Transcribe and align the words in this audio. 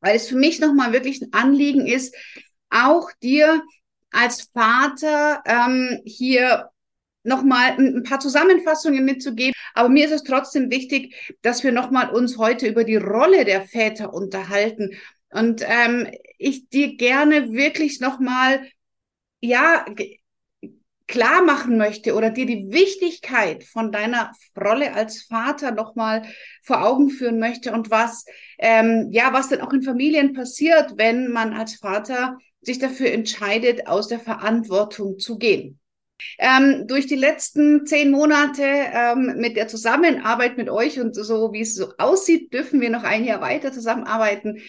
weil 0.00 0.16
es 0.16 0.28
für 0.28 0.36
mich 0.36 0.60
nochmal 0.60 0.92
wirklich 0.92 1.20
ein 1.22 1.32
Anliegen 1.32 1.86
ist, 1.86 2.14
auch 2.70 3.10
dir 3.22 3.62
als 4.10 4.50
Vater 4.52 5.42
ähm, 5.46 6.00
hier 6.04 6.70
nochmal 7.22 7.76
ein 7.78 8.02
paar 8.02 8.20
Zusammenfassungen 8.20 9.04
mitzugeben. 9.04 9.52
Aber 9.74 9.88
mir 9.88 10.06
ist 10.06 10.12
es 10.12 10.22
trotzdem 10.22 10.70
wichtig, 10.70 11.14
dass 11.42 11.62
wir 11.62 11.72
nochmal 11.72 12.10
uns 12.10 12.38
heute 12.38 12.66
über 12.66 12.84
die 12.84 12.96
Rolle 12.96 13.44
der 13.44 13.62
Väter 13.62 14.12
unterhalten. 14.12 14.96
Und 15.30 15.62
ähm, 15.64 16.08
ich 16.38 16.68
dir 16.70 16.96
gerne 16.96 17.52
wirklich 17.52 18.00
nochmal, 18.00 18.66
ja, 19.40 19.84
klar 21.10 21.42
machen 21.44 21.76
möchte 21.76 22.14
oder 22.14 22.30
dir 22.30 22.46
die 22.46 22.66
Wichtigkeit 22.70 23.64
von 23.64 23.90
deiner 23.90 24.30
Rolle 24.56 24.94
als 24.94 25.22
Vater 25.22 25.72
nochmal 25.72 26.22
vor 26.62 26.86
Augen 26.86 27.10
führen 27.10 27.40
möchte 27.40 27.72
und 27.72 27.90
was, 27.90 28.24
ähm, 28.58 29.08
ja, 29.10 29.32
was 29.32 29.48
denn 29.48 29.60
auch 29.60 29.72
in 29.72 29.82
Familien 29.82 30.32
passiert, 30.32 30.92
wenn 30.96 31.32
man 31.32 31.52
als 31.52 31.74
Vater 31.74 32.38
sich 32.60 32.78
dafür 32.78 33.10
entscheidet, 33.10 33.88
aus 33.88 34.06
der 34.06 34.20
Verantwortung 34.20 35.18
zu 35.18 35.36
gehen. 35.36 35.80
Ähm, 36.38 36.86
durch 36.86 37.06
die 37.06 37.16
letzten 37.16 37.86
zehn 37.86 38.10
Monate 38.12 38.62
ähm, 38.62 39.34
mit 39.38 39.56
der 39.56 39.66
Zusammenarbeit 39.66 40.58
mit 40.58 40.70
euch 40.70 41.00
und 41.00 41.14
so, 41.14 41.52
wie 41.52 41.62
es 41.62 41.74
so 41.74 41.92
aussieht, 41.98 42.52
dürfen 42.52 42.80
wir 42.80 42.90
noch 42.90 43.02
ein 43.02 43.24
Jahr 43.24 43.40
weiter 43.40 43.72
zusammenarbeiten 43.72 44.60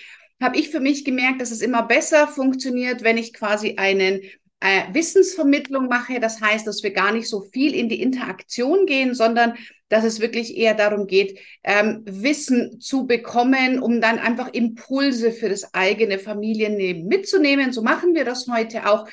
habe 0.42 0.58
ich 0.58 0.70
für 0.70 0.80
mich 0.80 1.05
gemerkt, 1.05 1.39
dass 1.39 1.52
es 1.52 1.61
immer 1.61 1.83
besser 1.83 2.28
funktioniert, 2.28 3.03
wenn 3.03 3.17
ich 3.17 3.31
quasi 3.31 3.76
einen 3.78 4.22
äh, 4.62 4.94
Wissensvermittlung 4.94 5.88
mache. 5.88 6.20
Das 6.20 6.40
heißt, 6.40 6.66
dass 6.66 6.84
wir 6.84 6.92
gar 6.92 7.12
nicht 7.12 7.28
so 7.28 7.42
viel 7.42 7.76
in 7.76 7.90
die 7.90 8.02
Interaktion 8.02 8.86
gehen, 8.86 9.14
sondern 9.14 9.56
dass 9.90 10.06
es 10.06 10.22
wirklich 10.22 10.56
eher 10.56 10.73
darum 10.73 11.06
geht, 11.06 11.38
ähm, 11.64 12.04
Wissen 12.06 12.80
zu 12.80 13.06
bekommen, 13.06 13.80
um 13.82 14.00
dann 14.00 14.20
einfach 14.20 14.54
Impulse 14.54 15.34
für 15.34 15.50
das 15.50 15.73
eigene 15.73 16.17
Familienleben 16.17 17.08
mitzunehmen. 17.08 17.73
So 17.73 17.82
machen 17.82 18.16
wir 18.16 18.23
das 18.23 18.48
heute 18.48 18.88
auch, 18.88 19.06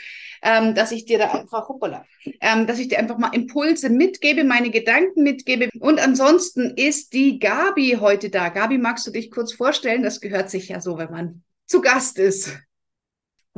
ähm, 0.42 0.76
dass 0.76 0.92
ich 0.92 1.04
dir 1.04 1.18
da 1.18 1.32
einfach, 1.32 1.68
hoppala, 1.68 2.04
ähm, 2.40 2.68
dass 2.68 2.78
ich 2.78 2.88
dir 2.88 3.00
einfach 3.00 3.18
mal 3.18 3.34
Impulse 3.34 3.90
mitgebe, 3.90 4.44
meine 4.44 4.70
Gedanken 4.70 5.24
mitgebe. 5.24 5.68
Und 5.80 5.98
ansonsten 5.98 6.74
ist 6.76 7.12
die 7.12 7.40
Gabi 7.40 7.96
heute 8.00 8.30
da. 8.30 8.50
Gabi, 8.50 8.78
magst 8.78 9.06
du 9.06 9.10
dich 9.10 9.32
kurz 9.32 9.52
vorstellen? 9.52 10.04
Das 10.04 10.20
gehört 10.20 10.50
sich 10.50 10.68
ja 10.68 10.80
so, 10.80 10.96
wenn 10.98 11.10
man 11.10 11.42
zu 11.66 11.80
Gast 11.80 12.18
ist. 12.18 12.56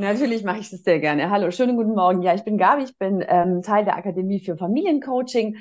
Natürlich 0.01 0.45
mache 0.45 0.61
ich 0.61 0.70
das 0.70 0.83
sehr 0.83 0.98
gerne. 0.98 1.29
Hallo, 1.29 1.51
schönen 1.51 1.77
guten 1.77 1.95
Morgen. 1.95 2.23
Ja, 2.23 2.34
ich 2.34 2.43
bin 2.43 2.56
Gabi, 2.56 2.84
ich 2.84 2.97
bin 2.97 3.23
ähm, 3.29 3.61
Teil 3.61 3.84
der 3.84 3.97
Akademie 3.97 4.41
für 4.41 4.56
Familiencoaching. 4.56 5.59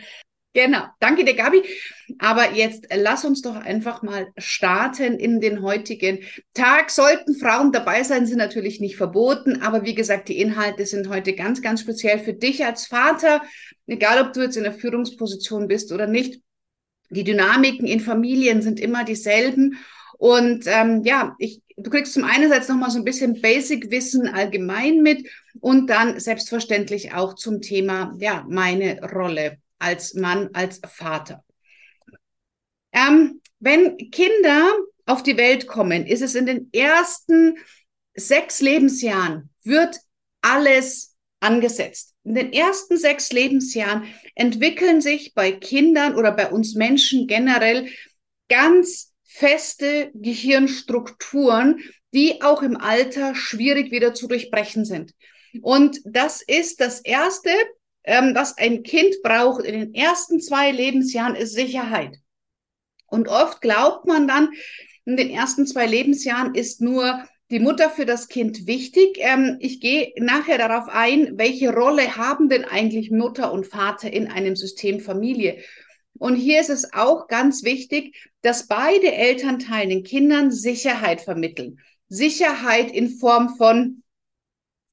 Genau, 0.53 0.83
danke 1.01 1.25
dir, 1.25 1.35
Gabi. 1.35 1.61
Aber 2.19 2.53
jetzt 2.53 2.87
lass 2.95 3.25
uns 3.25 3.41
doch 3.41 3.57
einfach 3.57 4.01
mal 4.01 4.27
starten 4.37 5.19
in 5.19 5.41
den 5.41 5.61
heutigen 5.61 6.19
Tag. 6.53 6.89
Sollten 6.89 7.35
Frauen 7.35 7.73
dabei 7.73 8.03
sein, 8.03 8.25
sind 8.25 8.37
natürlich 8.37 8.79
nicht 8.79 8.95
verboten. 8.95 9.61
Aber 9.61 9.83
wie 9.83 9.93
gesagt, 9.93 10.29
die 10.29 10.39
Inhalte 10.39 10.85
sind 10.85 11.09
heute 11.09 11.33
ganz, 11.33 11.61
ganz 11.61 11.81
speziell 11.81 12.19
für 12.19 12.33
dich 12.33 12.65
als 12.65 12.87
Vater. 12.87 13.41
Egal, 13.87 14.25
ob 14.25 14.31
du 14.31 14.39
jetzt 14.39 14.55
in 14.55 14.63
der 14.63 14.73
Führungsposition 14.73 15.67
bist 15.67 15.91
oder 15.91 16.07
nicht. 16.07 16.41
Die 17.09 17.25
Dynamiken 17.25 17.87
in 17.87 17.99
Familien 17.99 18.61
sind 18.61 18.79
immer 18.79 19.03
dieselben. 19.03 19.77
Und 20.17 20.65
ähm, 20.67 21.03
ja, 21.03 21.35
ich, 21.39 21.61
du 21.81 21.89
kriegst 21.89 22.13
zum 22.13 22.23
einen 22.23 22.51
jetzt 22.51 22.69
nochmal 22.69 22.91
so 22.91 22.97
ein 22.97 23.05
bisschen 23.05 23.41
Basic-Wissen 23.41 24.27
allgemein 24.27 25.01
mit 25.01 25.27
und 25.59 25.89
dann 25.89 26.19
selbstverständlich 26.19 27.13
auch 27.13 27.35
zum 27.35 27.61
Thema, 27.61 28.15
ja, 28.19 28.45
meine 28.49 29.01
Rolle 29.01 29.57
als 29.79 30.13
Mann, 30.13 30.49
als 30.53 30.81
Vater. 30.87 31.43
Ähm, 32.91 33.41
wenn 33.59 33.97
Kinder 34.11 34.71
auf 35.05 35.23
die 35.23 35.37
Welt 35.37 35.67
kommen, 35.67 36.05
ist 36.05 36.21
es 36.21 36.35
in 36.35 36.45
den 36.45 36.69
ersten 36.73 37.57
sechs 38.15 38.61
Lebensjahren, 38.61 39.49
wird 39.63 39.99
alles 40.41 41.15
angesetzt. 41.39 42.13
In 42.23 42.35
den 42.35 42.53
ersten 42.53 42.97
sechs 42.97 43.31
Lebensjahren 43.31 44.03
entwickeln 44.35 45.01
sich 45.01 45.33
bei 45.33 45.51
Kindern 45.51 46.15
oder 46.15 46.31
bei 46.31 46.49
uns 46.49 46.75
Menschen 46.75 47.27
generell 47.27 47.89
ganz 48.49 49.08
feste 49.39 50.11
Gehirnstrukturen, 50.15 51.79
die 52.13 52.41
auch 52.41 52.61
im 52.61 52.75
Alter 52.75 53.35
schwierig 53.35 53.89
wieder 53.89 54.13
zu 54.13 54.27
durchbrechen 54.27 54.83
sind. 54.83 55.13
Und 55.61 56.01
das 56.03 56.41
ist 56.41 56.81
das 56.81 56.99
Erste, 56.99 57.51
ähm, 58.03 58.33
was 58.35 58.57
ein 58.57 58.83
Kind 58.83 59.15
braucht 59.23 59.63
in 59.63 59.79
den 59.79 59.93
ersten 59.93 60.41
zwei 60.41 60.71
Lebensjahren, 60.71 61.35
ist 61.35 61.53
Sicherheit. 61.53 62.17
Und 63.07 63.29
oft 63.29 63.61
glaubt 63.61 64.05
man 64.05 64.27
dann, 64.27 64.49
in 65.05 65.15
den 65.15 65.29
ersten 65.29 65.65
zwei 65.65 65.85
Lebensjahren 65.85 66.53
ist 66.53 66.81
nur 66.81 67.23
die 67.49 67.59
Mutter 67.59 67.89
für 67.89 68.05
das 68.05 68.27
Kind 68.27 68.67
wichtig. 68.67 69.19
Ähm, 69.19 69.55
ich 69.61 69.79
gehe 69.79 70.11
nachher 70.17 70.57
darauf 70.57 70.89
ein, 70.89 71.37
welche 71.37 71.73
Rolle 71.73 72.17
haben 72.17 72.49
denn 72.49 72.65
eigentlich 72.65 73.09
Mutter 73.09 73.53
und 73.53 73.65
Vater 73.65 74.11
in 74.11 74.27
einem 74.27 74.57
System 74.57 74.99
Familie? 74.99 75.63
Und 76.19 76.35
hier 76.35 76.61
ist 76.61 76.69
es 76.69 76.93
auch 76.93 77.27
ganz 77.27 77.63
wichtig, 77.63 78.29
dass 78.41 78.67
beide 78.67 79.11
Elternteile 79.11 79.89
den 79.89 80.03
Kindern 80.03 80.51
Sicherheit 80.51 81.21
vermitteln. 81.21 81.79
Sicherheit 82.09 82.91
in 82.91 83.09
Form 83.09 83.55
von, 83.57 84.03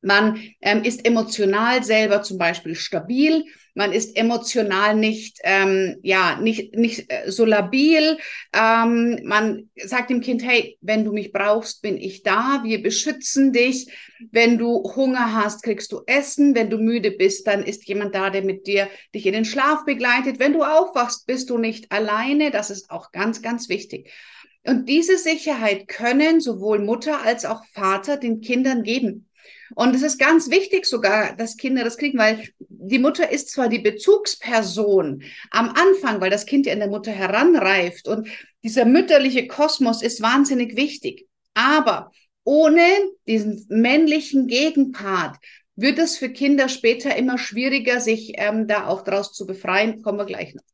man 0.07 0.41
ähm, 0.61 0.85
ist 0.85 1.05
emotional 1.05 1.83
selber 1.83 2.23
zum 2.23 2.39
Beispiel 2.39 2.75
stabil, 2.75 3.45
man 3.77 3.93
ist 3.93 4.17
emotional 4.17 4.97
nicht, 4.97 5.39
ähm, 5.43 5.99
ja, 6.03 6.41
nicht, 6.41 6.75
nicht 6.75 7.13
äh, 7.13 7.31
so 7.31 7.45
labil. 7.45 8.17
Ähm, 8.55 9.21
man 9.25 9.69
sagt 9.77 10.09
dem 10.09 10.23
Kind, 10.23 10.43
hey, 10.43 10.79
wenn 10.81 11.05
du 11.05 11.13
mich 11.13 11.31
brauchst, 11.31 11.83
bin 11.83 11.99
ich 11.99 12.23
da, 12.23 12.63
wir 12.65 12.83
beschützen 12.83 13.53
dich. 13.53 13.93
Wenn 14.31 14.57
du 14.57 14.83
Hunger 14.97 15.35
hast, 15.35 15.63
kriegst 15.63 15.93
du 15.93 16.01
Essen. 16.07 16.55
Wenn 16.55 16.71
du 16.71 16.79
müde 16.79 17.11
bist, 17.11 17.47
dann 17.47 17.63
ist 17.63 17.87
jemand 17.87 18.15
da, 18.15 18.31
der 18.31 18.43
mit 18.43 18.67
dir 18.67 18.89
dich 19.15 19.27
in 19.27 19.35
den 19.35 19.45
Schlaf 19.45 19.85
begleitet. 19.85 20.39
Wenn 20.39 20.55
du 20.55 20.63
aufwachst, 20.63 21.27
bist 21.27 21.51
du 21.51 21.59
nicht 21.59 21.93
alleine. 21.93 22.51
Das 22.51 22.71
ist 22.71 22.91
auch 22.91 23.13
ganz, 23.13 23.43
ganz 23.43 23.69
wichtig. 23.69 24.11
Und 24.67 24.89
diese 24.89 25.19
Sicherheit 25.19 25.87
können 25.87 26.41
sowohl 26.41 26.79
Mutter 26.79 27.23
als 27.23 27.45
auch 27.45 27.63
Vater 27.75 28.17
den 28.17 28.41
Kindern 28.41 28.85
geben. 28.85 29.29
Und 29.75 29.95
es 29.95 30.03
ist 30.03 30.19
ganz 30.19 30.51
wichtig 30.51 30.87
sogar, 30.87 31.35
dass 31.37 31.57
Kinder 31.57 31.85
das 31.85 31.97
kriegen, 31.97 32.19
weil 32.19 32.49
die 32.59 32.99
Mutter 32.99 33.31
ist 33.31 33.51
zwar 33.51 33.69
die 33.69 33.81
Bezugsperson 33.81 35.23
am 35.51 35.69
Anfang, 35.71 36.21
weil 36.21 36.31
das 36.31 36.47
Kind 36.47 36.67
ja 36.67 36.73
in 36.73 36.79
der 36.79 36.89
Mutter 36.89 37.11
heranreift 37.11 38.07
und 38.09 38.29
dieser 38.63 38.85
mütterliche 38.85 39.47
Kosmos 39.47 40.03
ist 40.03 40.23
wahnsinnig 40.23 40.77
wichtig. 40.77 41.27
Aber 41.55 42.13
ohne 42.45 42.85
diesen 43.27 43.67
männlichen 43.69 44.47
Gegenpart 44.47 45.37
wird 45.75 45.99
es 45.99 46.17
für 46.17 46.31
Kinder 46.31 46.69
später 46.69 47.17
immer 47.17 47.39
schwieriger, 47.39 48.01
sich 48.01 48.33
ähm, 48.37 48.67
da 48.67 48.87
auch 48.87 49.03
daraus 49.03 49.33
zu 49.33 49.47
befreien. 49.47 50.03
Kommen 50.03 50.19
wir 50.19 50.25
gleich 50.27 50.55
noch. 50.55 50.65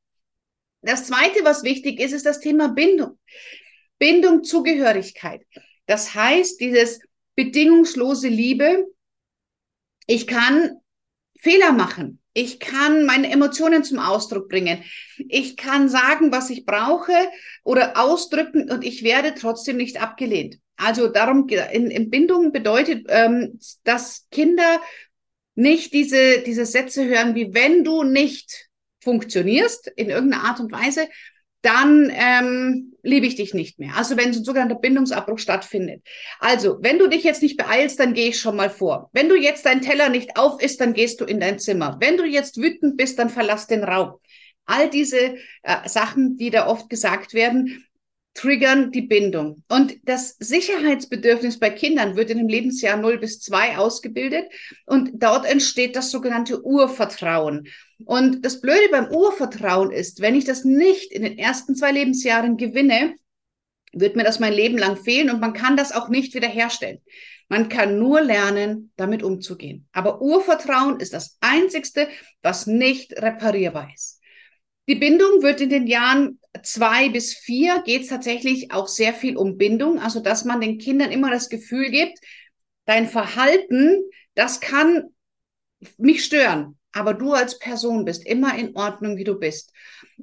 Das 0.82 1.06
Zweite, 1.06 1.44
was 1.44 1.62
wichtig 1.62 2.00
ist, 2.00 2.12
ist 2.12 2.26
das 2.26 2.40
Thema 2.40 2.68
Bindung. 2.68 3.18
Bindung, 3.98 4.42
Zugehörigkeit. 4.42 5.42
Das 5.86 6.14
heißt, 6.14 6.60
dieses 6.60 7.00
bedingungslose 7.34 8.28
Liebe. 8.28 8.86
Ich 10.06 10.26
kann 10.26 10.76
Fehler 11.38 11.72
machen. 11.72 12.20
Ich 12.34 12.60
kann 12.60 13.04
meine 13.04 13.30
Emotionen 13.30 13.84
zum 13.84 13.98
Ausdruck 13.98 14.48
bringen. 14.48 14.82
Ich 15.18 15.56
kann 15.56 15.88
sagen, 15.88 16.32
was 16.32 16.48
ich 16.48 16.64
brauche 16.64 17.12
oder 17.62 18.00
ausdrücken 18.00 18.70
und 18.70 18.84
ich 18.84 19.02
werde 19.02 19.34
trotzdem 19.34 19.76
nicht 19.76 20.00
abgelehnt. 20.00 20.58
Also 20.76 21.08
darum, 21.08 21.46
in, 21.48 21.90
in 21.90 22.10
Bindung 22.10 22.52
bedeutet, 22.52 23.06
ähm, 23.08 23.58
dass 23.84 24.26
Kinder 24.30 24.80
nicht 25.54 25.92
diese, 25.92 26.40
diese 26.40 26.64
Sätze 26.64 27.04
hören, 27.06 27.34
wie 27.34 27.52
wenn 27.52 27.84
du 27.84 28.02
nicht 28.02 28.68
funktionierst 29.00 29.88
in 29.96 30.08
irgendeiner 30.08 30.44
Art 30.44 30.60
und 30.60 30.72
Weise, 30.72 31.08
dann 31.62 32.12
ähm, 32.12 32.92
liebe 33.02 33.26
ich 33.26 33.36
dich 33.36 33.54
nicht 33.54 33.78
mehr. 33.78 33.96
Also 33.96 34.16
wenn 34.16 34.32
so 34.32 34.40
ein 34.40 34.44
sogenannter 34.44 34.74
Bindungsabbruch 34.74 35.38
stattfindet. 35.38 36.02
Also, 36.40 36.78
wenn 36.80 36.98
du 36.98 37.08
dich 37.08 37.24
jetzt 37.24 37.42
nicht 37.42 37.56
beeilst, 37.56 37.98
dann 38.00 38.14
gehe 38.14 38.28
ich 38.28 38.38
schon 38.38 38.56
mal 38.56 38.70
vor. 38.70 39.10
Wenn 39.12 39.28
du 39.28 39.36
jetzt 39.36 39.64
deinen 39.64 39.80
Teller 39.80 40.08
nicht 40.08 40.36
auf 40.36 40.60
isst, 40.60 40.80
dann 40.80 40.92
gehst 40.92 41.20
du 41.20 41.24
in 41.24 41.40
dein 41.40 41.58
Zimmer. 41.58 41.96
Wenn 42.00 42.16
du 42.16 42.24
jetzt 42.24 42.60
wütend 42.60 42.96
bist, 42.96 43.18
dann 43.18 43.30
verlass 43.30 43.66
den 43.66 43.84
Raum. 43.84 44.14
All 44.66 44.90
diese 44.90 45.36
äh, 45.62 45.88
Sachen, 45.88 46.36
die 46.36 46.50
da 46.50 46.66
oft 46.66 46.88
gesagt 46.88 47.34
werden, 47.34 47.84
triggern 48.34 48.92
die 48.92 49.02
Bindung. 49.02 49.62
Und 49.68 49.96
das 50.04 50.36
Sicherheitsbedürfnis 50.38 51.58
bei 51.58 51.70
Kindern 51.70 52.16
wird 52.16 52.30
in 52.30 52.38
dem 52.38 52.48
Lebensjahr 52.48 52.96
0 52.96 53.18
bis 53.18 53.40
2 53.40 53.76
ausgebildet 53.76 54.46
und 54.86 55.10
dort 55.22 55.44
entsteht 55.44 55.96
das 55.96 56.10
sogenannte 56.10 56.64
Urvertrauen. 56.64 57.68
Und 58.04 58.44
das 58.44 58.60
Blöde 58.60 58.88
beim 58.90 59.08
Urvertrauen 59.08 59.90
ist, 59.90 60.20
wenn 60.20 60.34
ich 60.34 60.44
das 60.44 60.64
nicht 60.64 61.12
in 61.12 61.22
den 61.22 61.38
ersten 61.38 61.76
zwei 61.76 61.92
Lebensjahren 61.92 62.56
gewinne, 62.56 63.14
wird 63.92 64.16
mir 64.16 64.24
das 64.24 64.40
mein 64.40 64.54
Leben 64.54 64.78
lang 64.78 64.96
fehlen 64.96 65.30
und 65.30 65.40
man 65.40 65.52
kann 65.52 65.76
das 65.76 65.92
auch 65.92 66.08
nicht 66.08 66.34
wiederherstellen. 66.34 67.00
Man 67.48 67.68
kann 67.68 67.98
nur 67.98 68.22
lernen, 68.22 68.92
damit 68.96 69.22
umzugehen. 69.22 69.86
Aber 69.92 70.22
Urvertrauen 70.22 71.00
ist 71.00 71.12
das 71.12 71.36
Einzigste, 71.40 72.08
was 72.40 72.66
nicht 72.66 73.12
reparierbar 73.20 73.90
ist. 73.94 74.20
Die 74.88 74.94
Bindung 74.94 75.42
wird 75.42 75.60
in 75.60 75.68
den 75.68 75.86
Jahren 75.86 76.40
zwei 76.62 77.08
bis 77.08 77.34
vier 77.34 77.82
geht 77.82 78.02
es 78.02 78.08
tatsächlich 78.08 78.72
auch 78.72 78.88
sehr 78.88 79.14
viel 79.14 79.36
um 79.36 79.56
Bindung, 79.56 79.98
also 79.98 80.20
dass 80.20 80.44
man 80.44 80.60
den 80.60 80.78
Kindern 80.78 81.10
immer 81.10 81.30
das 81.30 81.48
Gefühl 81.48 81.90
gibt, 81.90 82.18
dein 82.84 83.08
Verhalten, 83.08 84.02
das 84.34 84.60
kann 84.60 85.04
mich 85.96 86.24
stören, 86.24 86.78
aber 86.92 87.14
du 87.14 87.32
als 87.32 87.58
Person 87.58 88.04
bist 88.04 88.26
immer 88.26 88.56
in 88.56 88.76
Ordnung, 88.76 89.16
wie 89.16 89.24
du 89.24 89.38
bist. 89.38 89.72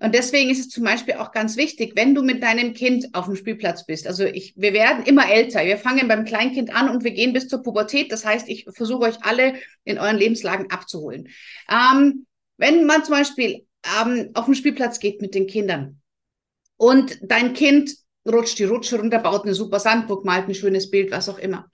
Und 0.02 0.14
deswegen 0.14 0.50
ist 0.50 0.60
es 0.60 0.70
zum 0.70 0.84
Beispiel 0.84 1.16
auch 1.16 1.32
ganz 1.32 1.58
wichtig, 1.58 1.94
wenn 1.96 2.16
du 2.16 2.22
mit 2.22 2.44
deinem 2.44 2.74
Kind 2.74 3.08
auf 3.14 3.26
dem 3.26 3.36
Spielplatz 3.36 3.86
bist. 3.86 4.08
Also 4.08 4.24
ich, 4.24 4.54
wir 4.56 4.72
werden 4.72 5.04
immer 5.06 5.30
älter. 5.30 5.66
Wir 5.66 5.78
fangen 5.78 6.08
beim 6.08 6.26
Kleinkind 6.26 6.74
an 6.74 6.90
und 6.90 7.04
wir 7.04 7.12
gehen 7.12 7.34
bis 7.34 7.48
zur 7.48 7.64
Pubertät. 7.64 8.12
Das 8.12 8.24
heißt, 8.24 8.48
ich 8.48 8.66
versuche 8.72 9.06
euch 9.06 9.24
alle 9.24 9.56
in 9.84 9.98
euren 9.98 10.18
Lebenslagen 10.18 10.70
abzuholen. 10.70 11.30
Ähm, 11.70 12.26
wenn 12.58 12.86
man 12.86 13.04
zum 13.04 13.16
Beispiel 13.16 13.66
ähm, 14.02 14.30
auf 14.36 14.46
dem 14.46 14.54
Spielplatz 14.54 15.00
geht 15.00 15.22
mit 15.22 15.34
den 15.36 15.48
Kindern 15.48 15.99
und 16.80 17.20
dein 17.22 17.54
Kind 17.54 17.92
rutscht 18.26 18.58
die 18.58 18.64
Rutsche 18.64 18.98
runter, 18.98 19.20
baut 19.20 19.44
eine 19.44 19.54
super 19.54 19.80
Sandburg, 19.80 20.24
malt 20.24 20.48
ein 20.48 20.56
schönes 20.56 20.90
Bild, 20.90 21.12
was 21.12 21.28
auch 21.30 21.38
immer, 21.38 21.70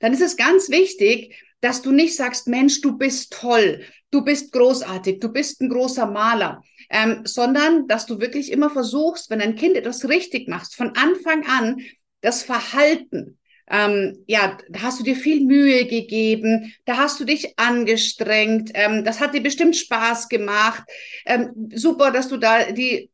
dann 0.00 0.12
ist 0.12 0.22
es 0.22 0.36
ganz 0.36 0.70
wichtig, 0.70 1.34
dass 1.60 1.82
du 1.82 1.92
nicht 1.92 2.16
sagst, 2.16 2.48
Mensch, 2.48 2.80
du 2.80 2.96
bist 2.96 3.32
toll, 3.32 3.82
du 4.10 4.24
bist 4.24 4.52
großartig, 4.52 5.20
du 5.20 5.28
bist 5.28 5.60
ein 5.60 5.68
großer 5.68 6.06
Maler, 6.06 6.62
ähm, 6.90 7.22
sondern 7.24 7.86
dass 7.86 8.06
du 8.06 8.18
wirklich 8.18 8.50
immer 8.50 8.70
versuchst, 8.70 9.30
wenn 9.30 9.40
ein 9.40 9.56
Kind 9.56 9.76
etwas 9.76 10.08
richtig 10.08 10.48
machst, 10.48 10.74
von 10.74 10.96
Anfang 10.96 11.44
an 11.46 11.80
das 12.22 12.42
Verhalten, 12.42 13.38
ähm, 13.68 14.24
ja, 14.26 14.56
da 14.70 14.82
hast 14.82 15.00
du 15.00 15.04
dir 15.04 15.16
viel 15.16 15.44
Mühe 15.44 15.86
gegeben, 15.86 16.72
da 16.84 16.96
hast 16.98 17.20
du 17.20 17.24
dich 17.24 17.58
angestrengt, 17.58 18.70
ähm, 18.74 19.04
das 19.04 19.20
hat 19.20 19.34
dir 19.34 19.42
bestimmt 19.42 19.76
Spaß 19.76 20.28
gemacht. 20.28 20.84
Ähm, 21.26 21.68
super, 21.74 22.12
dass 22.12 22.28
du 22.28 22.36
da 22.36 22.70
die 22.70 23.10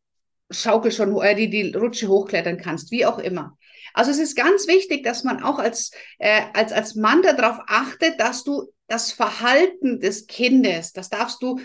Schaukel 0.53 0.93
schon, 0.93 1.17
äh, 1.21 1.35
die, 1.35 1.51
die 1.51 1.73
Rutsche 1.73 2.09
hochklettern 2.09 2.59
kannst, 2.59 2.91
wie 2.91 3.07
auch 3.07 3.19
immer. 3.19 3.57
Also 3.95 4.11
es 4.11 4.19
ist 4.19 4.37
ganz 4.37 4.67
wichtig, 4.67 5.03
dass 5.05 5.25
man 5.25 5.43
auch 5.43 5.59
als, 5.59 5.91
äh, 6.19 6.43
als, 6.55 6.73
als 6.73 6.95
Mann 6.95 7.23
darauf 7.23 7.59
achtet, 7.67 8.19
dass 8.21 8.45
du 8.45 8.73
das 8.87 9.13
Verhalten 9.13 10.01
des 10.01 10.27
Kindes, 10.27 10.93
das 10.93 11.11
darfst 11.11 11.43
du 11.43 11.61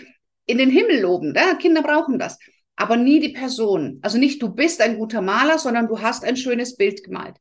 in 0.46 0.58
den 0.58 0.70
Himmel 0.70 1.00
loben. 1.00 1.32
Ne? 1.32 1.56
Kinder 1.60 1.82
brauchen 1.82 2.18
das. 2.18 2.38
Aber 2.76 2.96
nie 2.96 3.20
die 3.20 3.30
Person. 3.30 3.98
Also 4.02 4.18
nicht 4.18 4.40
du 4.40 4.54
bist 4.54 4.80
ein 4.80 4.98
guter 4.98 5.20
Maler, 5.20 5.58
sondern 5.58 5.88
du 5.88 6.00
hast 6.00 6.24
ein 6.24 6.36
schönes 6.36 6.76
Bild 6.76 7.02
gemalt. 7.02 7.36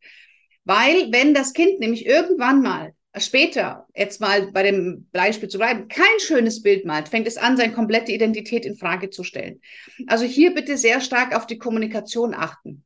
Weil 0.66 1.12
wenn 1.12 1.34
das 1.34 1.54
Kind 1.54 1.80
nämlich 1.80 2.06
irgendwann 2.06 2.62
mal 2.62 2.94
später, 3.20 3.88
jetzt 3.96 4.22
mal 4.22 4.52
bei 4.52 4.64
dem 4.64 5.08
Beispiel 5.12 5.50
zu 5.50 5.58
bleiben, 5.58 5.88
kein 5.88 6.20
schönes 6.20 6.62
Bild 6.62 6.86
malt, 6.86 7.10
fängt 7.10 7.28
es 7.28 7.38
an, 7.38 7.58
seine 7.58 7.74
komplette 7.74 8.12
Identität 8.12 8.66
in 8.66 8.78
Frage 8.78 9.10
zu 9.10 9.24
stellen. 9.24 9.62
Also 10.08 10.26
hier 10.26 10.54
bitte 10.54 10.78
sehr 10.78 11.02
stark 11.02 11.36
auf 11.36 11.48
die 11.48 11.58
Kommunikation 11.58 12.34
achten. 12.34 12.84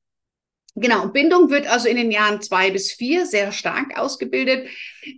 Genau, 0.76 1.10
Bindung 1.10 1.50
wird 1.50 1.68
also 1.68 1.90
in 1.90 1.98
den 1.98 2.12
Jahren 2.12 2.42
zwei 2.42 2.72
bis 2.72 2.94
vier 2.94 3.26
sehr 3.26 3.52
stark 3.52 3.98
ausgebildet. 3.98 4.70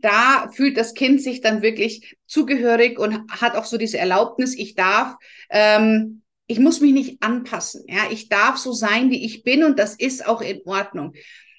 Da 0.01 0.49
fühlt 0.51 0.77
das 0.77 0.95
Kind 0.95 1.21
sich 1.21 1.41
dann 1.41 1.61
wirklich 1.61 2.17
zugehörig 2.25 2.97
und 2.97 3.29
hat 3.29 3.55
auch 3.55 3.65
so 3.65 3.77
diese 3.77 3.99
Erlaubnis, 3.99 4.57
ich 4.57 4.73
darf, 4.73 5.15
ähm, 5.51 6.23
ich 6.47 6.59
muss 6.59 6.81
mich 6.81 6.91
nicht 6.91 7.21
anpassen. 7.21 7.85
Ja, 7.87 8.07
ich 8.11 8.29
darf 8.29 8.57
so 8.57 8.73
sein, 8.73 9.11
wie 9.11 9.23
ich 9.23 9.43
bin 9.43 9.63
und 9.63 9.77
das 9.77 9.95
ist 9.95 10.25
auch 10.25 10.41
in 10.41 10.61
Ordnung. 10.65 11.13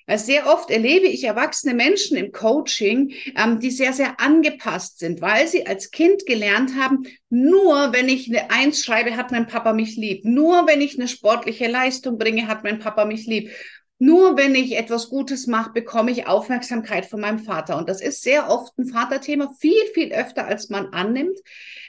Sehr 0.06 0.46
oft 0.46 0.70
erlebe 0.70 1.06
ich 1.06 1.24
erwachsene 1.24 1.72
Menschen 1.72 2.16
im 2.18 2.30
Coaching, 2.30 3.14
ähm, 3.36 3.58
die 3.58 3.70
sehr, 3.70 3.94
sehr 3.94 4.20
angepasst 4.20 4.98
sind, 4.98 5.22
weil 5.22 5.48
sie 5.48 5.66
als 5.66 5.90
Kind 5.90 6.26
gelernt 6.26 6.72
haben, 6.76 7.06
nur 7.30 7.92
wenn 7.92 8.08
ich 8.10 8.28
eine 8.28 8.50
Eins 8.50 8.84
schreibe, 8.84 9.16
hat 9.16 9.32
mein 9.32 9.46
Papa 9.46 9.72
mich 9.72 9.96
lieb. 9.96 10.24
Nur 10.24 10.66
wenn 10.66 10.82
ich 10.82 10.98
eine 10.98 11.08
sportliche 11.08 11.68
Leistung 11.68 12.18
bringe, 12.18 12.48
hat 12.48 12.64
mein 12.64 12.80
Papa 12.80 13.06
mich 13.06 13.26
lieb. 13.26 13.50
Nur 13.98 14.36
wenn 14.36 14.54
ich 14.54 14.76
etwas 14.76 15.08
Gutes 15.08 15.46
mache, 15.46 15.72
bekomme 15.72 16.10
ich 16.10 16.26
Aufmerksamkeit 16.26 17.06
von 17.06 17.20
meinem 17.20 17.38
Vater. 17.38 17.76
Und 17.78 17.88
das 17.88 18.00
ist 18.00 18.22
sehr 18.22 18.50
oft 18.50 18.76
ein 18.76 18.86
Vaterthema, 18.86 19.54
viel, 19.60 19.86
viel 19.94 20.12
öfter, 20.12 20.46
als 20.46 20.68
man 20.68 20.88
annimmt. 20.88 21.38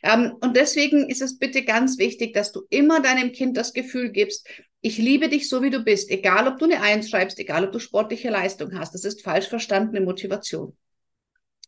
Ähm, 0.03 0.33
und 0.39 0.55
deswegen 0.55 1.09
ist 1.09 1.21
es 1.21 1.39
bitte 1.39 1.63
ganz 1.63 1.97
wichtig, 1.97 2.33
dass 2.33 2.51
du 2.51 2.61
immer 2.69 3.01
deinem 3.01 3.31
Kind 3.31 3.57
das 3.57 3.73
Gefühl 3.73 4.11
gibst, 4.11 4.47
ich 4.81 4.99
liebe 4.99 5.29
dich 5.29 5.49
so, 5.49 5.63
wie 5.63 5.71
du 5.71 5.79
bist, 5.79 6.11
egal 6.11 6.47
ob 6.47 6.59
du 6.59 6.65
eine 6.65 6.79
Eins 6.79 7.09
schreibst, 7.09 7.39
egal 7.39 7.65
ob 7.65 7.71
du 7.71 7.79
sportliche 7.79 8.29
Leistung 8.29 8.77
hast. 8.77 8.93
Das 8.93 9.03
ist 9.03 9.23
falsch 9.23 9.47
verstandene 9.47 9.99
Motivation. 10.05 10.77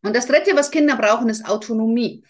Und 0.04 0.16
das 0.16 0.28
Dritte, 0.28 0.56
was 0.56 0.70
Kinder 0.70 0.96
brauchen, 0.96 1.28
ist 1.28 1.50
Autonomie. 1.50 2.24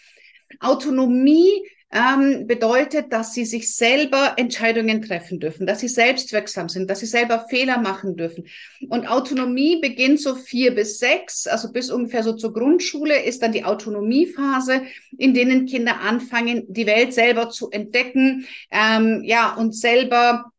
Autonomie 0.61 1.61
ähm, 1.89 2.47
bedeutet, 2.47 3.13
dass 3.13 3.33
sie 3.33 3.45
sich 3.45 3.73
selber 3.73 4.33
Entscheidungen 4.35 5.01
treffen 5.01 5.39
dürfen, 5.39 5.65
dass 5.65 5.79
sie 5.79 5.87
selbstwirksam 5.87 6.67
sind, 6.67 6.89
dass 6.89 6.99
sie 6.99 7.05
selber 7.05 7.45
Fehler 7.49 7.77
machen 7.79 8.17
dürfen. 8.17 8.45
Und 8.89 9.07
Autonomie 9.07 9.79
beginnt 9.79 10.19
so 10.19 10.35
vier 10.35 10.75
bis 10.75 10.99
sechs, 10.99 11.47
also 11.47 11.71
bis 11.71 11.89
ungefähr 11.89 12.23
so 12.23 12.33
zur 12.33 12.53
Grundschule 12.53 13.23
ist 13.23 13.41
dann 13.41 13.53
die 13.53 13.63
Autonomiephase, 13.63 14.81
in 15.17 15.33
denen 15.33 15.65
Kinder 15.65 16.01
anfangen, 16.01 16.65
die 16.67 16.87
Welt 16.87 17.13
selber 17.13 17.49
zu 17.49 17.71
entdecken, 17.71 18.45
ähm, 18.69 19.23
ja, 19.23 19.55
und 19.55 19.73
selber 19.73 20.51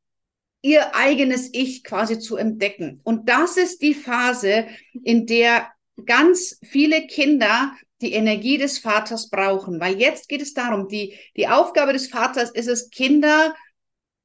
ihr 0.63 0.95
eigenes 0.95 1.51
Ich 1.53 1.85
quasi 1.85 2.19
zu 2.19 2.37
entdecken. 2.37 3.01
Und 3.05 3.29
das 3.29 3.57
ist 3.57 3.83
die 3.83 3.95
Phase, 3.95 4.67
in 5.05 5.27
der 5.27 5.69
ganz 6.07 6.59
viele 6.63 7.07
Kinder 7.07 7.73
die 8.01 8.13
Energie 8.13 8.59
des 8.59 8.79
Vaters 8.79 9.29
brauchen. 9.31 9.81
Weil 9.81 9.99
jetzt 9.99 10.29
geht 10.29 10.43
es 10.43 10.55
darum, 10.55 10.89
die, 10.89 11.19
die 11.37 11.49
Aufgabe 11.49 11.93
des 11.93 12.09
Vaters 12.09 12.51
ist 12.51 12.69
es, 12.69 12.91
Kinder 12.91 13.55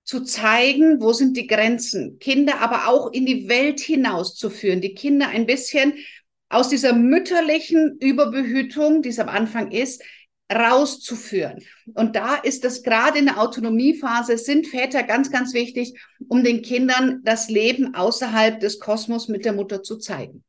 zu 0.03 0.21
zeigen, 0.21 1.01
wo 1.01 1.13
sind 1.13 1.37
die 1.37 1.47
Grenzen, 1.47 2.19
Kinder 2.19 2.59
aber 2.59 2.87
auch 2.89 3.11
in 3.13 3.25
die 3.25 3.47
Welt 3.47 3.79
hinaus 3.79 4.35
zu 4.35 4.49
führen, 4.49 4.81
die 4.81 4.93
Kinder 4.93 5.29
ein 5.29 5.45
bisschen 5.45 5.93
aus 6.49 6.69
dieser 6.69 6.93
mütterlichen 6.93 7.97
Überbehütung, 7.99 9.01
die 9.01 9.09
es 9.09 9.19
am 9.19 9.29
Anfang 9.29 9.71
ist, 9.71 10.03
rauszuführen. 10.53 11.63
Und 11.93 12.15
da 12.15 12.35
ist 12.35 12.63
das 12.63 12.83
gerade 12.83 13.17
in 13.17 13.25
der 13.25 13.39
Autonomiephase, 13.39 14.37
sind 14.37 14.67
Väter 14.67 15.03
ganz, 15.03 15.31
ganz 15.31 15.53
wichtig, 15.53 15.99
um 16.27 16.43
den 16.43 16.61
Kindern 16.61 17.21
das 17.23 17.49
Leben 17.49 17.95
außerhalb 17.95 18.59
des 18.59 18.79
Kosmos 18.79 19.29
mit 19.29 19.45
der 19.45 19.53
Mutter 19.53 19.81
zu 19.81 19.97
zeigen. 19.97 20.43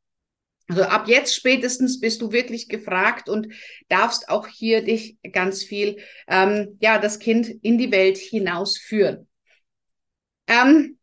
Also 0.67 0.83
ab 0.83 1.07
jetzt 1.07 1.35
spätestens 1.35 1.99
bist 1.99 2.21
du 2.21 2.31
wirklich 2.31 2.69
gefragt 2.69 3.29
und 3.29 3.53
darfst 3.87 4.29
auch 4.29 4.47
hier 4.47 4.83
dich 4.83 5.17
ganz 5.31 5.63
viel, 5.63 5.97
ähm, 6.27 6.77
ja, 6.81 6.97
das 6.97 7.19
Kind 7.19 7.47
in 7.61 7.77
die 7.77 7.91
Welt 7.91 8.17
hinausführen. 8.17 9.27
Ähm, 10.47 10.97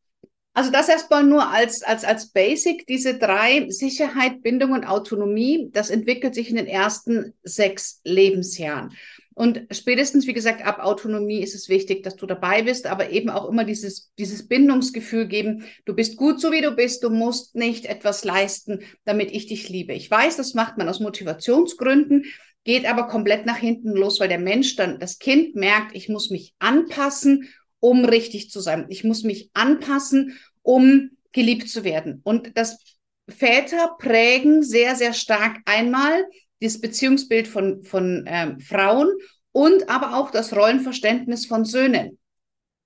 also 0.54 0.70
das 0.70 0.88
erstmal 0.88 1.22
nur 1.24 1.48
als, 1.48 1.82
als, 1.82 2.04
als 2.04 2.30
Basic. 2.30 2.86
Diese 2.86 3.18
drei, 3.18 3.70
Sicherheit, 3.70 4.42
Bindung 4.42 4.72
und 4.72 4.84
Autonomie, 4.84 5.70
das 5.72 5.90
entwickelt 5.90 6.34
sich 6.34 6.50
in 6.50 6.56
den 6.56 6.66
ersten 6.66 7.32
sechs 7.42 8.00
Lebensjahren. 8.04 8.94
Und 9.34 9.66
spätestens, 9.70 10.26
wie 10.26 10.32
gesagt, 10.32 10.64
ab 10.64 10.78
Autonomie 10.80 11.42
ist 11.42 11.54
es 11.54 11.68
wichtig, 11.68 12.02
dass 12.02 12.16
du 12.16 12.26
dabei 12.26 12.62
bist, 12.62 12.86
aber 12.86 13.10
eben 13.10 13.30
auch 13.30 13.48
immer 13.48 13.64
dieses, 13.64 14.12
dieses 14.18 14.46
Bindungsgefühl 14.48 15.26
geben, 15.26 15.64
du 15.84 15.94
bist 15.94 16.16
gut 16.16 16.40
so 16.40 16.52
wie 16.52 16.60
du 16.60 16.72
bist, 16.72 17.02
du 17.02 17.10
musst 17.10 17.54
nicht 17.54 17.86
etwas 17.86 18.24
leisten, 18.24 18.80
damit 19.04 19.30
ich 19.32 19.46
dich 19.46 19.68
liebe. 19.68 19.92
Ich 19.94 20.10
weiß, 20.10 20.36
das 20.36 20.54
macht 20.54 20.78
man 20.78 20.88
aus 20.88 21.00
Motivationsgründen, 21.00 22.24
geht 22.64 22.84
aber 22.84 23.08
komplett 23.08 23.46
nach 23.46 23.56
hinten 23.56 23.92
los, 23.92 24.20
weil 24.20 24.28
der 24.28 24.38
Mensch 24.38 24.76
dann, 24.76 24.98
das 24.98 25.18
Kind 25.18 25.56
merkt, 25.56 25.96
ich 25.96 26.08
muss 26.08 26.30
mich 26.30 26.54
anpassen, 26.58 27.48
um 27.80 28.04
richtig 28.04 28.50
zu 28.50 28.60
sein. 28.60 28.86
Ich 28.88 29.02
muss 29.02 29.24
mich 29.24 29.50
anpassen, 29.54 30.38
um 30.62 31.10
geliebt 31.32 31.68
zu 31.68 31.84
werden. 31.84 32.20
Und 32.22 32.56
das 32.56 32.78
Väter 33.28 33.96
prägen 33.98 34.62
sehr, 34.62 34.94
sehr 34.94 35.12
stark 35.12 35.58
einmal 35.64 36.24
das 36.62 36.80
Beziehungsbild 36.80 37.48
von, 37.48 37.82
von 37.82 38.24
ähm, 38.26 38.60
Frauen 38.60 39.10
und 39.52 39.88
aber 39.88 40.16
auch 40.16 40.30
das 40.30 40.54
Rollenverständnis 40.56 41.46
von 41.46 41.64
Söhnen. 41.64 42.18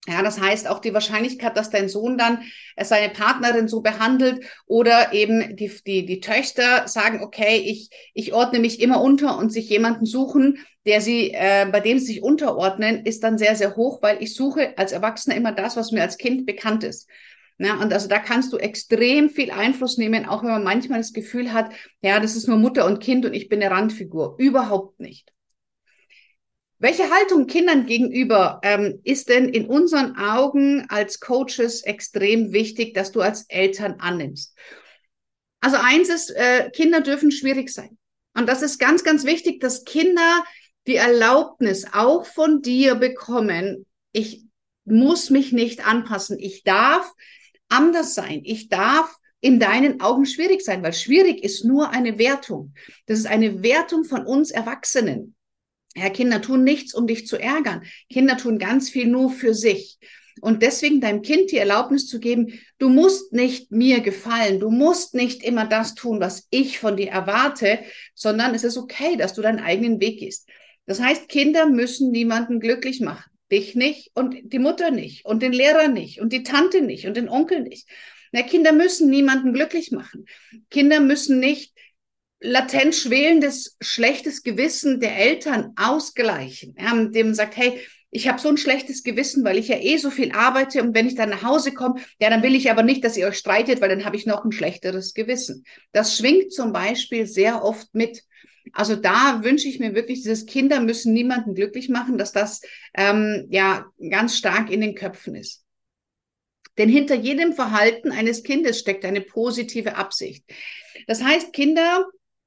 Ja, 0.09 0.23
das 0.23 0.40
heißt 0.40 0.68
auch 0.68 0.78
die 0.78 0.95
Wahrscheinlichkeit, 0.95 1.56
dass 1.56 1.71
dein 1.71 1.88
Sohn 1.88 2.16
dann 2.16 2.42
äh, 2.76 2.85
seine 2.85 3.12
Partnerin 3.12 3.66
so 3.66 3.80
behandelt 3.80 4.45
oder 4.66 5.12
eben 5.12 5.56
die, 5.56 5.71
die, 5.85 6.06
die 6.06 6.21
Töchter 6.21 6.87
sagen, 6.87 7.23
okay, 7.25 7.56
ich, 7.56 7.90
ich 8.14 8.33
ordne 8.33 8.61
mich 8.61 8.80
immer 8.80 9.00
unter 9.00 9.37
und 9.37 9.52
sich 9.52 9.68
jemanden 9.68 10.06
suchen, 10.06 10.59
der 10.87 11.00
sie, 11.00 11.33
äh, 11.33 11.66
bei 11.73 11.80
dem 11.80 11.99
sie 11.99 12.06
sich 12.06 12.23
unterordnen, 12.23 13.04
ist 13.04 13.25
dann 13.25 13.37
sehr, 13.37 13.56
sehr 13.56 13.75
hoch, 13.75 14.00
weil 14.00 14.23
ich 14.23 14.35
suche 14.35 14.78
als 14.78 14.92
Erwachsener 14.92 15.35
immer 15.35 15.50
das, 15.50 15.76
was 15.76 15.90
mir 15.90 16.02
als 16.02 16.18
Kind 16.18 16.47
bekannt 16.47 16.85
ist. 16.85 17.09
Ja, 17.59 17.81
und 17.81 17.93
also 17.93 18.09
da 18.09 18.19
kannst 18.19 18.53
du 18.53 18.59
extrem 18.59 19.31
viel 19.31 19.51
Einfluss 19.51 19.97
nehmen, 19.97 20.27
auch 20.27 20.43
wenn 20.43 20.51
man 20.51 20.65
manchmal 20.65 20.99
das 21.01 21.15
Gefühl 21.15 21.53
hat, 21.53 21.73
ja, 22.03 22.21
das 22.21 22.37
ist 22.37 22.49
nur 22.49 22.59
Mutter 22.59 22.85
und 22.85 23.01
Kind 23.01 23.25
und 23.25 23.33
ich 23.33 23.49
bin 23.49 23.63
eine 23.63 23.75
Randfigur. 23.75 24.37
Überhaupt 24.39 25.01
nicht. 25.01 25.33
Welche 26.79 27.11
Haltung 27.11 27.47
Kindern 27.47 27.87
gegenüber 27.87 28.61
ähm, 28.63 29.01
ist 29.03 29.31
denn 29.31 29.49
in 29.49 29.67
unseren 29.67 30.17
Augen 30.17 30.85
als 30.91 31.21
Coaches 31.21 31.83
extrem 31.83 32.53
wichtig, 32.53 32.93
dass 32.93 33.13
du 33.13 33.23
als 33.23 33.47
Eltern 33.49 33.95
annimmst? 34.01 34.55
Also 35.61 35.79
eins 35.81 36.11
ist, 36.11 36.31
äh, 36.31 36.71
Kinder 36.71 37.01
dürfen 37.01 37.31
schwierig 37.31 37.71
sein. 37.71 37.97
Und 38.35 38.47
das 38.47 38.61
ist 38.61 38.79
ganz, 38.79 39.03
ganz 39.05 39.25
wichtig, 39.25 39.61
dass 39.61 39.85
Kinder 39.85 40.45
die 40.87 40.97
Erlaubnis 40.97 41.87
auch 41.91 42.27
von 42.27 42.61
dir 42.61 42.95
bekommen, 42.95 43.87
ich 44.13 44.45
muss 44.85 45.31
mich 45.31 45.53
nicht 45.53 45.87
anpassen, 45.87 46.39
ich 46.39 46.63
darf 46.63 47.11
anders 47.68 48.14
sein, 48.14 48.40
ich 48.44 48.68
darf 48.68 49.16
in 49.40 49.61
deinen 49.61 50.00
Augen 50.00 50.26
schwierig 50.26 50.62
sein, 50.62 50.82
weil 50.82 50.92
schwierig 50.92 51.44
ist 51.44 51.64
nur 51.64 51.90
eine 51.90 52.18
Wertung. 52.18 52.75
Das 53.06 53.18
ist 53.18 53.26
eine 53.26 53.62
Wertung 53.62 54.04
von 54.04 54.26
uns 54.26 54.50
Erwachsenen. 54.50 55.35
Ja, 55.94 56.11
Kinder 56.11 56.42
tun 56.42 56.64
nichts, 56.64 56.94
um 56.94 57.06
dich 57.06 57.26
zu 57.26 57.37
ärgern. 57.37 57.82
Kinder 58.11 58.37
tun 58.37 58.58
ganz 58.58 58.90
viel 58.90 59.06
nur 59.06 59.30
für 59.30 59.54
sich. 59.54 59.99
Und 60.42 60.62
deswegen 60.62 61.00
deinem 61.00 61.23
Kind 61.23 61.50
die 61.50 61.56
Erlaubnis 61.56 62.06
zu 62.06 62.20
geben, 62.20 62.61
du 62.78 62.90
musst 62.90 63.32
nicht 63.32 63.73
mir 63.73 64.00
gefallen, 64.00 64.61
du 64.61 64.70
musst 64.70 65.14
nicht 65.14 65.42
immer 65.42 65.64
das 65.66 65.94
tun, 65.94 66.20
was 66.20 66.46
ich 66.50 66.78
von 66.78 66.96
dir 66.96 67.11
erwarte, 67.11 67.78
sondern 68.14 68.54
es 68.54 68.62
ist 68.62 68.76
okay, 68.76 69.16
dass 69.16 69.32
du 69.32 69.40
deinen 69.40 69.61
eigenen 69.61 69.99
Weg 70.00 70.18
gehst. 70.18 70.49
Das 70.85 71.00
heißt, 71.00 71.28
Kinder 71.28 71.66
müssen 71.66 72.11
niemanden 72.11 72.61
glücklich 72.61 73.00
machen. 73.00 73.30
Dich 73.50 73.75
nicht 73.75 74.11
und 74.15 74.37
die 74.43 74.59
Mutter 74.59 74.91
nicht 74.91 75.25
und 75.25 75.43
den 75.43 75.53
Lehrer 75.53 75.88
nicht 75.88 76.21
und 76.21 76.33
die 76.33 76.43
Tante 76.43 76.81
nicht 76.81 77.07
und 77.07 77.17
den 77.17 77.29
Onkel 77.29 77.62
nicht. 77.62 77.88
Na, 78.33 78.43
Kinder 78.43 78.73
müssen 78.73 79.09
niemanden 79.09 79.53
glücklich 79.53 79.93
machen. 79.93 80.26
Kinder 80.71 81.00
müssen 81.00 81.38
nicht 81.38 81.73
latent 82.41 82.95
schwelendes, 82.95 83.76
schlechtes 83.81 84.43
Gewissen 84.43 85.00
der 85.00 85.17
Eltern 85.17 85.73
ausgleichen, 85.76 86.75
ja, 86.79 86.93
dem 87.05 87.29
man 87.29 87.35
sagt, 87.35 87.57
hey, 87.57 87.81
ich 88.11 88.29
habe 88.29 88.41
so 88.41 88.49
ein 88.49 88.57
schlechtes 88.57 89.03
Gewissen, 89.03 89.45
weil 89.45 89.59
ich 89.59 89.69
ja 89.69 89.76
eh 89.79 89.97
so 89.99 90.11
viel 90.11 90.33
arbeite 90.33 90.83
und 90.83 90.95
wenn 90.95 91.07
ich 91.07 91.17
dann 91.17 91.31
nach 91.31 91.43
Hause 91.43 91.73
komme, 91.73 92.00
ja, 92.19 92.31
dann 92.31 92.43
will 92.43 92.55
ich 92.55 92.71
aber 92.71 92.83
nicht, 92.83 93.05
dass 93.05 93.17
ihr 93.17 93.26
euch 93.26 93.37
streitet, 93.37 93.81
weil 93.81 93.88
dann 93.88 94.05
habe 94.05 94.17
ich 94.17 94.26
noch 94.26 94.45
ein 94.45 94.53
schlechteres 94.53 95.12
Gewissen. 95.12 95.65
Das 95.93 96.17
schwingt 96.17 96.53
zum 96.53 96.73
Beispiel 96.73 97.26
sehr 97.26 97.62
oft 97.62 97.95
mit. 97.95 98.23
Also 98.73 98.96
da 98.96 99.42
wünsche 99.42 99.68
ich 99.68 99.78
mir 99.78 99.94
wirklich, 99.94 100.23
dieses 100.23 100.46
Kinder 100.46 100.80
müssen 100.80 101.12
niemanden 101.12 101.54
glücklich 101.54 101.88
machen, 101.88 102.18
dass 102.18 102.32
das 102.32 102.61
ähm, 102.94 103.46
ja 103.50 103.87
ganz 104.11 104.37
stark 104.37 104.70
in 104.70 104.80
den 104.80 104.94
Köpfen 104.94 105.35
ist. 105.35 105.64
Denn 106.78 106.88
hinter 106.88 107.14
jedem 107.14 107.54
Verhalten 107.54 108.12
eines 108.12 108.42
Kindes 108.42 108.78
steckt 108.78 109.04
eine 109.04 109.23
positive 109.23 109.96
Absicht. 109.96 110.44
Das 111.06 111.23
heißt, 111.23 111.52
Kinder 111.52 112.06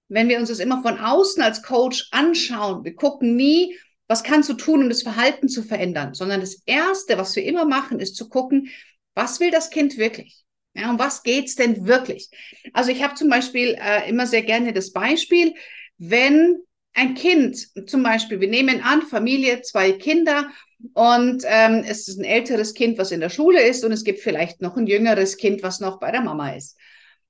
wenn 0.10 0.28
wir 0.28 0.40
uns 0.40 0.50
das 0.50 0.60
immer 0.60 0.82
von 0.82 1.00
außen 1.00 1.42
als 1.42 1.62
Coach 1.62 2.10
anschauen, 2.12 2.84
wir 2.84 2.96
gucken 2.96 3.36
nie, 3.36 3.78
was 4.08 4.24
kannst 4.24 4.50
du 4.50 4.56
tun, 4.56 4.82
um 4.82 4.90
das 4.90 5.04
Verhalten 5.04 5.48
zu 5.48 5.64
verändern, 5.64 6.16
sondern 6.16 6.42
das 6.42 6.64
Erste, 6.66 7.18
was 7.18 7.36
wir 7.36 7.44
immer 7.44 7.66
machen, 7.66 8.00
ist 8.00 8.16
zu 8.16 8.28
gucken, 8.28 8.70
was 9.14 9.40
will 9.40 9.52
das 9.52 9.70
Kind 9.70 9.98
wirklich? 9.98 10.44
Ja, 10.74 10.90
um 10.90 11.00
was 11.00 11.24
geht's 11.24 11.56
denn 11.56 11.86
wirklich? 11.88 12.30
Also 12.74 12.92
ich 12.92 13.04
habe 13.04 13.16
zum 13.16 13.30
Beispiel 13.30 13.78
äh, 13.80 14.10
immer 14.10 14.26
sehr 14.26 14.42
gerne 14.42 14.74
das 14.74 14.92
Beispiel, 14.92 15.54
wenn 16.00 16.60
ein 16.94 17.14
Kind, 17.14 17.68
zum 17.88 18.02
Beispiel, 18.04 18.40
wir 18.40 18.48
nehmen 18.48 18.82
an, 18.82 19.04
Familie, 19.04 19.62
zwei 19.62 19.92
Kinder 19.92 20.50
und 20.94 21.44
ähm, 21.46 21.84
es 21.88 22.08
ist 22.08 22.20
ein 22.20 22.26
älteres 22.26 22.74
Kind, 22.74 22.98
was 22.98 23.12
in 23.12 23.20
der 23.20 23.30
Schule 23.30 23.62
ist 23.62 23.84
und 23.84 23.92
es 23.92 24.04
gibt 24.04 24.20
vielleicht 24.20 24.62
noch 24.62 24.76
ein 24.78 24.88
jüngeres 24.88 25.38
Kind, 25.38 25.62
was 25.62 25.80
noch 25.80 26.00
bei 26.00 26.12
der 26.12 26.22
Mama 26.22 26.52
ist. 26.52 26.78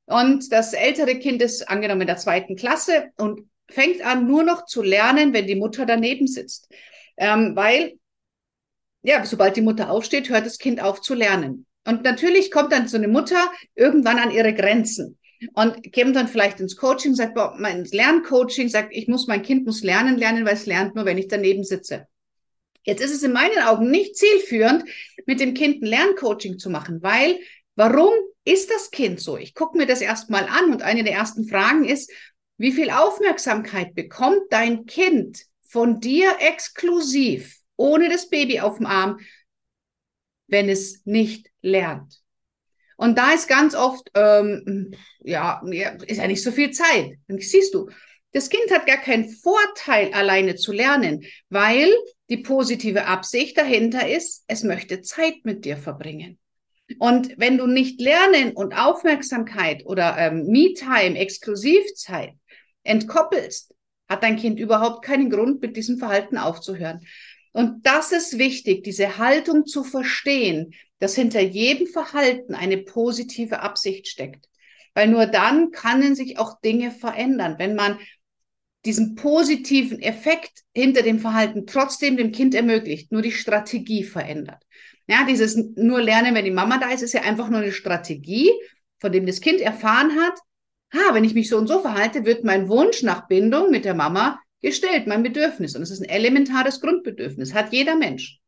Und 0.06 0.52
das 0.52 0.74
ältere 0.74 1.20
Kind 1.20 1.42
ist 1.42 1.68
angenommen 1.68 2.02
in 2.02 2.08
der 2.08 2.18
zweiten 2.18 2.56
Klasse 2.56 3.10
und 3.18 3.42
fängt 3.70 4.04
an, 4.04 4.28
nur 4.28 4.44
noch 4.44 4.66
zu 4.66 4.82
lernen, 4.82 5.34
wenn 5.34 5.46
die 5.46 5.56
Mutter 5.56 5.86
daneben 5.86 6.26
sitzt. 6.26 6.68
Ähm, 7.18 7.56
weil, 7.56 8.00
ja, 9.04 9.26
sobald 9.26 9.56
die 9.56 9.62
Mutter 9.62 9.92
aufsteht, 9.92 10.30
hört 10.30 10.46
das 10.46 10.58
Kind 10.58 10.82
auf 10.82 11.02
zu 11.02 11.14
lernen. 11.14 11.66
Und 11.86 12.04
natürlich 12.04 12.50
kommt 12.50 12.72
dann 12.72 12.88
so 12.88 12.98
eine 12.98 13.08
Mutter 13.08 13.52
irgendwann 13.76 14.20
an 14.20 14.32
ihre 14.32 14.54
Grenzen 14.54 15.19
und 15.53 15.93
kommt 15.93 16.15
dann 16.15 16.27
vielleicht 16.27 16.60
ins 16.60 16.75
Coaching, 16.75 17.15
sagt, 17.15 17.38
mein 17.60 17.86
Lerncoaching 17.86 18.69
sagt, 18.69 18.89
ich 18.91 19.08
muss, 19.08 19.27
mein 19.27 19.41
Kind 19.41 19.65
muss 19.65 19.84
lernen, 19.84 20.17
lernen, 20.17 20.46
weil 20.46 20.55
es 20.55 20.65
lernt 20.65 20.96
nur, 20.96 21.05
wenn 21.05 21.17
ich 21.17 21.27
daneben 21.27 21.63
sitze. 21.63 22.08
Jetzt 22.84 23.01
ist 23.01 23.13
es 23.13 23.24
in 23.24 23.34
meinen 23.34 23.60
Augen 23.60 23.91
nicht 23.91 24.17
zielführend, 24.17 24.84
mit 25.25 25.39
dem 25.39 25.53
Kind 25.53 25.81
ein 25.81 25.86
Lerncoaching 25.86 26.58
zu 26.60 26.69
machen, 26.69 27.03
weil 27.03 27.39
Warum 27.79 28.12
ist 28.43 28.69
das 28.72 28.91
Kind 28.91 29.22
so? 29.22 29.38
Ich 29.38 29.53
gucke 29.53 29.77
mir 29.77 29.86
das 29.86 30.01
erstmal 30.01 30.50
an 30.50 30.74
und 30.74 30.81
eine 30.81 31.05
der 31.05 31.13
ersten 31.13 31.48
Fragen 31.48 31.86
ist, 31.86 32.12
wie 32.58 32.74
viel 32.74 32.89
Aufmerksamkeit 32.89 33.96
bekommt 33.96 34.41
dein 34.50 34.86
Kind 34.86 35.46
von 35.62 36.01
dir 36.01 36.36
exklusiv, 36.41 37.55
ohne 37.77 38.10
das 38.10 38.27
Baby 38.27 38.60
auf 38.60 38.79
dem 38.79 38.86
Arm, 38.86 39.19
wenn 40.48 40.67
es 40.67 41.05
nicht 41.05 41.50
lernt? 41.62 42.22
Und 43.00 43.18
da 43.18 43.32
ist 43.32 43.48
ganz 43.48 43.75
oft, 43.75 44.12
ähm, 44.13 44.94
ja, 45.22 45.62
ist 46.06 46.18
ja 46.18 46.27
nicht 46.27 46.44
so 46.44 46.51
viel 46.51 46.72
Zeit. 46.72 47.13
Dann 47.29 47.39
siehst 47.39 47.74
du, 47.74 47.89
das 48.34 48.50
Kind 48.50 48.70
hat 48.72 48.86
gar 48.88 48.98
keinen 48.98 49.29
Vorteil, 49.29 50.12
alleine 50.12 50.56
zu 50.56 50.74
lernen, 50.74 51.24
weil 51.48 51.89
die 52.29 52.39
positive 52.44 53.06
Absicht 53.06 53.58
dahinter 53.58 54.10
ist, 54.10 54.44
es 54.48 54.63
möchte 54.63 55.01
Zeit 55.01 55.36
mit 55.44 55.63
dir 55.63 55.77
verbringen. 55.77 56.39
Und 56.98 57.38
wenn 57.38 57.58
du 57.58 57.68
nicht 57.68 58.01
Lernen 58.01 58.51
und 58.51 58.74
Aufmerksamkeit 58.74 59.86
oder 59.86 60.18
ähm, 60.18 60.48
Me-Time, 60.48 61.18
Exklusivzeit 61.18 62.34
entkoppelst, 62.84 63.74
hat 64.10 64.24
dein 64.24 64.36
Kind 64.36 64.60
überhaupt 64.60 65.06
keinen 65.06 65.29
Grund, 65.29 65.62
mit 65.62 65.77
diesem 65.77 66.00
Verhalten 66.00 66.38
aufzuhören. 66.38 67.00
Und 67.53 67.86
das 67.86 68.12
ist 68.12 68.38
wichtig, 68.38 68.84
diese 68.84 69.18
Haltung 69.18 69.65
zu 69.65 69.86
verstehen, 69.86 70.74
dass 71.00 71.15
hinter 71.15 71.41
jedem 71.41 71.88
Verhalten 71.88 72.53
eine 72.53 72.77
positive 72.77 73.62
Absicht 73.62 74.08
steckt. 74.08 74.46
Weil 74.94 75.08
nur 75.08 75.25
dann 75.25 75.72
können 75.72 76.15
sich 76.15 76.38
auch 76.38 76.60
Dinge 76.62 76.91
verändern, 76.91 77.56
wenn 77.58 77.75
man 77.75 78.00
diesen 78.86 79.15
positiven 79.15 80.01
Effekt 80.01 80.63
hinter 80.74 81.01
dem 81.01 81.20
Verhalten 81.20 81.65
trotzdem 81.65 82.18
dem 82.18 82.32
Kind 82.32 82.56
ermöglicht, 82.56 83.12
nur 83.12 83.22
die 83.22 83.32
Strategie 83.32 84.03
verändert. 84.03 84.63
Ja, 85.08 85.25
dieses 85.25 85.56
nur 85.75 86.01
lernen, 86.01 86.36
wenn 86.36 86.46
die 86.46 86.51
Mama 86.51 86.77
da 86.77 86.91
ist, 86.91 87.01
ist 87.01 87.13
ja 87.13 87.22
einfach 87.22 87.50
nur 87.50 87.62
eine 87.62 87.72
Strategie, 87.72 88.51
von 89.00 89.12
dem 89.12 89.25
das 89.25 89.41
Kind 89.41 89.60
erfahren 89.60 90.12
hat, 90.20 90.39
ha, 90.94 91.13
wenn 91.13 91.24
ich 91.24 91.34
mich 91.34 91.50
so 91.50 91.58
und 91.58 91.68
so 91.68 91.79
verhalte, 91.82 92.25
wird 92.25 92.44
mein 92.44 92.70
Wunsch 92.70 93.03
nach 93.03 93.27
Bindung 93.27 93.70
mit 93.72 93.86
der 93.86 93.96
Mama 93.96 94.39
gestellt, 94.62 95.08
mein 95.08 95.24
Bedürfnis. 95.24 95.75
Und 95.75 95.82
es 95.82 95.91
ist 95.91 96.01
ein 96.01 96.10
elementares 96.10 96.82
Grundbedürfnis, 96.82 97.53
hat 97.53 97.74
jeder 97.74 97.96
Mensch. 97.96 98.39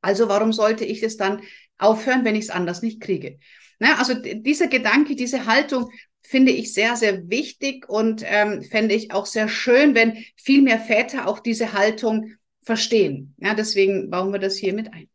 Also 0.00 0.28
warum 0.28 0.52
sollte 0.52 0.84
ich 0.84 1.02
es 1.02 1.16
dann 1.16 1.42
aufhören, 1.78 2.24
wenn 2.24 2.36
ich 2.36 2.44
es 2.44 2.50
anders 2.50 2.82
nicht 2.82 3.00
kriege? 3.00 3.38
Na, 3.78 3.98
also 3.98 4.14
dieser 4.14 4.66
Gedanke, 4.66 5.14
diese 5.14 5.46
Haltung 5.46 5.90
finde 6.22 6.52
ich 6.52 6.74
sehr, 6.74 6.96
sehr 6.96 7.28
wichtig 7.30 7.88
und 7.88 8.22
ähm, 8.26 8.62
fände 8.62 8.94
ich 8.94 9.12
auch 9.12 9.26
sehr 9.26 9.48
schön, 9.48 9.94
wenn 9.94 10.24
viel 10.36 10.62
mehr 10.62 10.78
Väter 10.78 11.26
auch 11.26 11.38
diese 11.38 11.72
Haltung 11.72 12.34
verstehen. 12.62 13.34
Ja, 13.38 13.54
deswegen 13.54 14.10
bauen 14.10 14.32
wir 14.32 14.38
das 14.38 14.56
hier 14.56 14.74
mit 14.74 14.92
ein. 14.92 15.08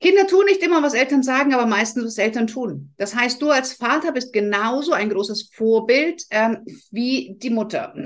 Kinder 0.00 0.28
tun 0.28 0.44
nicht 0.44 0.62
immer, 0.62 0.80
was 0.80 0.94
Eltern 0.94 1.24
sagen, 1.24 1.52
aber 1.52 1.66
meistens, 1.66 2.04
was 2.04 2.18
Eltern 2.18 2.46
tun. 2.46 2.92
Das 2.98 3.16
heißt, 3.16 3.42
du 3.42 3.50
als 3.50 3.72
Vater 3.72 4.12
bist 4.12 4.32
genauso 4.32 4.92
ein 4.92 5.10
großes 5.10 5.50
Vorbild 5.52 6.22
ähm, 6.30 6.58
wie 6.92 7.34
die 7.38 7.50
Mutter. 7.50 7.94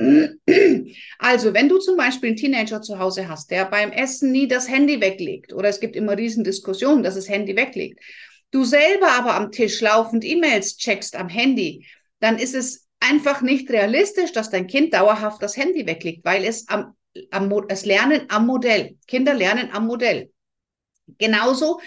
Also, 1.18 1.54
wenn 1.54 1.68
du 1.68 1.78
zum 1.78 1.96
Beispiel 1.96 2.30
einen 2.30 2.36
Teenager 2.36 2.82
zu 2.82 2.98
Hause 2.98 3.28
hast, 3.28 3.50
der 3.50 3.64
beim 3.66 3.92
Essen 3.92 4.32
nie 4.32 4.48
das 4.48 4.68
Handy 4.68 5.00
weglegt, 5.00 5.52
oder 5.52 5.68
es 5.68 5.80
gibt 5.80 5.96
immer 5.96 6.16
Riesendiskussionen, 6.16 7.02
dass 7.02 7.14
das 7.14 7.28
Handy 7.28 7.56
weglegt, 7.56 8.00
du 8.50 8.64
selber 8.64 9.12
aber 9.12 9.34
am 9.34 9.52
Tisch 9.52 9.80
laufend 9.80 10.24
E-Mails 10.24 10.76
checkst 10.76 11.16
am 11.16 11.28
Handy, 11.28 11.86
dann 12.20 12.38
ist 12.38 12.54
es 12.54 12.88
einfach 13.00 13.42
nicht 13.42 13.70
realistisch, 13.70 14.32
dass 14.32 14.50
dein 14.50 14.66
Kind 14.66 14.94
dauerhaft 14.94 15.42
das 15.42 15.56
Handy 15.56 15.86
weglegt, 15.86 16.24
weil 16.24 16.44
es 16.44 16.68
am, 16.68 16.94
am 17.30 17.52
es 17.68 17.84
lernen 17.84 18.22
am 18.28 18.46
Modell. 18.46 18.96
Kinder 19.06 19.34
lernen 19.34 19.70
am 19.72 19.86
Modell. 19.86 20.31
Genauso 21.18 21.80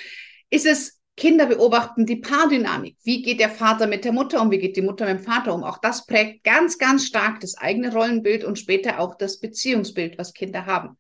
ist 0.50 0.66
es, 0.66 1.00
Kinder 1.18 1.46
beobachten 1.46 2.06
die 2.06 2.18
Paardynamik. 2.18 2.98
Wie 3.04 3.22
geht 3.22 3.40
der 3.40 3.50
Vater 3.50 3.88
mit 3.88 4.04
der 4.04 4.12
Mutter 4.12 4.42
um? 4.42 4.52
Wie 4.52 4.58
geht 4.58 4.76
die 4.76 4.82
Mutter 4.82 5.06
mit 5.06 5.20
dem 5.20 5.24
Vater 5.24 5.54
um? 5.54 5.64
Auch 5.64 5.78
das 5.78 6.06
prägt 6.06 6.44
ganz, 6.44 6.78
ganz 6.78 7.06
stark 7.06 7.40
das 7.40 7.58
eigene 7.58 7.94
Rollenbild 7.94 8.44
und 8.44 8.60
später 8.60 9.00
auch 9.00 9.16
das 9.16 9.40
Beziehungsbild, 9.40 10.18
was 10.18 10.34
Kinder 10.34 10.66
haben. 10.66 10.98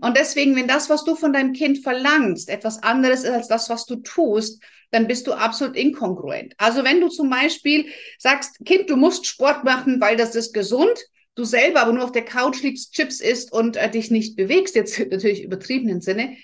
Und 0.00 0.16
deswegen, 0.16 0.56
wenn 0.56 0.68
das, 0.68 0.88
was 0.88 1.04
du 1.04 1.16
von 1.16 1.32
deinem 1.32 1.52
Kind 1.52 1.82
verlangst, 1.82 2.48
etwas 2.48 2.82
anderes 2.82 3.24
ist 3.24 3.30
als 3.30 3.48
das, 3.48 3.68
was 3.68 3.84
du 3.84 3.96
tust, 3.96 4.62
dann 4.90 5.08
bist 5.08 5.26
du 5.26 5.32
absolut 5.32 5.76
inkongruent. 5.76 6.54
Also 6.58 6.84
wenn 6.84 7.00
du 7.00 7.08
zum 7.08 7.28
Beispiel 7.28 7.86
sagst, 8.18 8.64
Kind, 8.64 8.88
du 8.90 8.96
musst 8.96 9.26
Sport 9.26 9.64
machen, 9.64 10.00
weil 10.00 10.16
das 10.16 10.34
ist 10.34 10.52
gesund, 10.52 10.98
du 11.34 11.44
selber 11.44 11.80
aber 11.80 11.92
nur 11.92 12.04
auf 12.04 12.12
der 12.12 12.24
Couch 12.24 12.62
liegst, 12.62 12.92
Chips 12.92 13.20
isst 13.20 13.52
und 13.52 13.76
äh, 13.76 13.90
dich 13.90 14.10
nicht 14.10 14.36
bewegst, 14.36 14.76
jetzt 14.76 14.98
natürlich 15.10 15.42
übertriebenen 15.42 16.00
Sinne, 16.00 16.36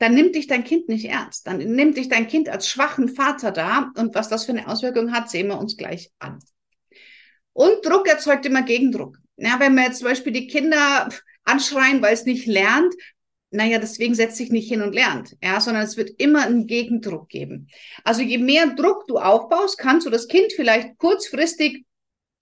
dann 0.00 0.14
nimmt 0.14 0.34
dich 0.34 0.46
dein 0.46 0.64
Kind 0.64 0.88
nicht 0.88 1.04
ernst. 1.04 1.46
Dann 1.46 1.58
nimmt 1.58 1.98
dich 1.98 2.08
dein 2.08 2.26
Kind 2.26 2.48
als 2.48 2.68
schwachen 2.68 3.08
Vater 3.08 3.52
da. 3.52 3.92
Und 3.96 4.14
was 4.14 4.30
das 4.30 4.46
für 4.46 4.52
eine 4.52 4.66
Auswirkung 4.66 5.12
hat, 5.12 5.30
sehen 5.30 5.48
wir 5.48 5.58
uns 5.58 5.76
gleich 5.76 6.10
an. 6.18 6.38
Und 7.52 7.84
Druck 7.84 8.08
erzeugt 8.08 8.46
immer 8.46 8.62
Gegendruck. 8.62 9.18
Ja, 9.36 9.60
wenn 9.60 9.74
wir 9.74 9.84
jetzt 9.84 9.98
zum 9.98 10.08
Beispiel 10.08 10.32
die 10.32 10.46
Kinder 10.46 11.10
anschreien, 11.44 12.00
weil 12.00 12.14
es 12.14 12.24
nicht 12.24 12.46
lernt, 12.46 12.94
naja, 13.50 13.78
deswegen 13.78 14.14
setzt 14.14 14.36
sich 14.36 14.50
nicht 14.50 14.68
hin 14.68 14.80
und 14.80 14.94
lernt, 14.94 15.36
ja, 15.42 15.60
sondern 15.60 15.82
es 15.82 15.96
wird 15.96 16.10
immer 16.18 16.46
einen 16.46 16.66
Gegendruck 16.66 17.28
geben. 17.28 17.68
Also 18.02 18.22
je 18.22 18.38
mehr 18.38 18.68
Druck 18.68 19.06
du 19.06 19.18
aufbaust, 19.18 19.76
kannst 19.76 20.06
du 20.06 20.10
das 20.10 20.28
Kind 20.28 20.52
vielleicht 20.54 20.96
kurzfristig 20.96 21.84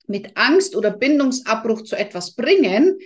mit 0.06 0.36
Angst 0.36 0.76
oder 0.76 0.90
Bindungsabbruch 0.90 1.82
zu 1.82 1.96
etwas 1.96 2.34
bringen, 2.36 2.98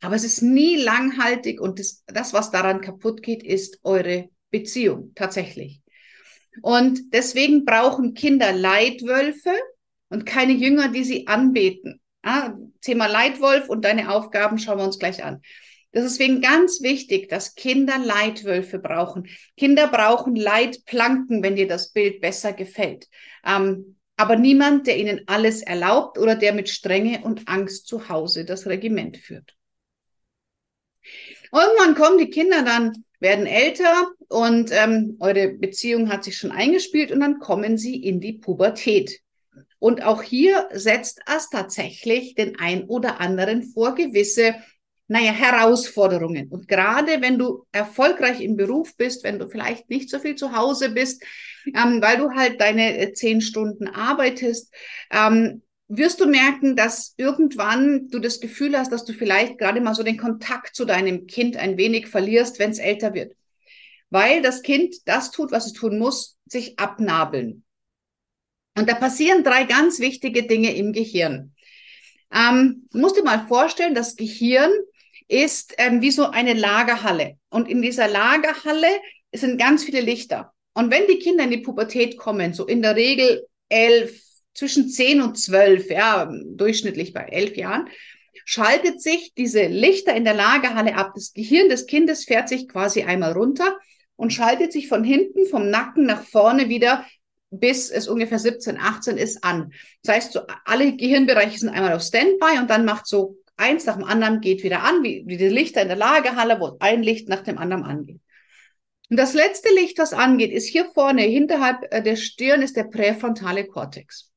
aber 0.00 0.14
es 0.14 0.24
ist 0.24 0.42
nie 0.42 0.76
langhaltig 0.76 1.60
und 1.60 1.78
das, 1.78 2.02
das 2.06 2.32
was 2.32 2.50
daran 2.50 2.80
kaputt 2.80 3.22
geht, 3.22 3.42
ist 3.42 3.78
eure 3.82 4.28
Beziehung 4.50 5.12
tatsächlich. 5.14 5.82
Und 6.62 7.12
deswegen 7.12 7.64
brauchen 7.64 8.14
Kinder 8.14 8.52
Leitwölfe 8.52 9.52
und 10.08 10.26
keine 10.26 10.52
Jünger, 10.52 10.88
die 10.88 11.04
sie 11.04 11.26
anbeten. 11.26 12.00
Ah, 12.22 12.54
Thema 12.80 13.06
Leitwolf 13.06 13.68
und 13.68 13.84
deine 13.84 14.10
Aufgaben 14.10 14.58
schauen 14.58 14.78
wir 14.78 14.84
uns 14.84 14.98
gleich 14.98 15.22
an. 15.24 15.40
Das 15.92 16.04
ist 16.04 16.18
deswegen 16.18 16.40
ganz 16.40 16.82
wichtig, 16.82 17.28
dass 17.28 17.54
Kinder 17.54 17.98
Leitwölfe 17.98 18.78
brauchen. 18.78 19.28
Kinder 19.56 19.88
brauchen 19.88 20.36
Leitplanken, 20.36 21.42
wenn 21.42 21.56
dir 21.56 21.66
das 21.66 21.92
Bild 21.92 22.20
besser 22.20 22.52
gefällt. 22.52 23.08
Ähm, 23.44 23.96
aber 24.16 24.36
niemand, 24.36 24.86
der 24.86 24.98
ihnen 24.98 25.22
alles 25.26 25.62
erlaubt 25.62 26.18
oder 26.18 26.36
der 26.36 26.52
mit 26.52 26.68
Strenge 26.68 27.22
und 27.22 27.48
Angst 27.48 27.86
zu 27.86 28.08
Hause 28.08 28.44
das 28.44 28.66
Regiment 28.66 29.16
führt. 29.16 29.56
Irgendwann 31.52 31.94
kommen 31.94 32.18
die 32.18 32.30
Kinder 32.30 32.62
dann, 32.62 33.04
werden 33.18 33.46
älter 33.46 34.08
und 34.28 34.70
ähm, 34.72 35.16
eure 35.20 35.48
Beziehung 35.48 36.10
hat 36.10 36.24
sich 36.24 36.38
schon 36.38 36.52
eingespielt 36.52 37.12
und 37.12 37.20
dann 37.20 37.38
kommen 37.38 37.76
sie 37.76 37.96
in 37.96 38.20
die 38.20 38.34
Pubertät. 38.34 39.20
Und 39.78 40.02
auch 40.02 40.22
hier 40.22 40.68
setzt 40.72 41.20
es 41.26 41.48
tatsächlich 41.50 42.34
den 42.34 42.58
ein 42.58 42.84
oder 42.84 43.20
anderen 43.20 43.62
vor 43.62 43.94
gewisse 43.94 44.54
naja, 45.10 45.32
Herausforderungen. 45.32 46.48
Und 46.50 46.68
gerade 46.68 47.20
wenn 47.20 47.36
du 47.36 47.66
erfolgreich 47.72 48.40
im 48.40 48.56
Beruf 48.56 48.96
bist, 48.96 49.24
wenn 49.24 49.40
du 49.40 49.48
vielleicht 49.48 49.90
nicht 49.90 50.08
so 50.08 50.20
viel 50.20 50.36
zu 50.36 50.54
Hause 50.54 50.90
bist, 50.90 51.24
ähm, 51.66 52.00
weil 52.00 52.18
du 52.18 52.30
halt 52.30 52.60
deine 52.60 52.96
äh, 52.96 53.12
zehn 53.12 53.40
Stunden 53.40 53.88
arbeitest, 53.88 54.72
ähm, 55.10 55.62
wirst 55.90 56.20
du 56.20 56.26
merken, 56.26 56.76
dass 56.76 57.14
irgendwann 57.16 58.08
du 58.10 58.20
das 58.20 58.40
Gefühl 58.40 58.78
hast, 58.78 58.92
dass 58.92 59.04
du 59.04 59.12
vielleicht 59.12 59.58
gerade 59.58 59.80
mal 59.80 59.94
so 59.94 60.04
den 60.04 60.16
Kontakt 60.16 60.76
zu 60.76 60.84
deinem 60.84 61.26
Kind 61.26 61.56
ein 61.56 61.76
wenig 61.76 62.06
verlierst, 62.06 62.60
wenn 62.60 62.70
es 62.70 62.78
älter 62.78 63.12
wird. 63.12 63.34
Weil 64.08 64.40
das 64.40 64.62
Kind 64.62 64.94
das 65.06 65.32
tut, 65.32 65.50
was 65.50 65.66
es 65.66 65.72
tun 65.72 65.98
muss, 65.98 66.38
sich 66.46 66.78
abnabeln. 66.78 67.64
Und 68.78 68.88
da 68.88 68.94
passieren 68.94 69.42
drei 69.42 69.64
ganz 69.64 69.98
wichtige 69.98 70.44
Dinge 70.44 70.74
im 70.76 70.92
Gehirn. 70.92 71.54
Ähm, 72.32 72.88
musst 72.92 73.16
dir 73.16 73.24
mal 73.24 73.46
vorstellen, 73.48 73.94
das 73.94 74.14
Gehirn 74.14 74.70
ist 75.26 75.74
ähm, 75.78 76.00
wie 76.02 76.12
so 76.12 76.30
eine 76.30 76.54
Lagerhalle. 76.54 77.36
Und 77.50 77.68
in 77.68 77.82
dieser 77.82 78.06
Lagerhalle 78.06 78.88
sind 79.32 79.58
ganz 79.58 79.82
viele 79.82 80.00
Lichter. 80.00 80.52
Und 80.72 80.92
wenn 80.92 81.08
die 81.08 81.18
Kinder 81.18 81.44
in 81.44 81.50
die 81.50 81.58
Pubertät 81.58 82.16
kommen, 82.16 82.54
so 82.54 82.64
in 82.64 82.80
der 82.80 82.94
Regel 82.94 83.44
elf, 83.68 84.22
zwischen 84.60 84.88
zehn 84.88 85.22
und 85.22 85.38
zwölf, 85.38 85.90
ja, 85.90 86.30
durchschnittlich 86.44 87.12
bei 87.12 87.22
elf 87.22 87.56
Jahren, 87.56 87.88
schaltet 88.44 89.00
sich 89.00 89.32
diese 89.34 89.66
Lichter 89.66 90.14
in 90.14 90.24
der 90.24 90.34
Lagerhalle 90.34 90.94
ab. 90.94 91.12
Das 91.14 91.32
Gehirn 91.32 91.68
des 91.68 91.86
Kindes 91.86 92.24
fährt 92.24 92.48
sich 92.48 92.68
quasi 92.68 93.02
einmal 93.02 93.32
runter 93.32 93.76
und 94.16 94.32
schaltet 94.32 94.72
sich 94.72 94.86
von 94.86 95.02
hinten, 95.02 95.46
vom 95.46 95.70
Nacken 95.70 96.04
nach 96.04 96.22
vorne 96.22 96.68
wieder 96.68 97.06
bis 97.52 97.90
es 97.90 98.06
ungefähr 98.06 98.38
17, 98.38 98.78
18 98.78 99.16
ist 99.16 99.42
an. 99.42 99.72
Das 100.04 100.14
heißt, 100.14 100.32
so 100.34 100.42
alle 100.64 100.94
Gehirnbereiche 100.94 101.58
sind 101.58 101.70
einmal 101.70 101.94
auf 101.94 102.02
Standby 102.02 102.60
und 102.60 102.70
dann 102.70 102.84
macht 102.84 103.08
so 103.08 103.38
eins 103.56 103.86
nach 103.86 103.96
dem 103.96 104.04
anderen 104.04 104.40
geht 104.40 104.62
wieder 104.62 104.84
an, 104.84 105.02
wie, 105.02 105.24
wie 105.26 105.36
die 105.36 105.48
Lichter 105.48 105.82
in 105.82 105.88
der 105.88 105.96
Lagerhalle, 105.96 106.60
wo 106.60 106.76
ein 106.78 107.02
Licht 107.02 107.28
nach 107.28 107.42
dem 107.42 107.58
anderen 107.58 107.82
angeht. 107.82 108.20
Und 109.10 109.16
das 109.16 109.34
letzte 109.34 109.74
Licht, 109.74 109.98
das 109.98 110.12
angeht, 110.12 110.52
ist 110.52 110.68
hier 110.68 110.84
vorne, 110.84 111.22
hinterhalb 111.22 111.92
äh, 111.92 112.00
der 112.00 112.14
Stirn, 112.14 112.62
ist 112.62 112.76
der 112.76 112.84
präfrontale 112.84 113.66
Kortex. 113.66 114.29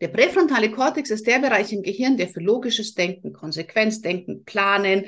Der 0.00 0.08
präfrontale 0.08 0.70
Kortex 0.70 1.10
ist 1.10 1.26
der 1.26 1.40
Bereich 1.40 1.72
im 1.72 1.82
Gehirn, 1.82 2.16
der 2.16 2.28
für 2.28 2.40
logisches 2.40 2.94
Denken, 2.94 3.32
Konsequenzdenken, 3.32 4.44
Planen, 4.44 5.04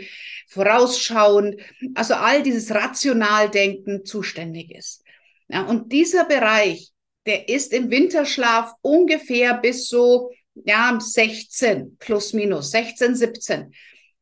Vorausschauen, 0.49 1.61
also 1.95 2.15
all 2.15 2.43
dieses 2.43 2.75
Rationaldenken 2.75 4.05
zuständig 4.05 4.73
ist. 4.73 5.05
Ja, 5.49 5.63
und 5.63 5.93
dieser 5.93 6.25
Bereich, 6.25 6.91
der 7.27 7.49
ist 7.49 7.73
im 7.73 7.91
Winterschlaf 7.91 8.73
ungefähr 8.83 9.55
bis 9.55 9.89
so 9.89 10.31
ja, 10.55 10.99
16 11.01 11.97
plus 11.99 12.33
minus, 12.33 12.71
16, 12.73 13.15
17. 13.15 13.73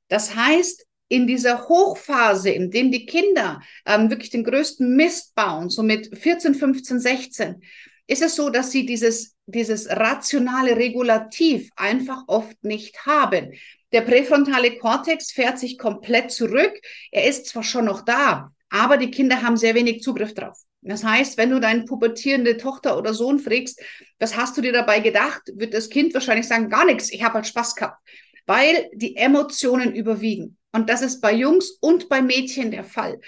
Das 0.08 0.34
heißt, 0.34 0.86
in 1.08 1.26
dieser 1.26 1.68
Hochphase, 1.68 2.50
in 2.50 2.70
dem 2.70 2.92
die 2.92 3.06
Kinder 3.06 3.62
ähm, 3.86 4.10
wirklich 4.10 4.30
den 4.30 4.44
größten 4.44 4.94
Mist 4.94 5.34
bauen, 5.34 5.70
so 5.70 5.82
mit 5.82 6.16
14, 6.16 6.54
15, 6.54 7.00
16, 7.00 7.62
ist 8.06 8.22
es 8.22 8.36
so, 8.36 8.50
dass 8.50 8.70
sie 8.70 8.84
dieses, 8.84 9.37
dieses 9.48 9.88
rationale 9.88 10.76
Regulativ 10.76 11.70
einfach 11.74 12.22
oft 12.26 12.62
nicht 12.62 13.06
haben. 13.06 13.54
Der 13.92 14.02
präfrontale 14.02 14.76
Kortex 14.76 15.32
fährt 15.32 15.58
sich 15.58 15.78
komplett 15.78 16.30
zurück. 16.30 16.78
Er 17.10 17.26
ist 17.26 17.46
zwar 17.46 17.62
schon 17.62 17.86
noch 17.86 18.02
da, 18.02 18.52
aber 18.68 18.98
die 18.98 19.10
Kinder 19.10 19.42
haben 19.42 19.56
sehr 19.56 19.74
wenig 19.74 20.02
Zugriff 20.02 20.34
drauf. 20.34 20.58
Das 20.82 21.02
heißt, 21.02 21.38
wenn 21.38 21.50
du 21.50 21.60
deine 21.60 21.84
pubertierende 21.84 22.58
Tochter 22.58 22.98
oder 22.98 23.14
Sohn 23.14 23.38
fragst, 23.38 23.82
was 24.18 24.36
hast 24.36 24.56
du 24.56 24.60
dir 24.60 24.72
dabei 24.72 25.00
gedacht, 25.00 25.42
wird 25.54 25.72
das 25.74 25.88
Kind 25.88 26.12
wahrscheinlich 26.12 26.46
sagen, 26.46 26.68
gar 26.68 26.84
nichts, 26.84 27.10
ich 27.10 27.22
habe 27.22 27.34
halt 27.34 27.46
Spaß 27.46 27.74
gehabt, 27.74 28.00
weil 28.46 28.90
die 28.92 29.16
Emotionen 29.16 29.94
überwiegen. 29.94 30.58
Und 30.72 30.90
das 30.90 31.00
ist 31.00 31.20
bei 31.20 31.32
Jungs 31.32 31.70
und 31.80 32.10
bei 32.10 32.20
Mädchen 32.20 32.70
der 32.70 32.84
Fall. 32.84 33.18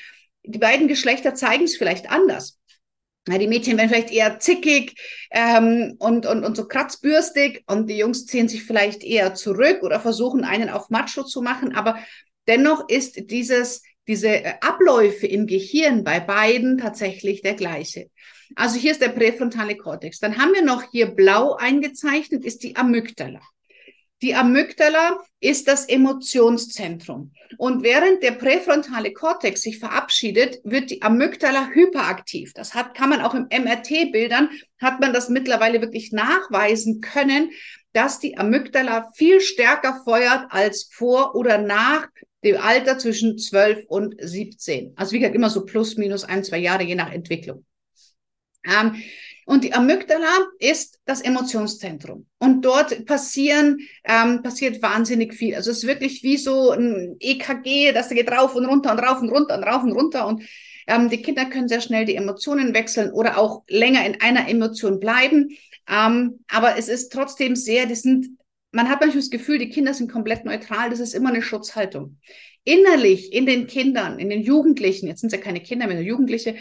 Die 0.44 0.58
beiden 0.58 0.86
Geschlechter 0.86 1.34
zeigen 1.34 1.64
es 1.64 1.76
vielleicht 1.76 2.10
anders. 2.10 2.59
Die 3.38 3.48
Mädchen 3.48 3.76
werden 3.76 3.90
vielleicht 3.90 4.12
eher 4.12 4.38
zickig 4.38 4.94
ähm, 5.30 5.96
und, 5.98 6.26
und, 6.26 6.44
und 6.44 6.56
so 6.56 6.66
kratzbürstig 6.66 7.64
und 7.66 7.88
die 7.88 7.98
Jungs 7.98 8.26
ziehen 8.26 8.48
sich 8.48 8.64
vielleicht 8.64 9.04
eher 9.04 9.34
zurück 9.34 9.82
oder 9.82 10.00
versuchen 10.00 10.44
einen 10.44 10.68
auf 10.68 10.90
Macho 10.90 11.22
zu 11.24 11.42
machen. 11.42 11.74
Aber 11.74 11.98
dennoch 12.46 12.88
ist 12.88 13.30
dieses 13.30 13.82
diese 14.10 14.28
äh, 14.28 14.54
Abläufe 14.60 15.26
im 15.26 15.46
Gehirn 15.46 16.02
bei 16.02 16.18
beiden 16.18 16.78
tatsächlich 16.78 17.42
der 17.42 17.54
gleiche. 17.54 18.10
Also 18.56 18.76
hier 18.76 18.90
ist 18.90 19.00
der 19.00 19.10
präfrontale 19.10 19.76
Kortex. 19.76 20.18
Dann 20.18 20.36
haben 20.36 20.52
wir 20.52 20.64
noch 20.64 20.82
hier 20.90 21.06
blau 21.06 21.54
eingezeichnet, 21.54 22.44
ist 22.44 22.64
die 22.64 22.74
Amygdala. 22.74 23.40
Die 24.22 24.34
Amygdala 24.34 25.18
ist 25.40 25.66
das 25.66 25.86
Emotionszentrum. 25.86 27.32
Und 27.56 27.82
während 27.82 28.22
der 28.22 28.32
präfrontale 28.32 29.12
Kortex 29.12 29.62
sich 29.62 29.78
verabschiedet, 29.78 30.60
wird 30.62 30.90
die 30.90 31.00
Amygdala 31.00 31.68
hyperaktiv. 31.68 32.52
Das 32.52 32.74
hat, 32.74 32.94
kann 32.94 33.08
man 33.08 33.22
auch 33.22 33.34
im 33.34 33.48
MRT-Bildern, 33.50 34.50
hat 34.78 35.00
man 35.00 35.14
das 35.14 35.30
mittlerweile 35.30 35.80
wirklich 35.80 36.12
nachweisen 36.12 37.00
können, 37.00 37.50
dass 37.92 38.20
die 38.20 38.36
Amygdala 38.36 39.10
viel 39.14 39.40
stärker 39.40 40.02
feuert 40.04 40.46
als 40.50 40.90
vor 40.92 41.34
oder 41.34 41.58
nach 41.58 42.06
dem 42.44 42.58
Alter 42.60 42.98
zwischen 42.98 43.38
12 43.38 43.86
und 43.88 44.14
17. 44.18 44.92
Also 44.96 45.12
wie 45.12 45.18
gesagt, 45.18 45.34
immer 45.34 45.50
so 45.50 45.64
plus, 45.64 45.96
minus 45.96 46.24
ein, 46.24 46.44
zwei 46.44 46.58
Jahre, 46.58 46.82
je 46.82 46.94
nach 46.94 47.10
Entwicklung. 47.10 47.64
Ähm, 48.64 49.02
und 49.50 49.64
die 49.64 49.74
Amygdala 49.74 50.46
ist 50.60 51.00
das 51.06 51.22
Emotionszentrum. 51.22 52.24
Und 52.38 52.64
dort 52.64 53.04
passieren, 53.04 53.78
ähm, 54.04 54.42
passiert 54.44 54.80
wahnsinnig 54.80 55.34
viel. 55.34 55.56
Also 55.56 55.72
es 55.72 55.78
ist 55.78 55.88
wirklich 55.88 56.22
wie 56.22 56.36
so 56.36 56.70
ein 56.70 57.16
EKG, 57.18 57.90
das 57.90 58.10
geht 58.10 58.30
rauf 58.30 58.54
und 58.54 58.64
runter 58.64 58.92
und 58.92 59.00
rauf 59.00 59.20
und 59.20 59.28
runter 59.28 59.56
und 59.58 59.64
rauf 59.64 59.82
und 59.82 59.90
runter. 59.90 60.28
Und 60.28 60.44
ähm, 60.86 61.10
die 61.10 61.20
Kinder 61.20 61.46
können 61.46 61.66
sehr 61.66 61.80
schnell 61.80 62.04
die 62.04 62.14
Emotionen 62.14 62.74
wechseln 62.74 63.10
oder 63.10 63.38
auch 63.38 63.64
länger 63.68 64.06
in 64.06 64.20
einer 64.20 64.48
Emotion 64.48 65.00
bleiben. 65.00 65.48
Ähm, 65.88 66.44
aber 66.48 66.78
es 66.78 66.86
ist 66.86 67.12
trotzdem 67.12 67.56
sehr, 67.56 67.86
die 67.86 67.96
sind 67.96 68.28
man 68.70 68.88
hat 68.88 69.00
manchmal 69.00 69.20
das 69.20 69.30
Gefühl, 69.30 69.58
die 69.58 69.68
Kinder 69.68 69.94
sind 69.94 70.12
komplett 70.12 70.44
neutral. 70.44 70.90
Das 70.90 71.00
ist 71.00 71.12
immer 71.12 71.30
eine 71.30 71.42
Schutzhaltung. 71.42 72.18
Innerlich 72.62 73.32
in 73.32 73.46
den 73.46 73.66
Kindern, 73.66 74.20
in 74.20 74.30
den 74.30 74.42
Jugendlichen, 74.42 75.08
jetzt 75.08 75.22
sind 75.22 75.32
es 75.32 75.36
ja 75.36 75.42
keine 75.44 75.60
Kinder 75.60 75.88
mehr, 75.88 76.00
Jugendliche, 76.00 76.54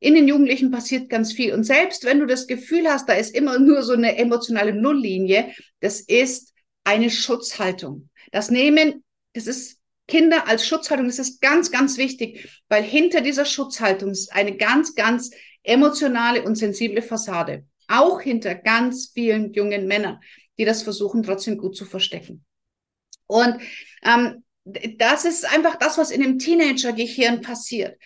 in 0.00 0.14
den 0.14 0.28
Jugendlichen 0.28 0.70
passiert 0.70 1.08
ganz 1.08 1.32
viel. 1.32 1.54
Und 1.54 1.64
selbst 1.64 2.04
wenn 2.04 2.20
du 2.20 2.26
das 2.26 2.46
Gefühl 2.46 2.88
hast, 2.88 3.08
da 3.08 3.14
ist 3.14 3.34
immer 3.34 3.58
nur 3.58 3.82
so 3.82 3.94
eine 3.94 4.16
emotionale 4.16 4.74
Nulllinie, 4.74 5.54
das 5.80 6.00
ist 6.00 6.52
eine 6.84 7.10
Schutzhaltung. 7.10 8.10
Das 8.32 8.50
nehmen, 8.50 9.04
das 9.32 9.46
ist 9.46 9.78
Kinder 10.06 10.46
als 10.46 10.66
Schutzhaltung, 10.66 11.06
das 11.06 11.18
ist 11.18 11.40
ganz, 11.40 11.70
ganz 11.70 11.96
wichtig, 11.96 12.48
weil 12.68 12.82
hinter 12.82 13.22
dieser 13.22 13.46
Schutzhaltung 13.46 14.10
ist 14.10 14.32
eine 14.32 14.56
ganz, 14.56 14.94
ganz 14.94 15.30
emotionale 15.62 16.42
und 16.42 16.56
sensible 16.56 17.00
Fassade. 17.00 17.64
Auch 17.88 18.20
hinter 18.20 18.54
ganz 18.54 19.12
vielen 19.14 19.52
jungen 19.54 19.86
Männern 19.86 20.20
die 20.58 20.64
das 20.64 20.82
versuchen, 20.82 21.22
trotzdem 21.22 21.58
gut 21.58 21.76
zu 21.76 21.84
verstecken. 21.84 22.44
Und 23.26 23.60
ähm, 24.02 24.44
das 24.64 25.24
ist 25.24 25.44
einfach 25.44 25.76
das, 25.76 25.98
was 25.98 26.10
in 26.10 26.22
dem 26.22 26.38
Teenager-Gehirn 26.38 27.40
passiert. 27.40 27.98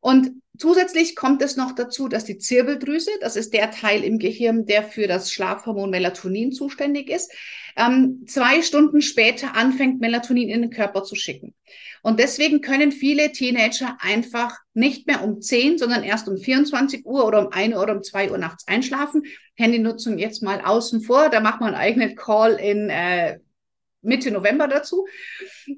Und 0.00 0.42
zusätzlich 0.58 1.16
kommt 1.16 1.42
es 1.42 1.56
noch 1.56 1.72
dazu, 1.72 2.08
dass 2.08 2.24
die 2.24 2.38
Zirbeldrüse, 2.38 3.10
das 3.20 3.36
ist 3.36 3.54
der 3.54 3.70
Teil 3.70 4.04
im 4.04 4.18
Gehirn, 4.18 4.66
der 4.66 4.84
für 4.84 5.06
das 5.06 5.32
Schlafhormon 5.32 5.90
Melatonin 5.90 6.52
zuständig 6.52 7.10
ist, 7.10 7.32
ähm, 7.76 8.24
zwei 8.26 8.62
Stunden 8.62 9.02
später 9.02 9.56
anfängt, 9.56 10.00
Melatonin 10.00 10.48
in 10.48 10.62
den 10.62 10.70
Körper 10.70 11.02
zu 11.02 11.16
schicken. 11.16 11.54
Und 12.02 12.20
deswegen 12.20 12.60
können 12.60 12.92
viele 12.92 13.32
Teenager 13.32 13.96
einfach 13.98 14.58
nicht 14.74 15.06
mehr 15.06 15.24
um 15.24 15.40
10, 15.40 15.78
sondern 15.78 16.04
erst 16.04 16.28
um 16.28 16.36
24 16.36 17.04
Uhr 17.06 17.26
oder 17.26 17.46
um 17.46 17.52
1 17.52 17.74
Uhr 17.74 17.82
oder 17.82 17.96
um 17.96 18.02
2 18.02 18.30
Uhr 18.30 18.38
nachts 18.38 18.68
einschlafen. 18.68 19.22
Handynutzung 19.54 20.18
jetzt 20.18 20.42
mal 20.42 20.60
außen 20.60 21.00
vor. 21.00 21.30
Da 21.30 21.40
macht 21.40 21.60
man 21.60 21.74
einen 21.74 21.82
eigenen 21.82 22.14
Call 22.14 22.54
in 22.54 22.90
äh, 22.90 23.38
Mitte 24.02 24.30
November 24.30 24.68
dazu. 24.68 25.06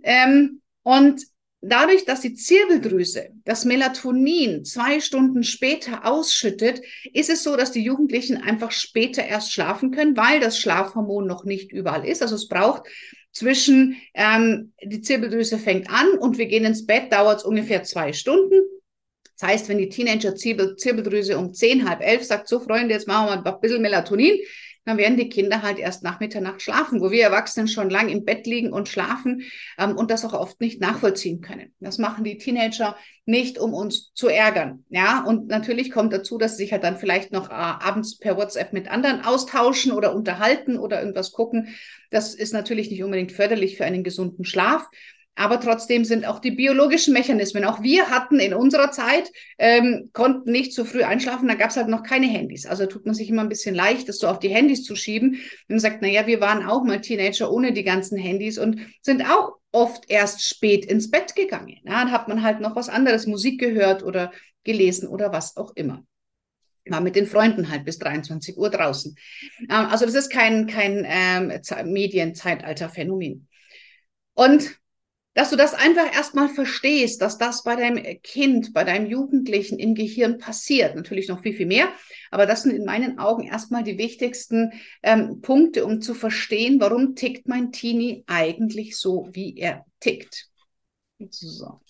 Ähm, 0.02 0.60
und 0.82 1.22
dadurch, 1.70 2.04
dass 2.04 2.20
die 2.20 2.34
Zirbeldrüse 2.34 3.30
das 3.44 3.64
Melatonin 3.64 4.64
zwei 4.64 5.00
Stunden 5.00 5.42
später 5.42 6.04
ausschüttet, 6.04 6.82
ist 7.12 7.30
es 7.30 7.42
so, 7.42 7.56
dass 7.56 7.72
die 7.72 7.82
Jugendlichen 7.82 8.36
einfach 8.36 8.72
später 8.72 9.24
erst 9.24 9.52
schlafen 9.52 9.90
können, 9.90 10.16
weil 10.16 10.40
das 10.40 10.58
Schlafhormon 10.58 11.26
noch 11.26 11.44
nicht 11.44 11.72
überall 11.72 12.06
ist. 12.06 12.22
Also 12.22 12.34
es 12.34 12.48
braucht 12.48 12.88
zwischen, 13.32 13.96
ähm, 14.14 14.72
die 14.82 15.02
Zirbeldrüse 15.02 15.58
fängt 15.58 15.90
an 15.90 16.08
und 16.18 16.38
wir 16.38 16.46
gehen 16.46 16.64
ins 16.64 16.86
Bett, 16.86 17.12
dauert 17.12 17.40
es 17.40 17.44
ungefähr 17.44 17.82
zwei 17.82 18.12
Stunden. 18.12 18.60
Das 19.38 19.50
heißt, 19.50 19.68
wenn 19.68 19.78
die 19.78 19.90
Teenager 19.90 20.34
Zirbeldrüse 20.34 21.36
um 21.36 21.52
zehn, 21.52 21.88
halb 21.88 22.00
elf 22.00 22.24
sagt, 22.24 22.48
so 22.48 22.58
Freunde, 22.58 22.94
jetzt 22.94 23.06
machen 23.06 23.28
wir 23.28 23.36
mal 23.36 23.52
ein 23.52 23.60
bisschen 23.60 23.82
Melatonin, 23.82 24.38
dann 24.86 24.96
werden 24.96 25.18
die 25.18 25.28
Kinder 25.28 25.62
halt 25.62 25.78
erst 25.78 26.02
nach 26.04 26.20
Mitternacht 26.20 26.62
schlafen, 26.62 27.00
wo 27.00 27.10
wir 27.10 27.24
Erwachsenen 27.24 27.68
schon 27.68 27.90
lang 27.90 28.08
im 28.08 28.24
Bett 28.24 28.46
liegen 28.46 28.72
und 28.72 28.88
schlafen 28.88 29.42
ähm, 29.78 29.96
und 29.96 30.10
das 30.10 30.24
auch 30.24 30.32
oft 30.32 30.60
nicht 30.60 30.80
nachvollziehen 30.80 31.42
können. 31.42 31.74
Das 31.80 31.98
machen 31.98 32.24
die 32.24 32.38
Teenager 32.38 32.96
nicht, 33.26 33.58
um 33.58 33.74
uns 33.74 34.12
zu 34.14 34.28
ärgern. 34.28 34.84
Ja, 34.88 35.24
und 35.24 35.48
natürlich 35.48 35.90
kommt 35.90 36.12
dazu, 36.12 36.38
dass 36.38 36.56
sie 36.56 36.62
sich 36.64 36.72
halt 36.72 36.84
dann 36.84 36.96
vielleicht 36.96 37.32
noch 37.32 37.50
äh, 37.50 37.52
abends 37.52 38.16
per 38.16 38.36
WhatsApp 38.36 38.72
mit 38.72 38.88
anderen 38.88 39.24
austauschen 39.24 39.90
oder 39.90 40.14
unterhalten 40.14 40.78
oder 40.78 41.00
irgendwas 41.00 41.32
gucken. 41.32 41.74
Das 42.10 42.34
ist 42.34 42.54
natürlich 42.54 42.88
nicht 42.88 43.02
unbedingt 43.02 43.32
förderlich 43.32 43.76
für 43.76 43.84
einen 43.84 44.04
gesunden 44.04 44.44
Schlaf. 44.44 44.86
Aber 45.36 45.60
trotzdem 45.60 46.04
sind 46.04 46.26
auch 46.26 46.38
die 46.38 46.50
biologischen 46.50 47.12
Mechanismen. 47.12 47.64
Auch 47.64 47.82
wir 47.82 48.08
hatten 48.08 48.40
in 48.40 48.54
unserer 48.54 48.90
Zeit, 48.90 49.30
ähm, 49.58 50.10
konnten 50.14 50.50
nicht 50.50 50.72
zu 50.72 50.86
früh 50.86 51.02
einschlafen, 51.04 51.46
da 51.46 51.54
gab 51.54 51.70
es 51.70 51.76
halt 51.76 51.88
noch 51.88 52.02
keine 52.02 52.26
Handys. 52.26 52.64
Also 52.64 52.86
tut 52.86 53.04
man 53.04 53.14
sich 53.14 53.28
immer 53.28 53.42
ein 53.42 53.50
bisschen 53.50 53.74
leicht, 53.74 54.08
das 54.08 54.18
so 54.18 54.28
auf 54.28 54.38
die 54.38 54.48
Handys 54.48 54.82
zu 54.82 54.96
schieben. 54.96 55.34
Und 55.34 55.68
man 55.68 55.78
sagt, 55.78 55.98
na 56.00 56.08
ja, 56.08 56.26
wir 56.26 56.40
waren 56.40 56.66
auch 56.66 56.84
mal 56.84 57.02
Teenager 57.02 57.52
ohne 57.52 57.72
die 57.72 57.84
ganzen 57.84 58.16
Handys 58.16 58.58
und 58.58 58.80
sind 59.02 59.22
auch 59.30 59.56
oft 59.72 60.04
erst 60.08 60.42
spät 60.42 60.86
ins 60.86 61.10
Bett 61.10 61.36
gegangen. 61.36 61.76
Ja, 61.84 62.00
dann 62.00 62.12
hat 62.12 62.28
man 62.28 62.42
halt 62.42 62.60
noch 62.60 62.74
was 62.74 62.88
anderes, 62.88 63.26
Musik 63.26 63.60
gehört 63.60 64.02
oder 64.02 64.32
gelesen 64.64 65.06
oder 65.06 65.32
was 65.32 65.56
auch 65.56 65.72
immer 65.76 66.02
war 66.88 67.00
mit 67.00 67.16
den 67.16 67.26
Freunden 67.26 67.68
halt 67.68 67.84
bis 67.84 67.98
23 67.98 68.56
Uhr 68.56 68.70
draußen. 68.70 69.16
Ähm, 69.58 69.86
also 69.86 70.06
das 70.06 70.14
ist 70.14 70.30
kein, 70.30 70.68
kein 70.68 71.04
ähm, 71.04 71.52
Medienzeitalter-Phänomen. 71.92 73.48
Und 74.34 74.78
dass 75.36 75.50
du 75.50 75.56
das 75.56 75.74
einfach 75.74 76.14
erstmal 76.14 76.48
verstehst, 76.48 77.20
dass 77.20 77.36
das 77.36 77.62
bei 77.62 77.76
deinem 77.76 78.02
Kind, 78.22 78.72
bei 78.72 78.84
deinem 78.84 79.04
Jugendlichen 79.04 79.78
im 79.78 79.94
Gehirn 79.94 80.38
passiert. 80.38 80.96
Natürlich 80.96 81.28
noch 81.28 81.42
viel, 81.42 81.54
viel 81.54 81.66
mehr, 81.66 81.92
aber 82.30 82.46
das 82.46 82.62
sind 82.62 82.74
in 82.74 82.86
meinen 82.86 83.18
Augen 83.18 83.42
erstmal 83.42 83.84
die 83.84 83.98
wichtigsten 83.98 84.72
ähm, 85.02 85.42
Punkte, 85.42 85.84
um 85.84 86.00
zu 86.00 86.14
verstehen, 86.14 86.80
warum 86.80 87.16
tickt 87.16 87.48
mein 87.48 87.70
Teenie 87.70 88.24
eigentlich 88.26 88.96
so, 88.96 89.28
wie 89.30 89.58
er 89.58 89.84
tickt. 90.00 90.48
So. 91.28 91.80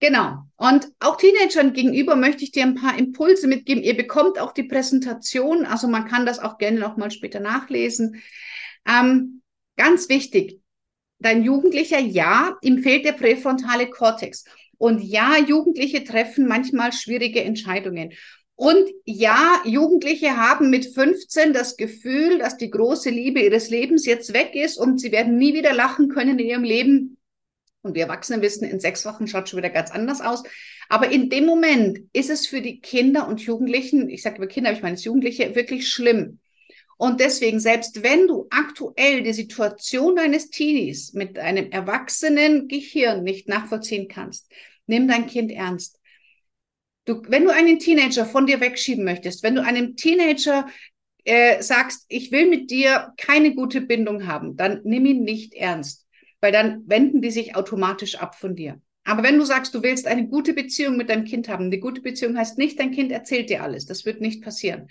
Genau. 0.00 0.38
Und 0.56 0.88
auch 0.98 1.18
Teenagern 1.18 1.72
gegenüber 1.72 2.16
möchte 2.16 2.42
ich 2.42 2.50
dir 2.50 2.64
ein 2.64 2.74
paar 2.74 2.98
Impulse 2.98 3.46
mitgeben. 3.46 3.84
Ihr 3.84 3.96
bekommt 3.96 4.40
auch 4.40 4.52
die 4.52 4.64
Präsentation, 4.64 5.66
also 5.66 5.86
man 5.86 6.08
kann 6.08 6.26
das 6.26 6.40
auch 6.40 6.58
gerne 6.58 6.80
nochmal 6.80 7.12
später 7.12 7.38
nachlesen. 7.38 8.20
Ähm, 8.84 9.42
ganz 9.76 10.08
wichtig, 10.08 10.59
dein 11.20 11.44
Jugendlicher, 11.44 12.00
ja, 12.00 12.56
ihm 12.62 12.82
fehlt 12.82 13.04
der 13.04 13.12
präfrontale 13.12 13.88
Kortex. 13.88 14.44
Und 14.78 15.02
ja, 15.02 15.36
Jugendliche 15.38 16.04
treffen 16.04 16.48
manchmal 16.48 16.92
schwierige 16.92 17.44
Entscheidungen. 17.44 18.12
Und 18.56 18.90
ja, 19.04 19.62
Jugendliche 19.64 20.36
haben 20.36 20.68
mit 20.68 20.86
15 20.86 21.52
das 21.52 21.76
Gefühl, 21.76 22.38
dass 22.38 22.56
die 22.56 22.70
große 22.70 23.08
Liebe 23.08 23.40
ihres 23.40 23.70
Lebens 23.70 24.04
jetzt 24.04 24.34
weg 24.34 24.54
ist 24.54 24.76
und 24.76 25.00
sie 25.00 25.12
werden 25.12 25.36
nie 25.38 25.54
wieder 25.54 25.72
lachen 25.72 26.08
können 26.08 26.38
in 26.38 26.46
ihrem 26.46 26.64
Leben. 26.64 27.16
Und 27.82 27.94
wir 27.94 28.02
Erwachsenen 28.02 28.42
wissen, 28.42 28.68
in 28.68 28.80
sechs 28.80 29.06
Wochen 29.06 29.26
schaut 29.26 29.48
schon 29.48 29.58
wieder 29.58 29.70
ganz 29.70 29.90
anders 29.90 30.20
aus. 30.20 30.42
Aber 30.90 31.10
in 31.10 31.30
dem 31.30 31.46
Moment 31.46 32.00
ist 32.12 32.28
es 32.28 32.46
für 32.46 32.60
die 32.60 32.80
Kinder 32.80 33.28
und 33.28 33.40
Jugendlichen, 33.40 34.10
ich 34.10 34.22
sage 34.22 34.36
über 34.36 34.46
Kinder, 34.46 34.70
aber 34.70 34.76
ich 34.76 34.82
meine 34.82 34.96
Jugendliche, 34.96 35.54
wirklich 35.54 35.88
schlimm. 35.88 36.40
Und 37.00 37.18
deswegen, 37.18 37.60
selbst 37.60 38.02
wenn 38.02 38.26
du 38.26 38.46
aktuell 38.50 39.22
die 39.22 39.32
Situation 39.32 40.16
deines 40.16 40.50
Teenies 40.50 41.14
mit 41.14 41.38
einem 41.38 41.70
erwachsenen 41.70 42.68
Gehirn 42.68 43.22
nicht 43.22 43.48
nachvollziehen 43.48 44.06
kannst, 44.06 44.52
nimm 44.86 45.08
dein 45.08 45.26
Kind 45.26 45.50
ernst. 45.50 45.98
Du, 47.06 47.22
wenn 47.28 47.44
du 47.44 47.54
einen 47.54 47.78
Teenager 47.78 48.26
von 48.26 48.44
dir 48.46 48.60
wegschieben 48.60 49.02
möchtest, 49.02 49.42
wenn 49.42 49.54
du 49.54 49.64
einem 49.64 49.96
Teenager 49.96 50.66
äh, 51.24 51.62
sagst, 51.62 52.04
ich 52.08 52.32
will 52.32 52.50
mit 52.50 52.70
dir 52.70 53.14
keine 53.16 53.54
gute 53.54 53.80
Bindung 53.80 54.26
haben, 54.26 54.58
dann 54.58 54.82
nimm 54.84 55.06
ihn 55.06 55.22
nicht 55.22 55.54
ernst, 55.54 56.06
weil 56.42 56.52
dann 56.52 56.82
wenden 56.86 57.22
die 57.22 57.30
sich 57.30 57.56
automatisch 57.56 58.16
ab 58.16 58.34
von 58.34 58.54
dir. 58.54 58.78
Aber 59.04 59.22
wenn 59.22 59.38
du 59.38 59.46
sagst, 59.46 59.74
du 59.74 59.82
willst 59.82 60.06
eine 60.06 60.28
gute 60.28 60.52
Beziehung 60.52 60.98
mit 60.98 61.08
deinem 61.08 61.24
Kind 61.24 61.48
haben, 61.48 61.70
die 61.70 61.80
gute 61.80 62.02
Beziehung 62.02 62.36
heißt 62.36 62.58
nicht, 62.58 62.78
dein 62.78 62.90
Kind 62.90 63.10
erzählt 63.10 63.48
dir 63.48 63.62
alles. 63.62 63.86
Das 63.86 64.04
wird 64.04 64.20
nicht 64.20 64.42
passieren. 64.42 64.88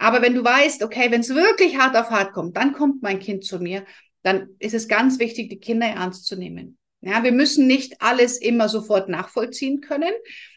Aber 0.00 0.22
wenn 0.22 0.34
du 0.34 0.42
weißt, 0.42 0.82
okay, 0.82 1.10
wenn 1.10 1.20
es 1.20 1.28
wirklich 1.28 1.76
hart 1.76 1.94
auf 1.94 2.08
hart 2.08 2.32
kommt, 2.32 2.56
dann 2.56 2.72
kommt 2.72 3.02
mein 3.02 3.18
Kind 3.18 3.44
zu 3.44 3.58
mir, 3.58 3.84
dann 4.22 4.48
ist 4.58 4.72
es 4.72 4.88
ganz 4.88 5.18
wichtig, 5.18 5.50
die 5.50 5.60
Kinder 5.60 5.86
ernst 5.86 6.24
zu 6.24 6.36
nehmen. 6.36 6.78
Ja, 7.02 7.22
wir 7.22 7.32
müssen 7.32 7.66
nicht 7.66 8.00
alles 8.00 8.38
immer 8.38 8.70
sofort 8.70 9.10
nachvollziehen 9.10 9.82
können. 9.82 10.12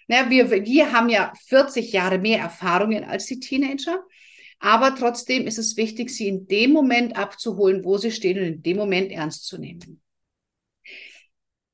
Ja, 0.08 0.30
wir, 0.30 0.50
wir 0.50 0.94
haben 0.94 1.10
ja 1.10 1.34
40 1.48 1.92
Jahre 1.92 2.20
mehr 2.20 2.40
Erfahrungen 2.40 3.04
als 3.04 3.26
die 3.26 3.42
Teenager. 3.42 4.02
Aber 4.60 4.96
trotzdem 4.96 5.46
ist 5.46 5.58
es 5.58 5.76
wichtig, 5.76 6.10
sie 6.10 6.30
in 6.30 6.48
dem 6.48 6.72
Moment 6.72 7.18
abzuholen, 7.18 7.84
wo 7.84 7.98
sie 7.98 8.12
stehen 8.12 8.38
und 8.38 8.46
in 8.46 8.64
dem 8.64 8.78
Moment 8.78 9.12
ernst 9.12 9.46
zu 9.46 9.58
nehmen. 9.58 10.02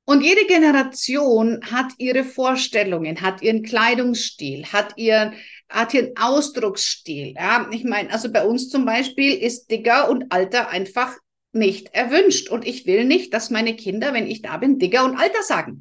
Und 0.05 0.23
jede 0.23 0.47
Generation 0.47 1.59
hat 1.69 1.91
ihre 1.99 2.23
Vorstellungen, 2.23 3.21
hat 3.21 3.43
ihren 3.43 3.61
Kleidungsstil, 3.61 4.65
hat 4.65 4.97
ihren, 4.97 5.35
hat 5.69 5.93
ihren 5.93 6.17
Ausdrucksstil. 6.17 7.33
Ja, 7.35 7.69
ich 7.71 7.83
meine, 7.83 8.11
also 8.11 8.31
bei 8.31 8.43
uns 8.43 8.69
zum 8.69 8.85
Beispiel 8.85 9.35
ist 9.35 9.69
Digger 9.69 10.09
und 10.09 10.31
Alter 10.31 10.69
einfach 10.69 11.15
nicht 11.51 11.93
erwünscht. 11.93 12.49
Und 12.49 12.67
ich 12.67 12.85
will 12.85 13.05
nicht, 13.05 13.33
dass 13.33 13.49
meine 13.49 13.75
Kinder, 13.75 14.13
wenn 14.13 14.27
ich 14.27 14.41
da 14.41 14.57
bin, 14.57 14.79
Digger 14.79 15.05
und 15.05 15.17
Alter 15.17 15.43
sagen. 15.43 15.79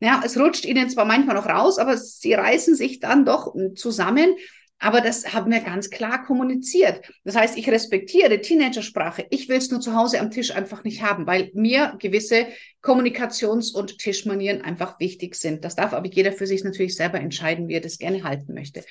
Ja, 0.00 0.22
es 0.24 0.38
rutscht 0.38 0.64
ihnen 0.64 0.88
zwar 0.88 1.04
manchmal 1.04 1.36
noch 1.36 1.46
raus, 1.46 1.78
aber 1.78 1.96
sie 1.96 2.34
reißen 2.34 2.74
sich 2.74 3.00
dann 3.00 3.24
doch 3.24 3.54
zusammen 3.74 4.34
aber 4.82 5.02
das 5.02 5.34
haben 5.34 5.52
wir 5.52 5.60
ganz 5.60 5.90
klar 5.90 6.24
kommuniziert. 6.24 7.02
Das 7.22 7.36
heißt, 7.36 7.58
ich 7.58 7.68
respektiere 7.68 8.40
Teenagersprache. 8.40 9.26
Ich 9.28 9.48
will 9.50 9.58
es 9.58 9.70
nur 9.70 9.80
zu 9.80 9.94
Hause 9.94 10.18
am 10.20 10.30
Tisch 10.30 10.52
einfach 10.52 10.84
nicht 10.84 11.02
haben, 11.02 11.26
weil 11.26 11.50
mir 11.52 11.96
gewisse 11.98 12.46
Kommunikations- 12.82 13.74
und 13.74 13.98
Tischmanieren 13.98 14.62
einfach 14.62 14.98
wichtig 14.98 15.34
sind. 15.34 15.66
Das 15.66 15.76
darf 15.76 15.92
aber 15.92 16.08
jeder 16.08 16.32
für 16.32 16.46
sich 16.46 16.64
natürlich 16.64 16.96
selber 16.96 17.20
entscheiden, 17.20 17.68
wie 17.68 17.74
er 17.74 17.82
das 17.82 17.98
gerne 17.98 18.24
halten 18.24 18.54
möchte. 18.54 18.82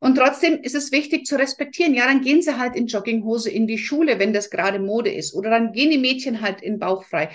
Und 0.00 0.16
trotzdem 0.16 0.60
ist 0.62 0.74
es 0.74 0.92
wichtig 0.92 1.26
zu 1.26 1.36
respektieren. 1.36 1.94
Ja, 1.94 2.06
dann 2.06 2.22
gehen 2.22 2.42
sie 2.42 2.58
halt 2.58 2.74
in 2.74 2.86
Jogginghose 2.86 3.50
in 3.50 3.66
die 3.66 3.78
Schule, 3.78 4.18
wenn 4.18 4.32
das 4.32 4.50
gerade 4.50 4.78
Mode 4.78 5.12
ist. 5.12 5.34
Oder 5.34 5.50
dann 5.50 5.72
gehen 5.72 5.90
die 5.90 5.98
Mädchen 5.98 6.40
halt 6.40 6.62
in 6.62 6.78
Bauchfrei 6.78 7.30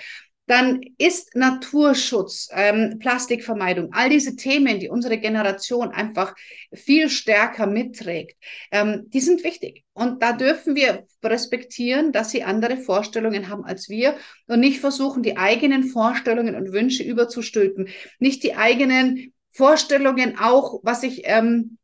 dann 0.46 0.80
ist 0.96 1.34
Naturschutz, 1.34 2.48
ähm, 2.52 2.98
Plastikvermeidung, 3.00 3.92
all 3.92 4.08
diese 4.08 4.36
Themen, 4.36 4.78
die 4.78 4.88
unsere 4.88 5.18
Generation 5.18 5.90
einfach 5.90 6.34
viel 6.72 7.10
stärker 7.10 7.66
mitträgt, 7.66 8.36
ähm, 8.70 9.06
die 9.08 9.20
sind 9.20 9.42
wichtig. 9.42 9.84
Und 9.92 10.22
da 10.22 10.32
dürfen 10.32 10.76
wir 10.76 11.04
respektieren, 11.22 12.12
dass 12.12 12.30
sie 12.30 12.44
andere 12.44 12.76
Vorstellungen 12.76 13.48
haben 13.48 13.64
als 13.64 13.88
wir 13.88 14.16
und 14.46 14.60
nicht 14.60 14.80
versuchen, 14.80 15.24
die 15.24 15.36
eigenen 15.36 15.84
Vorstellungen 15.84 16.54
und 16.54 16.72
Wünsche 16.72 17.02
überzustülpen, 17.02 17.88
nicht 18.20 18.44
die 18.44 18.54
eigenen 18.54 19.32
Vorstellungen 19.50 20.38
auch, 20.38 20.80
was 20.84 21.02
ich 21.02 21.22
ähm, 21.24 21.78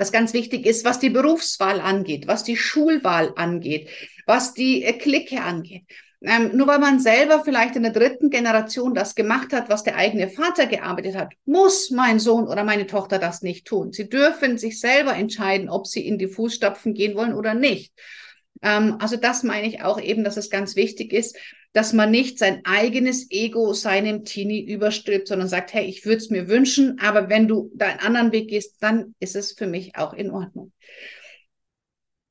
was 0.00 0.12
ganz 0.12 0.32
wichtig 0.32 0.66
ist, 0.66 0.84
was 0.84 0.98
die 0.98 1.10
Berufswahl 1.10 1.80
angeht, 1.80 2.26
was 2.26 2.42
die 2.42 2.56
Schulwahl 2.56 3.32
angeht, 3.36 3.88
was 4.26 4.54
die 4.54 4.82
äh, 4.82 4.94
Clique 4.94 5.40
angeht. 5.42 5.84
Ähm, 6.22 6.54
nur 6.54 6.66
weil 6.66 6.78
man 6.78 7.00
selber 7.00 7.42
vielleicht 7.44 7.76
in 7.76 7.82
der 7.82 7.92
dritten 7.92 8.28
Generation 8.28 8.94
das 8.94 9.14
gemacht 9.14 9.52
hat, 9.52 9.70
was 9.70 9.84
der 9.84 9.96
eigene 9.96 10.28
Vater 10.28 10.66
gearbeitet 10.66 11.16
hat, 11.16 11.32
muss 11.46 11.90
mein 11.90 12.18
Sohn 12.18 12.46
oder 12.46 12.62
meine 12.62 12.86
Tochter 12.86 13.18
das 13.18 13.40
nicht 13.40 13.66
tun. 13.66 13.92
Sie 13.92 14.08
dürfen 14.08 14.58
sich 14.58 14.80
selber 14.80 15.14
entscheiden, 15.14 15.70
ob 15.70 15.86
sie 15.86 16.06
in 16.06 16.18
die 16.18 16.28
Fußstapfen 16.28 16.92
gehen 16.92 17.16
wollen 17.16 17.32
oder 17.34 17.54
nicht. 17.54 17.94
Ähm, 18.62 18.96
also 19.00 19.16
das 19.16 19.42
meine 19.42 19.66
ich 19.66 19.82
auch 19.82 20.00
eben, 20.00 20.24
dass 20.24 20.36
es 20.36 20.50
ganz 20.50 20.76
wichtig 20.76 21.12
ist, 21.12 21.36
dass 21.72 21.92
man 21.92 22.10
nicht 22.10 22.38
sein 22.38 22.62
eigenes 22.64 23.30
Ego 23.30 23.72
seinem 23.72 24.24
Teenie 24.24 24.60
überstülpt, 24.60 25.28
sondern 25.28 25.48
sagt, 25.48 25.72
hey, 25.72 25.84
ich 25.84 26.04
würde 26.04 26.18
es 26.18 26.30
mir 26.30 26.48
wünschen, 26.48 26.98
aber 27.00 27.28
wenn 27.28 27.46
du 27.46 27.70
da 27.74 27.86
einen 27.86 28.00
anderen 28.00 28.32
Weg 28.32 28.48
gehst, 28.48 28.76
dann 28.80 29.14
ist 29.20 29.36
es 29.36 29.52
für 29.52 29.66
mich 29.66 29.96
auch 29.96 30.12
in 30.12 30.30
Ordnung. 30.30 30.72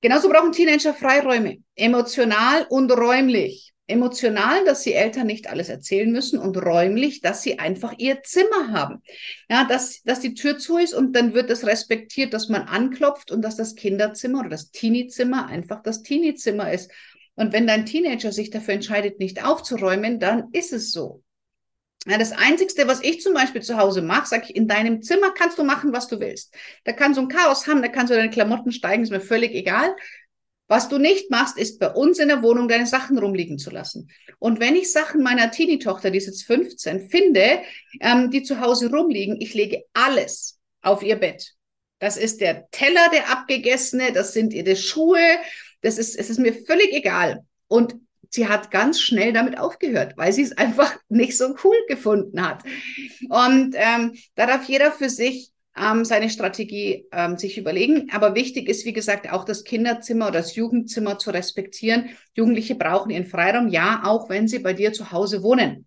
Genauso 0.01 0.29
brauchen 0.29 0.51
Teenager 0.51 0.93
Freiräume, 0.93 1.57
emotional 1.75 2.65
und 2.69 2.91
räumlich. 2.91 3.73
Emotional, 3.87 4.63
dass 4.65 4.83
sie 4.83 4.93
Eltern 4.93 5.25
nicht 5.25 5.49
alles 5.49 5.67
erzählen 5.67 6.11
müssen 6.11 6.37
und 6.37 6.55
räumlich, 6.57 7.21
dass 7.21 7.41
sie 7.41 7.57
einfach 7.57 7.95
ihr 7.97 8.21
Zimmer 8.21 8.71
haben. 8.71 9.01
Ja, 9.49 9.65
dass, 9.65 10.03
dass 10.03 10.19
die 10.19 10.35
Tür 10.35 10.59
zu 10.59 10.77
ist 10.77 10.93
und 10.93 11.15
dann 11.15 11.33
wird 11.33 11.49
es 11.49 11.65
respektiert, 11.65 12.33
dass 12.33 12.49
man 12.49 12.61
anklopft 12.63 13.31
und 13.31 13.41
dass 13.41 13.55
das 13.55 13.73
Kinderzimmer 13.73 14.41
oder 14.41 14.49
das 14.49 14.69
Teenie-Zimmer 14.69 15.47
einfach 15.47 15.81
das 15.81 16.03
Teenie-Zimmer 16.03 16.71
ist. 16.71 16.91
Und 17.39 17.53
wenn 17.53 17.65
dein 17.65 17.85
Teenager 17.85 18.33
sich 18.33 18.49
dafür 18.49 18.73
entscheidet, 18.73 19.17
nicht 19.19 19.45
aufzuräumen, 19.45 20.19
dann 20.19 20.49
ist 20.51 20.73
es 20.73 20.91
so. 20.91 21.23
Ja, 22.05 22.17
das 22.17 22.33
Einzige, 22.33 22.85
was 22.85 23.01
ich 23.01 23.21
zum 23.21 23.33
Beispiel 23.33 23.61
zu 23.61 23.77
Hause 23.77 24.01
mache, 24.01 24.27
sage 24.27 24.47
ich, 24.49 24.57
in 24.57 24.67
deinem 24.67 25.01
Zimmer 25.01 25.31
kannst 25.31 25.57
du 25.57 25.63
machen, 25.63 25.93
was 25.93 26.09
du 26.09 26.19
willst. 26.19 26.53
Da 26.83 26.91
kannst 26.91 27.17
du 27.17 27.21
ein 27.21 27.29
Chaos 27.29 27.65
haben, 27.65 27.81
da 27.81 27.87
kannst 27.87 28.11
du 28.11 28.17
deine 28.17 28.29
Klamotten 28.29 28.73
steigen, 28.73 29.03
ist 29.03 29.11
mir 29.11 29.21
völlig 29.21 29.53
egal. 29.55 29.95
Was 30.67 30.89
du 30.89 30.97
nicht 30.97 31.31
machst, 31.31 31.57
ist 31.57 31.79
bei 31.79 31.89
uns 31.89 32.19
in 32.19 32.27
der 32.27 32.43
Wohnung 32.43 32.67
deine 32.67 32.85
Sachen 32.85 33.17
rumliegen 33.17 33.57
zu 33.57 33.69
lassen. 33.69 34.09
Und 34.37 34.59
wenn 34.59 34.75
ich 34.75 34.91
Sachen 34.91 35.23
meiner 35.23 35.49
Teenie-Tochter, 35.49 36.11
die 36.11 36.17
ist 36.17 36.27
jetzt 36.27 36.43
15, 36.43 37.09
finde, 37.09 37.61
ähm, 38.01 38.31
die 38.31 38.43
zu 38.43 38.59
Hause 38.59 38.91
rumliegen, 38.91 39.39
ich 39.39 39.53
lege 39.53 39.85
alles 39.93 40.59
auf 40.81 41.03
ihr 41.03 41.15
Bett. 41.15 41.53
Das 41.99 42.17
ist 42.17 42.41
der 42.41 42.69
Teller, 42.71 43.09
der 43.13 43.29
abgegessene, 43.29 44.11
das 44.11 44.33
sind 44.33 44.53
ihre 44.53 44.75
Schuhe, 44.75 45.21
das 45.81 45.97
ist, 45.97 46.15
es 46.15 46.29
ist 46.29 46.39
mir 46.39 46.53
völlig 46.53 46.93
egal. 46.93 47.45
Und 47.67 47.95
sie 48.29 48.47
hat 48.47 48.71
ganz 48.71 48.99
schnell 48.99 49.33
damit 49.33 49.57
aufgehört, 49.57 50.13
weil 50.17 50.31
sie 50.33 50.43
es 50.43 50.57
einfach 50.57 50.95
nicht 51.09 51.37
so 51.37 51.55
cool 51.63 51.77
gefunden 51.87 52.45
hat. 52.47 52.63
Und 53.29 53.75
ähm, 53.75 54.13
da 54.35 54.45
darf 54.45 54.67
jeder 54.67 54.91
für 54.91 55.09
sich 55.09 55.51
ähm, 55.77 56.05
seine 56.05 56.29
Strategie 56.29 57.07
ähm, 57.11 57.37
sich 57.37 57.57
überlegen. 57.57 58.09
Aber 58.11 58.35
wichtig 58.35 58.67
ist, 58.69 58.85
wie 58.85 58.93
gesagt, 58.93 59.31
auch 59.31 59.45
das 59.45 59.63
Kinderzimmer 59.63 60.27
oder 60.27 60.39
das 60.39 60.55
Jugendzimmer 60.55 61.17
zu 61.19 61.31
respektieren. 61.31 62.09
Jugendliche 62.35 62.75
brauchen 62.75 63.11
ihren 63.11 63.25
Freiraum, 63.25 63.69
ja, 63.69 64.01
auch 64.03 64.29
wenn 64.29 64.47
sie 64.47 64.59
bei 64.59 64.73
dir 64.73 64.93
zu 64.93 65.11
Hause 65.11 65.41
wohnen. 65.41 65.85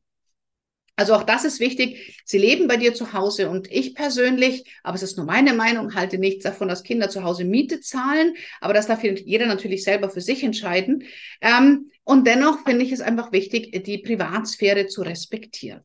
Also 0.96 1.14
auch 1.14 1.22
das 1.22 1.44
ist 1.44 1.58
wichtig. 1.58 2.20
Sie 2.24 2.38
leben 2.38 2.68
bei 2.68 2.76
dir 2.76 2.94
zu 2.94 3.12
Hause 3.14 3.48
und 3.48 3.70
ich 3.70 3.94
persönlich, 3.94 4.64
aber 4.82 4.94
es 4.94 5.02
ist 5.02 5.16
nur 5.16 5.24
meine 5.24 5.54
Meinung, 5.54 5.94
halte 5.94 6.18
nichts 6.18 6.44
davon, 6.44 6.68
dass 6.68 6.82
Kinder 6.82 7.08
zu 7.08 7.24
Hause 7.24 7.44
Miete 7.44 7.80
zahlen. 7.80 8.34
Aber 8.60 8.74
das 8.74 8.88
darf 8.88 9.02
jeder 9.02 9.46
natürlich 9.46 9.84
selber 9.84 10.10
für 10.10 10.20
sich 10.20 10.42
entscheiden. 10.44 11.04
Ähm, 11.40 11.90
und 12.04 12.26
dennoch 12.26 12.64
finde 12.64 12.84
ich 12.84 12.92
es 12.92 13.00
einfach 13.00 13.32
wichtig, 13.32 13.84
die 13.84 13.98
Privatsphäre 13.98 14.86
zu 14.86 15.02
respektieren. 15.02 15.82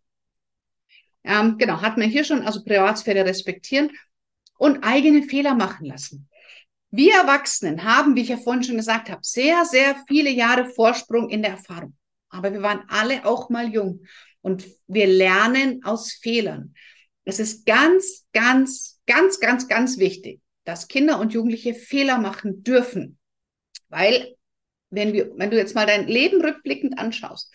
Ähm, 1.24 1.58
genau, 1.58 1.82
hat 1.82 1.98
man 1.98 2.10
hier 2.10 2.24
schon, 2.24 2.41
also 2.41 2.63
Privatsphäre 2.63 3.26
respektieren 3.26 3.91
und 4.58 4.84
eigene 4.84 5.24
Fehler 5.24 5.56
machen 5.56 5.86
lassen. 5.86 6.30
Wir 6.89 7.13
Erwachsenen 7.15 7.84
haben, 7.84 8.15
wie 8.15 8.22
ich 8.22 8.30
ja 8.30 8.38
vorhin 8.38 8.63
schon 8.63 8.78
gesagt 8.78 9.10
habe, 9.10 9.20
sehr, 9.24 9.65
sehr 9.65 9.96
viele 10.08 10.30
Jahre 10.30 10.70
Vorsprung 10.70 11.30
in 11.30 11.41
der 11.41 11.52
Erfahrung. 11.52 11.96
Aber 12.30 12.52
wir 12.52 12.62
waren 12.62 12.84
alle 12.88 13.26
auch 13.26 13.50
mal 13.50 13.67
jung 13.72 14.02
und 14.41 14.65
wir 14.88 15.08
lernen 15.08 15.84
aus 15.84 16.13
Fehlern. 16.13 16.73
Es 17.26 17.39
ist 17.39 17.65
ganz, 17.65 18.26
ganz, 18.34 19.00
ganz, 19.06 19.39
ganz, 19.39 19.67
ganz 19.67 19.97
wichtig, 19.97 20.41
dass 20.63 20.88
Kinder 20.88 21.19
und 21.19 21.34
Jugendliche 21.34 21.73
Fehler 21.73 22.17
machen 22.17 22.63
dürfen. 22.63 23.17
Weil, 23.89 24.36
wenn, 24.89 25.13
wir, 25.13 25.32
wenn 25.36 25.52
du 25.52 25.58
jetzt 25.58 25.76
mal 25.76 25.86
dein 25.86 26.08
Leben 26.08 26.41
rückblickend 26.41 26.97
anschaust, 26.97 27.54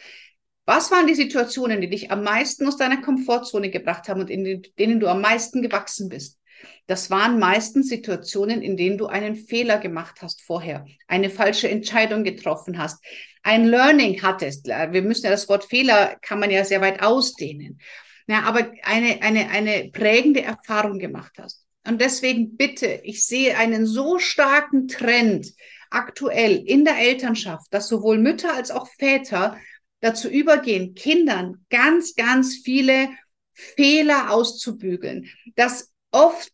was 0.65 0.91
waren 0.91 1.07
die 1.07 1.15
Situationen, 1.15 1.81
die 1.81 1.91
dich 1.91 2.11
am 2.11 2.23
meisten 2.23 2.67
aus 2.67 2.77
deiner 2.77 3.01
Komfortzone 3.01 3.71
gebracht 3.71 4.09
haben 4.09 4.21
und 4.21 4.31
in 4.31 4.63
denen 4.79 5.01
du 5.01 5.09
am 5.09 5.21
meisten 5.21 5.63
gewachsen 5.63 6.09
bist? 6.09 6.39
Das 6.87 7.11
waren 7.11 7.39
meistens 7.39 7.89
Situationen, 7.89 8.63
in 8.63 8.77
denen 8.77 8.99
du 8.99 9.07
einen 9.07 9.37
Fehler 9.37 9.79
gemacht 9.79 10.23
hast 10.23 10.43
vorher, 10.43 10.85
eine 11.07 11.31
falsche 11.31 11.69
Entscheidung 11.69 12.25
getroffen 12.25 12.79
hast, 12.79 13.03
ein 13.43 13.65
Learning 13.65 14.23
hattest. 14.23 14.67
Wir 14.67 15.03
müssen 15.03 15.25
ja 15.25 15.31
das 15.31 15.49
Wort 15.49 15.65
Fehler 15.65 16.17
kann 16.23 16.39
man 16.39 16.51
ja 16.51 16.65
sehr 16.65 16.81
weit 16.81 17.03
ausdehnen. 17.03 17.81
Ja, 18.27 18.43
aber 18.43 18.73
eine, 18.83 19.21
eine, 19.23 19.51
eine 19.51 19.91
prägende 19.91 20.43
Erfahrung 20.43 20.99
gemacht 20.99 21.33
hast. 21.39 21.67
Und 21.87 22.01
deswegen 22.01 22.57
bitte, 22.57 23.01
ich 23.03 23.27
sehe 23.27 23.57
einen 23.57 23.87
so 23.87 24.19
starken 24.19 24.87
Trend 24.87 25.53
aktuell 25.91 26.63
in 26.65 26.85
der 26.85 26.99
Elternschaft, 26.99 27.67
dass 27.75 27.89
sowohl 27.89 28.19
Mütter 28.19 28.55
als 28.55 28.71
auch 28.71 28.89
Väter 28.99 29.57
dazu 30.01 30.29
übergehen, 30.29 30.95
Kindern 30.95 31.65
ganz, 31.71 32.15
ganz 32.15 32.57
viele 32.57 33.09
Fehler 33.53 34.31
auszubügeln, 34.31 35.29
dass 35.55 35.92
oft 36.13 36.51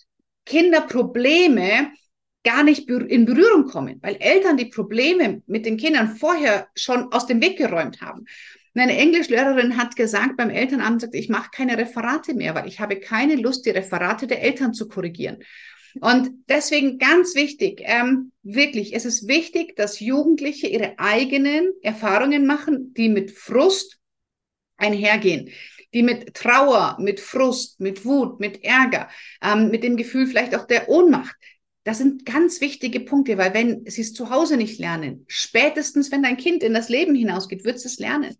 Kinder 0.47 0.81
Probleme 0.81 1.93
gar 2.45 2.63
nicht 2.63 2.89
in 2.89 3.27
Berührung 3.27 3.67
kommen, 3.67 3.99
weil 4.01 4.17
Eltern 4.17 4.57
die 4.57 4.67
Probleme 4.67 5.43
mit 5.47 5.67
den 5.67 5.77
Kindern 5.77 6.17
vorher 6.17 6.69
schon 6.75 7.13
aus 7.13 7.27
dem 7.27 7.43
Weg 7.43 7.59
geräumt 7.59 8.01
haben. 8.01 8.25
Eine 8.75 8.97
Englischlehrerin 8.97 9.77
hat 9.77 9.97
gesagt 9.97 10.37
beim 10.37 10.51
Elternamt, 10.51 11.01
sagt, 11.01 11.15
ich 11.15 11.29
mache 11.29 11.51
keine 11.53 11.77
Referate 11.77 12.33
mehr, 12.35 12.55
weil 12.55 12.69
ich 12.69 12.79
habe 12.81 13.01
keine 13.01 13.35
Lust, 13.35 13.67
die 13.67 13.71
Referate 13.71 14.29
der 14.29 14.43
Eltern 14.43 14.73
zu 14.73 14.89
korrigieren. 14.89 15.39
Und 16.01 16.31
deswegen 16.49 16.99
ganz 16.99 17.35
wichtig, 17.35 17.83
ähm, 17.85 18.31
wirklich, 18.43 18.95
es 18.95 19.05
ist 19.05 19.27
wichtig, 19.27 19.75
dass 19.75 20.01
Jugendliche 20.01 20.69
ihre 20.69 20.99
eigenen 20.99 21.73
Erfahrungen 21.83 22.47
machen, 22.47 22.95
die 22.95 23.09
mit 23.09 23.33
Frust 23.33 23.99
einhergehen, 24.77 25.51
die 25.95 26.03
mit 26.03 26.35
Trauer, 26.35 26.97
mit 27.01 27.21
Frust, 27.21 27.81
mit 27.81 28.05
Wut, 28.05 28.41
mit 28.41 28.65
Ärger, 28.65 29.09
ähm, 29.43 29.71
mit 29.71 29.83
dem 29.83 29.97
Gefühl 29.97 30.27
vielleicht 30.27 30.55
auch 30.55 30.67
der 30.67 30.89
Ohnmacht. 30.89 31.35
Das 31.85 31.99
sind 31.99 32.27
ganz 32.27 32.61
wichtige 32.61 33.01
Punkte, 33.01 33.39
weil 33.39 33.55
wenn 33.55 33.87
sie 33.87 34.03
es 34.03 34.13
zu 34.13 34.29
Hause 34.29 34.57
nicht 34.57 34.79
lernen, 34.79 35.25
spätestens 35.27 36.13
wenn 36.13 36.23
dein 36.23 36.37
Kind 36.37 36.63
in 36.63 36.75
das 36.75 36.91
Leben 36.91 37.15
hinausgeht, 37.15 37.65
wird 37.65 37.77
es 37.77 37.87
es 37.87 37.99
lernen. 37.99 38.37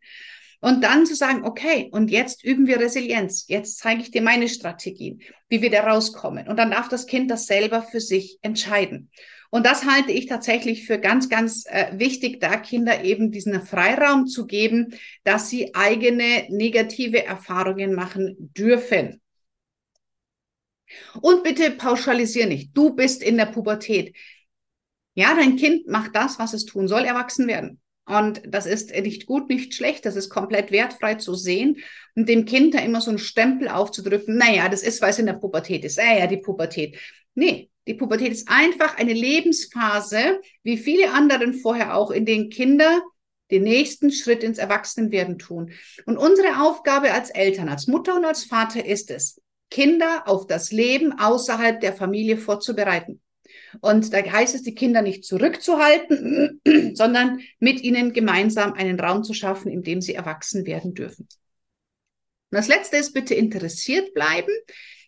Und 0.61 0.83
dann 0.83 1.07
zu 1.07 1.15
sagen, 1.15 1.45
okay, 1.45 1.89
und 1.93 2.11
jetzt 2.11 2.45
üben 2.45 2.67
wir 2.67 2.81
Resilienz. 2.81 3.47
Jetzt 3.47 3.79
zeige 3.79 4.03
ich 4.03 4.11
dir 4.11 4.23
meine 4.23 4.49
Strategien, 4.49 5.21
wie 5.49 5.63
wir 5.63 5.71
da 5.71 5.89
rauskommen. 5.89 6.49
Und 6.49 6.57
dann 6.57 6.73
darf 6.73 6.89
das 6.89 7.07
Kind 7.07 7.31
das 7.31 7.47
selber 7.47 7.83
für 7.83 8.01
sich 8.01 8.39
entscheiden. 8.43 9.11
Und 9.51 9.65
das 9.65 9.87
halte 9.87 10.13
ich 10.13 10.27
tatsächlich 10.27 10.85
für 10.85 10.99
ganz, 10.99 11.29
ganz 11.29 11.65
äh, 11.67 11.99
wichtig, 11.99 12.41
da 12.41 12.57
Kinder 12.57 13.05
eben 13.05 13.31
diesen 13.31 13.63
Freiraum 13.63 14.27
zu 14.27 14.47
geben, 14.47 14.95
dass 15.25 15.49
sie 15.49 15.75
eigene 15.75 16.47
negative 16.51 17.25
Erfahrungen 17.25 17.95
machen 17.95 18.37
dürfen. 18.39 19.23
Und 21.21 21.45
bitte 21.45 21.71
pauschalisier 21.71 22.47
nicht. 22.47 22.77
Du 22.77 22.95
bist 22.95 23.23
in 23.23 23.37
der 23.37 23.47
Pubertät. 23.47 24.15
Ja, 25.15 25.35
dein 25.35 25.57
Kind 25.57 25.87
macht 25.87 26.15
das, 26.15 26.39
was 26.39 26.53
es 26.53 26.65
tun 26.65 26.89
soll, 26.89 27.05
erwachsen 27.05 27.47
werden. 27.47 27.81
Und 28.09 28.41
das 28.47 28.65
ist 28.65 28.91
nicht 28.91 29.27
gut, 29.27 29.51
nicht 29.51 29.75
schlecht, 29.75 30.07
das 30.07 30.17
ist 30.17 30.31
komplett 30.31 30.73
wertfrei 30.73 31.17
zu 31.17 31.35
sehen 31.35 31.77
und 32.17 32.27
dem 32.27 32.47
Kind 32.47 32.73
da 32.75 32.79
immer 32.79 33.03
so 33.03 33.11
einen 33.11 33.19
Stempel 33.19 33.69
aufzudrücken, 33.69 34.39
naja, 34.39 34.71
das 34.71 34.83
ist, 34.83 35.03
weil 35.03 35.11
es 35.11 35.19
in 35.19 35.27
der 35.27 35.35
Pubertät 35.35 35.85
ist, 35.85 35.99
naja, 35.99 36.27
die 36.27 36.39
Pubertät. 36.39 36.97
Nee, 37.35 37.71
die 37.87 37.95
Pubertät 37.95 38.33
ist 38.33 38.49
einfach 38.49 38.97
eine 38.97 39.13
Lebensphase, 39.13 40.41
wie 40.63 40.79
viele 40.79 41.13
anderen 41.13 41.53
vorher 41.53 41.95
auch, 41.97 42.11
in 42.11 42.25
denen 42.25 42.49
Kinder 42.49 43.03
den 43.51 43.63
nächsten 43.63 44.11
Schritt 44.11 44.43
ins 44.43 44.59
Erwachsenenwerden 44.59 45.39
tun. 45.39 45.73
Und 46.07 46.17
unsere 46.17 46.63
Aufgabe 46.63 47.13
als 47.13 47.29
Eltern, 47.31 47.69
als 47.69 47.89
Mutter 47.89 48.17
und 48.17 48.25
als 48.25 48.45
Vater 48.45 48.85
ist 48.85 49.11
es, 49.11 49.41
Kinder 49.71 50.23
auf 50.27 50.47
das 50.47 50.73
Leben 50.73 51.19
außerhalb 51.19 51.79
der 51.81 51.93
Familie 51.93 52.39
vorzubereiten. 52.39 53.21
Und 53.81 54.13
da 54.13 54.19
heißt 54.19 54.55
es, 54.55 54.63
die 54.63 54.75
Kinder 54.75 55.03
nicht 55.03 55.25
zurückzuhalten, 55.25 56.61
sondern 56.95 57.41
mit 57.59 57.83
ihnen 57.83 58.13
gemeinsam 58.13 58.73
einen 58.75 58.99
Raum 58.99 59.25
zu 59.25 59.35
schaffen, 59.35 59.71
in 59.71 59.83
dem 59.83 60.01
sie 60.01 60.15
erwachsen 60.15 60.67
werden 60.67 60.95
dürfen. 60.95 61.29
Und 62.51 62.57
das 62.57 62.69
Letzte 62.69 62.97
ist 62.97 63.13
bitte 63.13 63.35
interessiert 63.35 64.15
bleiben, 64.15 64.53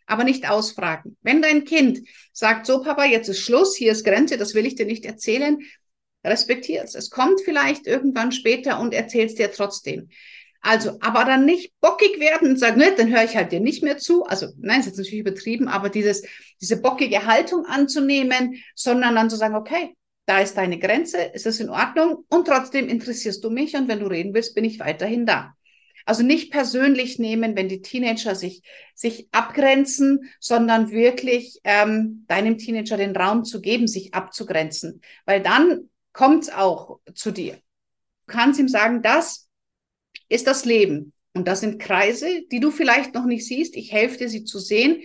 aber 0.07 0.25
nicht 0.25 0.49
ausfragen. 0.49 1.17
Wenn 1.23 1.41
dein 1.41 1.65
Kind 1.65 2.01
sagt, 2.33 2.67
so 2.67 2.83
Papa, 2.83 3.05
jetzt 3.05 3.29
ist 3.29 3.41
Schluss, 3.41 3.77
hier 3.77 3.93
ist 3.93 4.05
Grenze, 4.05 4.37
das 4.37 4.55
will 4.55 4.67
ich 4.67 4.75
dir 4.75 4.87
nicht 4.87 5.05
erzählen, 5.05 5.59
respektiert 6.25 6.85
es. 6.85 6.95
Es 6.95 7.11
kommt 7.11 7.41
vielleicht 7.43 7.87
irgendwann 7.87 8.33
später 8.33 8.81
und 8.81 8.93
erzählst 8.93 9.39
dir 9.39 9.51
trotzdem. 9.51 10.11
Also, 10.63 10.99
aber 11.01 11.25
dann 11.25 11.47
nicht 11.47 11.73
bockig 11.81 12.21
werden 12.21 12.51
und 12.51 12.59
sagen, 12.59 12.79
ne, 12.79 12.93
dann 12.97 13.11
höre 13.11 13.25
ich 13.25 13.37
halt 13.37 13.51
dir 13.51 13.61
nicht 13.61 13.83
mehr 13.83 13.97
zu. 13.97 14.25
Also, 14.25 14.49
nein, 14.59 14.81
ist 14.81 14.87
jetzt 14.87 14.99
natürlich 14.99 15.21
übertrieben, 15.21 15.69
aber 15.69 15.89
dieses, 15.89 16.23
diese 16.61 16.81
bockige 16.81 17.27
Haltung 17.27 17.65
anzunehmen, 17.65 18.63
sondern 18.75 19.15
dann 19.15 19.31
zu 19.31 19.37
sagen, 19.37 19.55
okay, 19.55 19.97
da 20.27 20.39
ist 20.39 20.57
deine 20.57 20.79
Grenze, 20.79 21.19
ist 21.19 21.47
das 21.47 21.61
in 21.61 21.71
Ordnung 21.71 22.25
und 22.29 22.47
trotzdem 22.47 22.89
interessierst 22.89 23.43
du 23.43 23.51
mich 23.51 23.75
und 23.75 23.89
wenn 23.89 24.01
du 24.01 24.07
reden 24.07 24.35
willst, 24.35 24.55
bin 24.55 24.65
ich 24.65 24.79
weiterhin 24.79 25.27
da. 25.27 25.55
Also 26.07 26.23
nicht 26.23 26.51
persönlich 26.51 27.19
nehmen, 27.19 27.57
wenn 27.57 27.69
die 27.69 27.83
Teenager 27.83 28.35
sich, 28.35 28.63
sich 28.95 29.29
abgrenzen, 29.33 30.31
sondern 30.39 30.91
wirklich 30.91 31.61
ähm, 31.65 32.25
deinem 32.27 32.59
Teenager 32.59 32.97
den 32.97 33.17
Raum 33.17 33.45
zu 33.45 33.61
geben, 33.61 33.87
sich 33.89 34.15
abzugrenzen. 34.15 35.01
Weil 35.25 35.43
dann 35.43 35.91
kommt 36.13 36.45
es 36.45 36.53
auch 36.53 37.01
zu 37.15 37.31
dir. 37.31 37.55
Du 38.27 38.33
kannst 38.33 38.61
ihm 38.61 38.69
sagen, 38.69 39.03
das 39.03 39.50
ist 40.31 40.47
das 40.47 40.65
Leben. 40.65 41.13
Und 41.35 41.47
das 41.47 41.61
sind 41.61 41.81
Kreise, 41.81 42.43
die 42.51 42.61
du 42.61 42.71
vielleicht 42.71 43.15
noch 43.15 43.27
nicht 43.27 43.47
siehst. 43.47 43.77
Ich 43.77 43.93
helfe 43.93 44.19
dir, 44.19 44.29
sie 44.29 44.45
zu 44.45 44.59
sehen, 44.59 45.03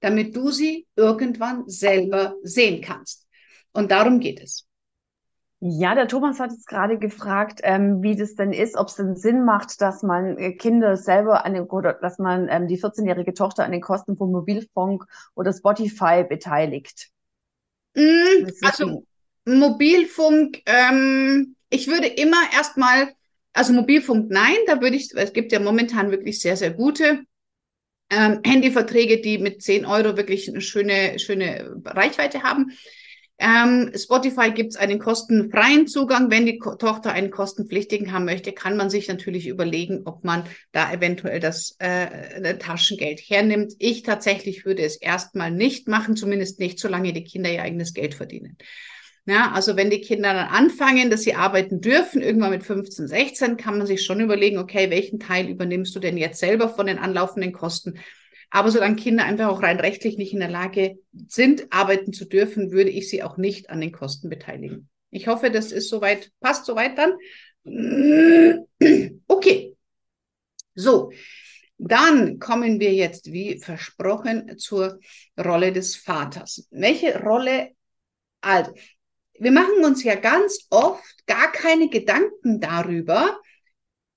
damit 0.00 0.34
du 0.34 0.50
sie 0.50 0.86
irgendwann 0.96 1.68
selber 1.68 2.36
sehen 2.42 2.80
kannst. 2.80 3.26
Und 3.72 3.90
darum 3.90 4.18
geht 4.18 4.40
es. 4.40 4.66
Ja, 5.62 5.94
der 5.94 6.08
Thomas 6.08 6.40
hat 6.40 6.52
jetzt 6.52 6.66
gerade 6.66 6.98
gefragt, 6.98 7.60
ähm, 7.64 8.02
wie 8.02 8.16
das 8.16 8.34
denn 8.34 8.54
ist, 8.54 8.76
ob 8.76 8.88
es 8.88 8.94
denn 8.94 9.14
Sinn 9.14 9.44
macht, 9.44 9.82
dass 9.82 10.02
man 10.02 10.38
äh, 10.38 10.52
Kinder 10.52 10.96
selber 10.96 11.44
an 11.44 11.52
den, 11.52 11.64
oder 11.64 11.92
dass 11.92 12.18
man 12.18 12.48
ähm, 12.48 12.66
die 12.66 12.80
14-jährige 12.80 13.34
Tochter 13.34 13.64
an 13.64 13.72
den 13.72 13.82
Kosten 13.82 14.16
von 14.16 14.32
Mobilfunk 14.32 15.04
oder 15.34 15.52
Spotify 15.52 16.24
beteiligt. 16.26 17.10
Mm, 17.94 18.48
also 18.62 19.04
Mobilfunk, 19.44 20.62
ähm, 20.64 21.56
ich 21.68 21.88
würde 21.88 22.06
immer 22.06 22.40
erstmal, 22.54 23.12
also 23.52 23.72
Mobilfunk 23.72 24.30
nein, 24.30 24.56
da 24.66 24.80
würde 24.80 24.96
ich, 24.96 25.10
es 25.14 25.32
gibt 25.32 25.52
ja 25.52 25.60
momentan 25.60 26.10
wirklich 26.10 26.40
sehr, 26.40 26.56
sehr 26.56 26.70
gute 26.70 27.20
ähm, 28.10 28.40
Handyverträge, 28.44 29.20
die 29.20 29.38
mit 29.38 29.62
10 29.62 29.86
Euro 29.86 30.16
wirklich 30.16 30.48
eine 30.48 30.60
schöne, 30.60 31.18
schöne 31.18 31.80
Reichweite 31.84 32.42
haben. 32.42 32.72
Ähm, 33.38 33.92
Spotify 33.96 34.50
gibt 34.50 34.72
es 34.72 34.76
einen 34.76 34.98
kostenfreien 34.98 35.86
Zugang. 35.86 36.30
Wenn 36.30 36.44
die 36.44 36.58
Ko 36.58 36.74
Tochter 36.74 37.12
einen 37.12 37.30
kostenpflichtigen 37.30 38.12
haben 38.12 38.26
möchte, 38.26 38.52
kann 38.52 38.76
man 38.76 38.90
sich 38.90 39.08
natürlich 39.08 39.46
überlegen, 39.46 40.02
ob 40.04 40.24
man 40.24 40.44
da 40.72 40.92
eventuell 40.92 41.40
das 41.40 41.74
äh, 41.78 42.58
Taschengeld 42.58 43.20
hernimmt. 43.20 43.72
Ich 43.78 44.02
tatsächlich 44.02 44.66
würde 44.66 44.82
es 44.82 44.96
erstmal 44.96 45.50
nicht 45.50 45.88
machen, 45.88 46.16
zumindest 46.16 46.58
nicht, 46.58 46.78
solange 46.78 47.14
die 47.14 47.24
Kinder 47.24 47.50
ihr 47.50 47.62
eigenes 47.62 47.94
Geld 47.94 48.14
verdienen. 48.14 48.58
Ja, 49.26 49.52
also 49.52 49.76
wenn 49.76 49.90
die 49.90 50.00
Kinder 50.00 50.32
dann 50.32 50.48
anfangen, 50.48 51.10
dass 51.10 51.22
sie 51.22 51.34
arbeiten 51.34 51.80
dürfen, 51.80 52.22
irgendwann 52.22 52.50
mit 52.50 52.64
15, 52.64 53.06
16, 53.06 53.56
kann 53.56 53.78
man 53.78 53.86
sich 53.86 54.04
schon 54.04 54.20
überlegen, 54.20 54.58
okay, 54.58 54.90
welchen 54.90 55.20
Teil 55.20 55.48
übernimmst 55.48 55.94
du 55.94 56.00
denn 56.00 56.16
jetzt 56.16 56.40
selber 56.40 56.68
von 56.68 56.86
den 56.86 56.98
anlaufenden 56.98 57.52
Kosten? 57.52 58.00
Aber 58.50 58.70
solange 58.70 58.96
Kinder 58.96 59.24
einfach 59.24 59.48
auch 59.48 59.62
rein 59.62 59.78
rechtlich 59.78 60.16
nicht 60.16 60.32
in 60.32 60.40
der 60.40 60.50
Lage 60.50 60.98
sind, 61.28 61.72
arbeiten 61.72 62.12
zu 62.12 62.24
dürfen, 62.24 62.72
würde 62.72 62.90
ich 62.90 63.08
sie 63.08 63.22
auch 63.22 63.36
nicht 63.36 63.70
an 63.70 63.80
den 63.80 63.92
Kosten 63.92 64.28
beteiligen. 64.28 64.88
Ich 65.10 65.28
hoffe, 65.28 65.50
das 65.50 65.70
ist 65.70 65.88
soweit, 65.88 66.32
passt 66.40 66.66
soweit 66.66 66.98
dann. 66.98 67.12
Okay. 69.28 69.76
So. 70.74 71.12
Dann 71.82 72.38
kommen 72.38 72.78
wir 72.78 72.92
jetzt, 72.92 73.32
wie 73.32 73.58
versprochen, 73.58 74.58
zur 74.58 74.98
Rolle 75.38 75.72
des 75.72 75.96
Vaters. 75.96 76.66
Welche 76.70 77.20
Rolle, 77.22 77.70
also, 78.42 78.72
wir 79.40 79.52
machen 79.52 79.84
uns 79.84 80.04
ja 80.04 80.14
ganz 80.16 80.66
oft 80.70 81.26
gar 81.26 81.50
keine 81.52 81.88
Gedanken 81.88 82.60
darüber, 82.60 83.40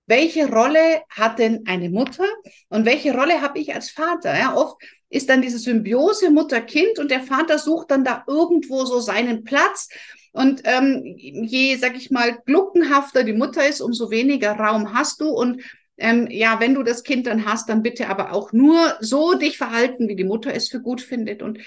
welche 0.05 0.51
Rolle 0.51 1.01
hat 1.09 1.39
denn 1.39 1.65
eine 1.65 1.89
Mutter 1.89 2.25
und 2.69 2.85
welche 2.85 3.13
Rolle 3.13 3.41
habe 3.41 3.59
ich 3.59 3.73
als 3.73 3.89
Vater? 3.89 4.37
Ja, 4.37 4.55
oft 4.55 4.81
ist 5.09 5.29
dann 5.29 5.41
diese 5.41 5.59
Symbiose 5.59 6.29
Mutter-Kind 6.29 6.99
und 6.99 7.09
der 7.09 7.21
Vater 7.21 7.57
sucht 7.57 7.91
dann 7.91 8.03
da 8.03 8.23
irgendwo 8.27 8.83
so 8.83 8.99
seinen 8.99 9.43
Platz. 9.43 9.87
Und 10.33 10.61
ähm, 10.65 11.03
je, 11.17 11.75
sag 11.75 11.95
ich 11.95 12.09
mal, 12.11 12.39
gluckenhafter 12.45 13.23
die 13.23 13.33
Mutter 13.33 13.67
ist, 13.67 13.79
umso 13.79 14.09
weniger 14.09 14.53
Raum 14.53 14.93
hast 14.93 15.21
du. 15.21 15.29
Und 15.29 15.61
ähm, 15.97 16.27
ja, 16.29 16.59
wenn 16.59 16.73
du 16.73 16.83
das 16.83 17.03
Kind 17.03 17.27
dann 17.27 17.45
hast, 17.45 17.69
dann 17.69 17.83
bitte 17.83 18.09
aber 18.09 18.33
auch 18.33 18.51
nur 18.51 18.97
so 18.99 19.35
dich 19.35 19.57
verhalten, 19.57 20.09
wie 20.09 20.15
die 20.15 20.23
Mutter 20.23 20.53
es 20.53 20.67
für 20.67 20.81
gut 20.81 21.01
findet. 21.01 21.41
Und 21.43 21.59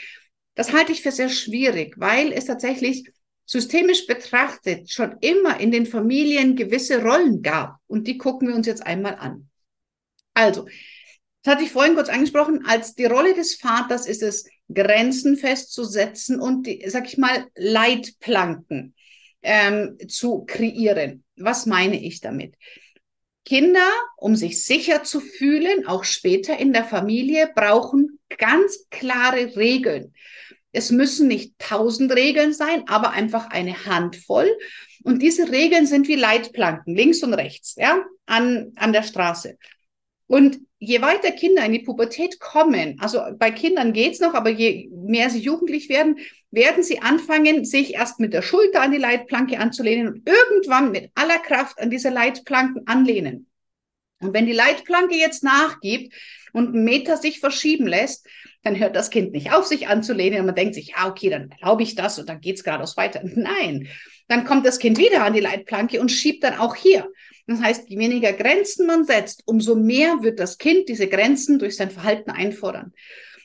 das 0.56 0.72
halte 0.72 0.92
ich 0.92 1.02
für 1.02 1.12
sehr 1.12 1.28
schwierig, 1.28 1.94
weil 1.98 2.32
es 2.32 2.46
tatsächlich 2.46 3.08
systemisch 3.46 4.06
betrachtet 4.06 4.90
schon 4.90 5.16
immer 5.20 5.58
in 5.60 5.70
den 5.70 5.86
Familien 5.86 6.56
gewisse 6.56 7.02
Rollen 7.02 7.42
gab. 7.42 7.76
Und 7.86 8.06
die 8.06 8.18
gucken 8.18 8.48
wir 8.48 8.54
uns 8.54 8.66
jetzt 8.66 8.84
einmal 8.84 9.14
an. 9.14 9.48
Also, 10.34 10.66
das 11.42 11.54
hatte 11.54 11.64
ich 11.64 11.70
vorhin 11.70 11.94
kurz 11.94 12.08
angesprochen, 12.08 12.66
als 12.66 12.94
die 12.94 13.04
Rolle 13.06 13.32
des 13.34 13.54
Vaters 13.54 14.06
ist 14.06 14.22
es, 14.22 14.46
Grenzen 14.72 15.36
festzusetzen 15.36 16.40
und, 16.40 16.66
die, 16.66 16.84
sag 16.88 17.06
ich 17.06 17.18
mal, 17.18 17.46
Leitplanken 17.54 18.94
ähm, 19.42 19.96
zu 20.08 20.44
kreieren. 20.44 21.22
Was 21.36 21.66
meine 21.66 22.02
ich 22.02 22.20
damit? 22.20 22.56
Kinder, 23.44 23.88
um 24.16 24.34
sich 24.34 24.64
sicher 24.64 25.04
zu 25.04 25.20
fühlen, 25.20 25.86
auch 25.86 26.02
später 26.02 26.58
in 26.58 26.72
der 26.72 26.84
Familie, 26.84 27.48
brauchen 27.54 28.18
ganz 28.36 28.86
klare 28.90 29.56
Regeln. 29.56 30.14
Es 30.76 30.90
müssen 30.90 31.28
nicht 31.28 31.58
tausend 31.58 32.12
Regeln 32.12 32.52
sein, 32.52 32.84
aber 32.86 33.10
einfach 33.10 33.48
eine 33.50 33.86
Handvoll. 33.86 34.56
Und 35.02 35.22
diese 35.22 35.50
Regeln 35.50 35.86
sind 35.86 36.06
wie 36.08 36.16
Leitplanken, 36.16 36.94
links 36.94 37.22
und 37.22 37.32
rechts, 37.32 37.76
ja, 37.76 38.04
an, 38.26 38.72
an 38.76 38.92
der 38.92 39.02
Straße. 39.02 39.56
Und 40.26 40.58
je 40.78 41.00
weiter 41.00 41.30
Kinder 41.30 41.64
in 41.64 41.72
die 41.72 41.78
Pubertät 41.78 42.40
kommen, 42.40 42.98
also 43.00 43.20
bei 43.38 43.50
Kindern 43.50 43.92
geht's 43.92 44.20
noch, 44.20 44.34
aber 44.34 44.50
je 44.50 44.88
mehr 44.92 45.30
sie 45.30 45.38
jugendlich 45.38 45.88
werden, 45.88 46.18
werden 46.50 46.82
sie 46.82 47.00
anfangen, 47.00 47.64
sich 47.64 47.94
erst 47.94 48.20
mit 48.20 48.32
der 48.32 48.42
Schulter 48.42 48.82
an 48.82 48.92
die 48.92 48.98
Leitplanke 48.98 49.58
anzulehnen 49.58 50.08
und 50.08 50.28
irgendwann 50.28 50.90
mit 50.90 51.10
aller 51.14 51.38
Kraft 51.38 51.80
an 51.80 51.90
diese 51.90 52.10
Leitplanken 52.10 52.86
anlehnen. 52.86 53.46
Und 54.20 54.34
wenn 54.34 54.46
die 54.46 54.52
Leitplanke 54.52 55.14
jetzt 55.14 55.44
nachgibt 55.44 56.14
und 56.52 56.74
einen 56.74 56.84
Meter 56.84 57.16
sich 57.16 57.40
verschieben 57.40 57.86
lässt, 57.86 58.26
dann 58.66 58.78
hört 58.78 58.96
das 58.96 59.10
Kind 59.10 59.32
nicht 59.32 59.52
auf, 59.52 59.64
sich 59.64 59.86
anzulehnen 59.86 60.40
und 60.40 60.46
man 60.46 60.54
denkt 60.54 60.74
sich, 60.74 60.96
ah, 60.96 61.08
okay, 61.08 61.30
dann 61.30 61.50
erlaube 61.52 61.84
ich 61.84 61.94
das 61.94 62.18
und 62.18 62.28
dann 62.28 62.40
geht's 62.40 62.64
geradeaus 62.64 62.96
weiter. 62.96 63.20
Nein, 63.34 63.88
dann 64.28 64.44
kommt 64.44 64.66
das 64.66 64.78
Kind 64.78 64.98
wieder 64.98 65.22
an 65.22 65.34
die 65.34 65.40
Leitplanke 65.40 66.00
und 66.00 66.10
schiebt 66.10 66.42
dann 66.42 66.58
auch 66.58 66.74
hier. 66.74 67.08
Das 67.46 67.60
heißt, 67.60 67.88
je 67.88 67.96
weniger 67.96 68.32
Grenzen 68.32 68.86
man 68.86 69.04
setzt, 69.04 69.42
umso 69.46 69.76
mehr 69.76 70.22
wird 70.22 70.40
das 70.40 70.58
Kind 70.58 70.88
diese 70.88 71.08
Grenzen 71.08 71.60
durch 71.60 71.76
sein 71.76 71.92
Verhalten 71.92 72.30
einfordern. 72.30 72.92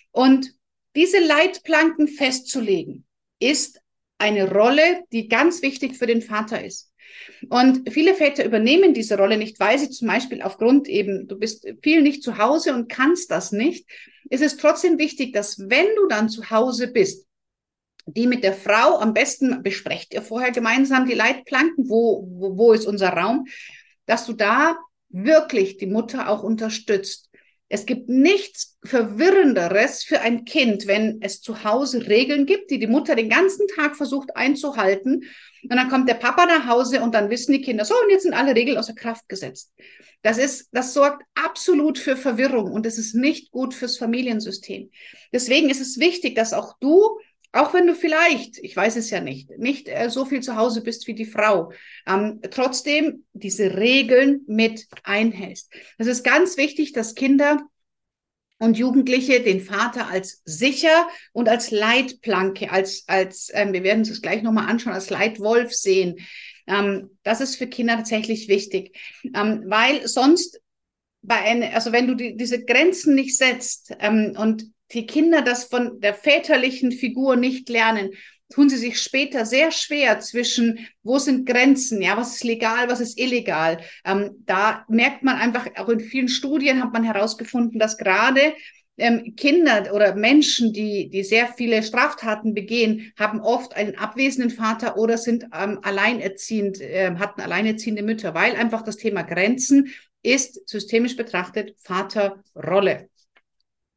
Und 0.10 0.53
diese 0.95 1.19
Leitplanken 1.19 2.07
festzulegen, 2.07 3.05
ist 3.41 3.81
eine 4.17 4.51
Rolle, 4.51 5.03
die 5.12 5.27
ganz 5.27 5.62
wichtig 5.62 5.97
für 5.97 6.07
den 6.07 6.21
Vater 6.21 6.63
ist. 6.63 6.90
Und 7.49 7.91
viele 7.91 8.15
Väter 8.15 8.45
übernehmen 8.45 8.93
diese 8.93 9.17
Rolle 9.17 9.38
nicht, 9.38 9.60
weil 9.60 9.79
sie 9.79 9.89
zum 9.89 10.07
Beispiel 10.07 10.41
aufgrund 10.41 10.88
eben, 10.88 11.27
du 11.27 11.38
bist 11.38 11.67
viel 11.81 12.01
nicht 12.01 12.23
zu 12.23 12.38
Hause 12.38 12.73
und 12.73 12.89
kannst 12.89 13.31
das 13.31 13.51
nicht. 13.51 13.88
Ist 14.29 14.43
es 14.43 14.57
trotzdem 14.57 14.97
wichtig, 14.97 15.34
dass 15.34 15.60
wenn 15.60 15.88
du 15.95 16.07
dann 16.07 16.29
zu 16.29 16.49
Hause 16.49 16.88
bist, 16.88 17.27
die 18.05 18.27
mit 18.27 18.43
der 18.43 18.53
Frau 18.53 18.97
am 18.99 19.13
besten 19.13 19.62
besprecht 19.63 20.13
ihr 20.13 20.21
vorher 20.21 20.51
gemeinsam 20.51 21.07
die 21.07 21.13
Leitplanken, 21.13 21.89
wo, 21.89 22.27
wo, 22.29 22.57
wo 22.57 22.73
ist 22.73 22.86
unser 22.86 23.10
Raum, 23.10 23.47
dass 24.05 24.25
du 24.25 24.34
da 24.34 24.75
wirklich 25.10 25.77
die 25.77 25.88
Mutter 25.88 26.29
auch 26.29 26.43
unterstützt. 26.43 27.29
Es 27.69 27.86
gibt 27.86 28.10
nichts 28.10 28.77
Verwirrenderes 28.84 30.03
für 30.03 30.21
ein 30.21 30.45
Kind, 30.45 30.88
wenn 30.88 31.21
es 31.21 31.41
zu 31.41 31.63
Hause 31.63 32.07
Regeln 32.07 32.45
gibt, 32.45 32.69
die 32.71 32.79
die 32.79 32.88
Mutter 32.88 33.15
den 33.15 33.29
ganzen 33.29 33.67
Tag 33.67 33.95
versucht 33.95 34.36
einzuhalten 34.36 35.23
und 35.63 35.76
dann 35.76 35.89
kommt 35.89 36.10
der 36.10 36.15
Papa 36.15 36.45
nach 36.45 36.67
Hause 36.67 37.02
und 37.02 37.13
dann 37.13 37.30
wissen 37.30 37.54
die 37.54 37.62
Kinder, 37.62 37.86
so, 37.86 37.93
und 37.93 38.10
jetzt 38.10 38.24
sind 38.24 38.34
alle 38.34 38.56
Regeln 38.56 38.78
außer 38.78 38.93
Kraft 38.93 39.28
gesetzt. 39.30 39.71
Das 40.21 40.38
ist, 40.38 40.69
das 40.71 40.93
sorgt 40.93 41.24
absolut 41.34 41.97
für 41.97 42.15
Verwirrung 42.15 42.71
und 42.71 42.86
es 42.86 42.97
ist 42.97 43.15
nicht 43.15 43.52
gut 43.52 43.74
fürs 43.74 43.97
Familiensystem. 43.97 44.91
Deswegen 45.34 45.69
ist 45.69 45.82
es 45.82 46.00
wichtig, 46.00 46.36
dass 46.36 46.54
auch 46.54 46.78
du, 46.80 47.17
auch 47.54 47.74
wenn 47.74 47.88
du 47.88 47.95
vielleicht, 47.95 48.60
ich 48.60 48.76
weiß 48.76 48.95
es 48.95 49.10
ja 49.10 49.19
nicht, 49.19 49.50
nicht 49.58 49.89
äh, 49.89 50.10
so 50.10 50.26
viel 50.26 50.41
zu 50.41 50.56
Hause 50.56 50.82
bist 50.82 51.08
wie 51.08 51.15
die 51.15 51.26
Frau, 51.26 51.71
ähm, 52.08 52.39
trotzdem 52.50 53.26
diese 53.34 53.78
Regeln 53.78 54.41
mit 54.47 54.88
einhältst. 55.04 55.71
Es 55.97 56.08
ist 56.08 56.24
ganz 56.24 56.56
wichtig, 56.56 56.93
dass 56.93 57.15
Kinder 57.15 57.62
und 58.62 58.78
Jugendliche 58.78 59.41
den 59.41 59.60
Vater 59.60 60.08
als 60.08 60.43
sicher 60.45 61.08
und 61.34 61.50
als 61.50 61.71
Leitplanke, 61.71 62.71
als, 62.71 63.06
als 63.08 63.50
ähm, 63.54 63.74
wir 63.74 63.84
werden 63.84 64.02
es 64.02 64.21
gleich 64.21 64.43
nochmal 64.43 64.69
anschauen, 64.69 64.93
als 64.93 65.10
Leitwolf 65.10 65.74
sehen. 65.74 66.19
Ähm, 66.67 67.17
das 67.24 67.41
ist 67.41 67.56
für 67.56 67.65
Kinder 67.65 67.95
tatsächlich 67.95 68.50
wichtig, 68.50 68.95
ähm, 69.36 69.63
weil 69.65 70.08
sonst 70.08 70.62
bei 71.24 71.38
eine, 71.38 71.74
also 71.74 71.91
wenn 71.91 72.06
du 72.06 72.13
die, 72.13 72.38
diese 72.38 72.63
Grenzen 72.63 73.15
nicht 73.15 73.36
setzt 73.36 73.95
ähm, 74.00 74.36
und 74.38 74.65
die 74.91 75.08
Kinder 75.08 75.41
das 75.41 75.63
von 75.63 75.99
der 75.99 76.14
väterlichen 76.14 76.91
Figur 76.91 77.38
nicht 77.38 77.68
lernen, 77.68 78.12
tun 78.52 78.70
sie 78.70 78.78
sich 78.78 79.02
später 79.02 79.45
sehr 79.45 79.72
schwer 79.72 80.20
zwischen, 80.20 80.88
wo 81.04 81.18
sind 81.18 81.45
Grenzen, 81.45 82.02
ja, 82.02 82.18
was 82.18 82.36
ist 82.36 82.43
legal, 82.43 82.89
was 82.89 82.99
ist 82.99 83.20
illegal. 83.20 83.80
Ähm, 84.06 84.43
da 84.45 84.86
merkt 84.88 85.24
man 85.24 85.38
einfach, 85.38 85.68
auch 85.78 85.89
in 85.89 85.99
vielen 85.99 86.28
Studien 86.28 86.84
hat 86.84 86.93
man 86.93 87.04
herausgefunden, 87.04 87.80
dass 87.80 87.97
gerade 87.97 88.54
ähm, 88.97 89.36
Kinder 89.36 89.93
oder 89.93 90.16
Menschen, 90.16 90.74
die, 90.74 91.10
die 91.10 91.24
sehr 91.24 91.47
viele 91.47 91.82
Straftaten 91.82 92.54
begehen, 92.54 93.12
haben 93.18 93.41
oft 93.41 93.76
einen 93.76 93.97
abwesenden 93.97 94.52
Vater 94.52 94.97
oder 94.97 95.18
sind 95.18 95.45
ähm, 95.54 95.80
alleinerziehend, 95.82 96.80
äh, 96.82 97.16
hatten 97.18 97.41
alleinerziehende 97.41 98.04
Mütter, 98.04 98.34
weil 98.36 98.56
einfach 98.56 98.84
das 98.84 98.97
Thema 98.97 99.24
Grenzen 99.24 99.91
ist 100.24 100.70
systemisch 100.70 101.16
betrachtet 101.16 101.76
Vaterrolle. 101.80 103.10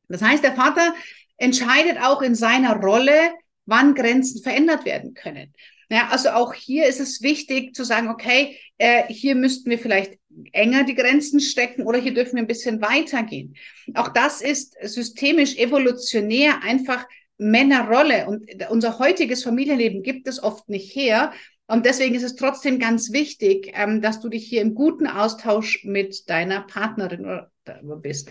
Das 0.09 0.23
heißt, 0.23 0.43
der 0.43 0.55
Vater 0.55 0.95
entscheidet 1.37 1.99
auch 2.03 2.23
in 2.23 2.35
seiner 2.35 2.77
Rolle, 2.77 3.33
wann 3.67 3.95
Grenzen 3.95 4.43
verändert 4.43 4.85
werden 4.85 5.15
können. 5.15 5.53
Ja, 5.91 6.09
also 6.09 6.31
auch 6.31 6.55
hier 6.55 6.87
ist 6.87 7.01
es 7.01 7.23
wichtig 7.23 7.75
zu 7.75 7.85
sagen, 7.85 8.09
okay, 8.09 8.59
äh, 8.79 9.05
hier 9.09 9.35
müssten 9.35 9.71
wir 9.71 9.79
vielleicht 9.79 10.19
enger 10.53 10.85
die 10.85 10.95
Grenzen 10.95 11.41
stecken 11.41 11.83
oder 11.87 11.99
hier 11.99 12.15
dürfen 12.15 12.37
wir 12.37 12.43
ein 12.43 12.49
bisschen 12.49 12.81
weitergehen. 12.81 13.55
Auch 13.95 14.09
das 14.09 14.41
ist 14.41 14.77
systemisch 14.83 15.57
evolutionär 15.57 16.63
einfach 16.63 17.07
Männerrolle 17.37 18.27
und 18.27 18.51
unser 18.71 18.99
heutiges 18.99 19.43
Familienleben 19.43 20.03
gibt 20.03 20.29
es 20.29 20.43
oft 20.43 20.69
nicht 20.69 20.95
her. 20.95 21.33
Und 21.67 21.87
deswegen 21.87 22.15
ist 22.15 22.23
es 22.23 22.37
trotzdem 22.37 22.79
ganz 22.79 23.13
wichtig, 23.13 23.73
ähm, 23.75 24.01
dass 24.01 24.21
du 24.21 24.29
dich 24.29 24.47
hier 24.47 24.61
im 24.61 24.75
guten 24.75 25.07
Austausch 25.07 25.85
mit 25.85 26.29
deiner 26.29 26.63
Partnerin 26.63 27.43
bist. 28.03 28.31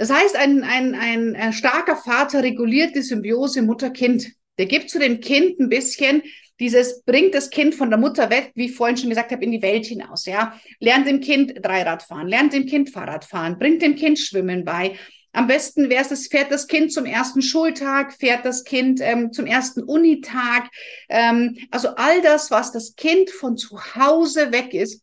Das 0.00 0.08
heißt, 0.08 0.34
ein, 0.34 0.64
ein, 0.64 0.94
ein, 0.94 1.36
ein 1.36 1.52
starker 1.52 1.94
Vater 1.94 2.42
reguliert 2.42 2.96
die 2.96 3.02
Symbiose 3.02 3.60
Mutter-Kind. 3.60 4.32
Der 4.56 4.64
gibt 4.64 4.88
zu 4.88 4.98
dem 4.98 5.20
Kind 5.20 5.60
ein 5.60 5.68
bisschen 5.68 6.22
dieses 6.58 7.02
bringt 7.02 7.34
das 7.34 7.50
Kind 7.50 7.74
von 7.74 7.90
der 7.90 7.98
Mutter 7.98 8.30
weg, 8.30 8.52
wie 8.54 8.64
ich 8.64 8.74
vorhin 8.74 8.96
schon 8.96 9.10
gesagt 9.10 9.30
habe, 9.30 9.44
in 9.44 9.50
die 9.50 9.60
Welt 9.60 9.84
hinaus. 9.84 10.24
Ja, 10.24 10.58
lernt 10.78 11.06
dem 11.06 11.20
Kind 11.20 11.52
Dreirad 11.62 12.02
fahren, 12.02 12.28
lernt 12.28 12.54
dem 12.54 12.64
Kind 12.64 12.88
Fahrrad 12.88 13.26
fahren, 13.26 13.58
bringt 13.58 13.82
dem 13.82 13.94
Kind 13.94 14.18
Schwimmen 14.18 14.64
bei. 14.64 14.96
Am 15.32 15.46
besten 15.46 15.90
wäre 15.90 16.06
es, 16.10 16.28
fährt 16.28 16.50
das 16.50 16.66
Kind 16.66 16.94
zum 16.94 17.04
ersten 17.04 17.42
Schultag, 17.42 18.14
fährt 18.14 18.46
das 18.46 18.64
Kind 18.64 19.00
ähm, 19.02 19.34
zum 19.34 19.44
ersten 19.44 19.82
Unitag. 19.82 20.70
Ähm, 21.10 21.58
also 21.70 21.88
all 21.96 22.22
das, 22.22 22.50
was 22.50 22.72
das 22.72 22.96
Kind 22.96 23.28
von 23.28 23.58
zu 23.58 23.78
Hause 23.96 24.50
weg 24.50 24.72
ist, 24.72 25.02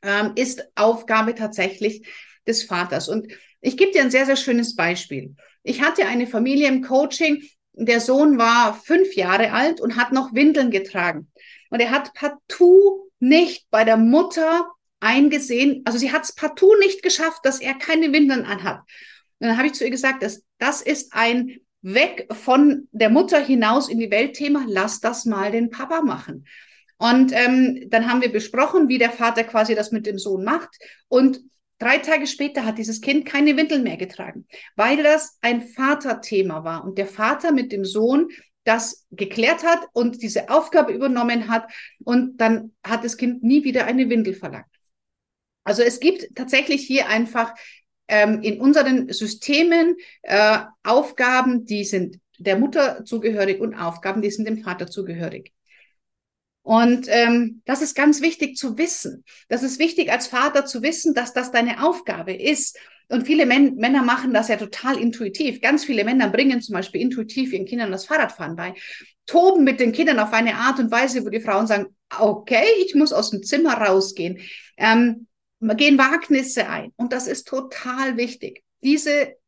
ähm, 0.00 0.32
ist 0.34 0.66
Aufgabe 0.76 1.34
tatsächlich 1.34 2.06
des 2.46 2.62
Vaters. 2.62 3.08
Und 3.08 3.28
ich 3.60 3.76
gebe 3.76 3.92
dir 3.92 4.02
ein 4.02 4.10
sehr, 4.10 4.26
sehr 4.26 4.36
schönes 4.36 4.76
Beispiel. 4.76 5.34
Ich 5.62 5.82
hatte 5.82 6.06
eine 6.06 6.26
Familie 6.26 6.68
im 6.68 6.82
Coaching, 6.82 7.42
der 7.72 8.00
Sohn 8.00 8.38
war 8.38 8.74
fünf 8.74 9.14
Jahre 9.14 9.52
alt 9.52 9.80
und 9.80 9.96
hat 9.96 10.12
noch 10.12 10.34
Windeln 10.34 10.70
getragen. 10.70 11.28
Und 11.70 11.80
er 11.80 11.90
hat 11.90 12.14
partout 12.14 13.10
nicht 13.20 13.66
bei 13.70 13.84
der 13.84 13.96
Mutter 13.96 14.68
eingesehen, 15.00 15.82
also 15.84 15.98
sie 15.98 16.12
hat 16.12 16.24
es 16.24 16.34
partout 16.34 16.74
nicht 16.80 17.02
geschafft, 17.02 17.40
dass 17.44 17.60
er 17.60 17.74
keine 17.74 18.12
Windeln 18.12 18.44
anhat. 18.44 18.80
Und 19.38 19.48
dann 19.48 19.56
habe 19.56 19.68
ich 19.68 19.74
zu 19.74 19.84
ihr 19.84 19.90
gesagt, 19.90 20.22
dass, 20.22 20.42
das 20.58 20.82
ist 20.82 21.12
ein 21.12 21.58
Weg 21.82 22.26
von 22.32 22.88
der 22.90 23.10
Mutter 23.10 23.38
hinaus 23.38 23.88
in 23.88 24.00
die 24.00 24.10
Welt 24.10 24.34
Thema, 24.34 24.64
lass 24.66 25.00
das 25.00 25.24
mal 25.24 25.52
den 25.52 25.70
Papa 25.70 26.02
machen. 26.02 26.46
Und 26.96 27.32
ähm, 27.32 27.84
dann 27.90 28.10
haben 28.10 28.22
wir 28.22 28.32
besprochen, 28.32 28.88
wie 28.88 28.98
der 28.98 29.12
Vater 29.12 29.44
quasi 29.44 29.76
das 29.76 29.92
mit 29.92 30.04
dem 30.04 30.18
Sohn 30.18 30.42
macht. 30.42 30.70
Und 31.06 31.40
Drei 31.78 31.98
Tage 31.98 32.26
später 32.26 32.64
hat 32.64 32.78
dieses 32.78 33.00
Kind 33.00 33.24
keine 33.24 33.56
Windeln 33.56 33.84
mehr 33.84 33.96
getragen, 33.96 34.46
weil 34.74 35.02
das 35.02 35.38
ein 35.42 35.62
Vaterthema 35.62 36.64
war 36.64 36.84
und 36.84 36.98
der 36.98 37.06
Vater 37.06 37.52
mit 37.52 37.70
dem 37.70 37.84
Sohn 37.84 38.28
das 38.64 39.06
geklärt 39.10 39.62
hat 39.62 39.80
und 39.92 40.22
diese 40.22 40.50
Aufgabe 40.50 40.92
übernommen 40.92 41.48
hat 41.48 41.70
und 42.04 42.36
dann 42.38 42.72
hat 42.84 43.04
das 43.04 43.16
Kind 43.16 43.42
nie 43.42 43.64
wieder 43.64 43.86
eine 43.86 44.10
Windel 44.10 44.34
verlangt. 44.34 44.66
Also 45.64 45.82
es 45.82 46.00
gibt 46.00 46.34
tatsächlich 46.34 46.86
hier 46.86 47.08
einfach 47.08 47.54
ähm, 48.08 48.42
in 48.42 48.60
unseren 48.60 49.12
Systemen 49.12 49.96
äh, 50.22 50.58
Aufgaben, 50.82 51.64
die 51.64 51.84
sind 51.84 52.18
der 52.38 52.58
Mutter 52.58 53.04
zugehörig 53.04 53.60
und 53.60 53.74
Aufgaben, 53.74 54.22
die 54.22 54.30
sind 54.30 54.46
dem 54.46 54.62
Vater 54.62 54.86
zugehörig. 54.86 55.52
Und 56.68 57.06
ähm, 57.08 57.62
das 57.64 57.80
ist 57.80 57.94
ganz 57.94 58.20
wichtig 58.20 58.58
zu 58.58 58.76
wissen. 58.76 59.24
Das 59.48 59.62
ist 59.62 59.78
wichtig 59.78 60.12
als 60.12 60.26
Vater 60.26 60.66
zu 60.66 60.82
wissen, 60.82 61.14
dass 61.14 61.32
das 61.32 61.50
deine 61.50 61.82
Aufgabe 61.82 62.34
ist. 62.34 62.76
Und 63.08 63.24
viele 63.24 63.46
Män 63.46 63.76
Männer 63.76 64.02
machen 64.02 64.34
das 64.34 64.48
ja 64.48 64.58
total 64.58 64.98
intuitiv. 64.98 65.62
Ganz 65.62 65.86
viele 65.86 66.04
Männer 66.04 66.28
bringen 66.28 66.60
zum 66.60 66.74
Beispiel 66.74 67.00
intuitiv 67.00 67.54
ihren 67.54 67.64
Kindern 67.64 67.90
das 67.90 68.04
Fahrradfahren 68.04 68.54
bei, 68.54 68.74
toben 69.24 69.64
mit 69.64 69.80
den 69.80 69.92
Kindern 69.92 70.18
auf 70.18 70.34
eine 70.34 70.56
Art 70.56 70.78
und 70.78 70.90
Weise, 70.90 71.24
wo 71.24 71.30
die 71.30 71.40
Frauen 71.40 71.66
sagen, 71.66 71.86
okay, 72.18 72.66
ich 72.84 72.94
muss 72.94 73.14
aus 73.14 73.30
dem 73.30 73.42
Zimmer 73.42 73.72
rausgehen, 73.72 74.38
ähm, 74.76 75.26
gehen 75.62 75.96
Wagnisse 75.96 76.68
ein. 76.68 76.92
Und 76.96 77.14
das 77.14 77.28
ist 77.28 77.48
total 77.48 78.18
wichtig. 78.18 78.62
Diese 78.82 79.38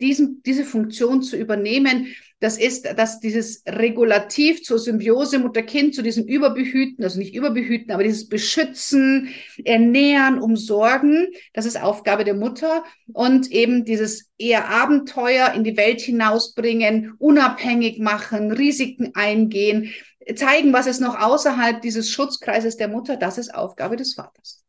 diesen, 0.00 0.42
diese 0.42 0.64
Funktion 0.64 1.22
zu 1.22 1.36
übernehmen. 1.36 2.14
Das 2.40 2.56
ist, 2.56 2.86
dass 2.96 3.20
dieses 3.20 3.62
Regulativ 3.66 4.62
zur 4.62 4.78
Symbiose 4.78 5.38
Mutter-Kind, 5.38 5.94
zu 5.94 6.02
diesem 6.02 6.24
Überbehüten, 6.26 7.04
also 7.04 7.18
nicht 7.18 7.34
Überbehüten, 7.34 7.92
aber 7.92 8.02
dieses 8.02 8.28
Beschützen, 8.28 9.28
Ernähren, 9.62 10.40
Umsorgen, 10.40 11.28
das 11.52 11.66
ist 11.66 11.80
Aufgabe 11.80 12.24
der 12.24 12.34
Mutter. 12.34 12.82
Und 13.12 13.50
eben 13.50 13.84
dieses 13.84 14.30
eher 14.38 14.68
Abenteuer 14.68 15.52
in 15.54 15.64
die 15.64 15.76
Welt 15.76 16.00
hinausbringen, 16.00 17.12
unabhängig 17.18 17.98
machen, 17.98 18.52
Risiken 18.52 19.10
eingehen, 19.14 19.92
zeigen, 20.34 20.72
was 20.72 20.86
ist 20.86 21.00
noch 21.00 21.20
außerhalb 21.20 21.82
dieses 21.82 22.10
Schutzkreises 22.10 22.76
der 22.76 22.88
Mutter, 22.88 23.16
das 23.16 23.36
ist 23.36 23.54
Aufgabe 23.54 23.96
des 23.96 24.14
Vaters. 24.14 24.64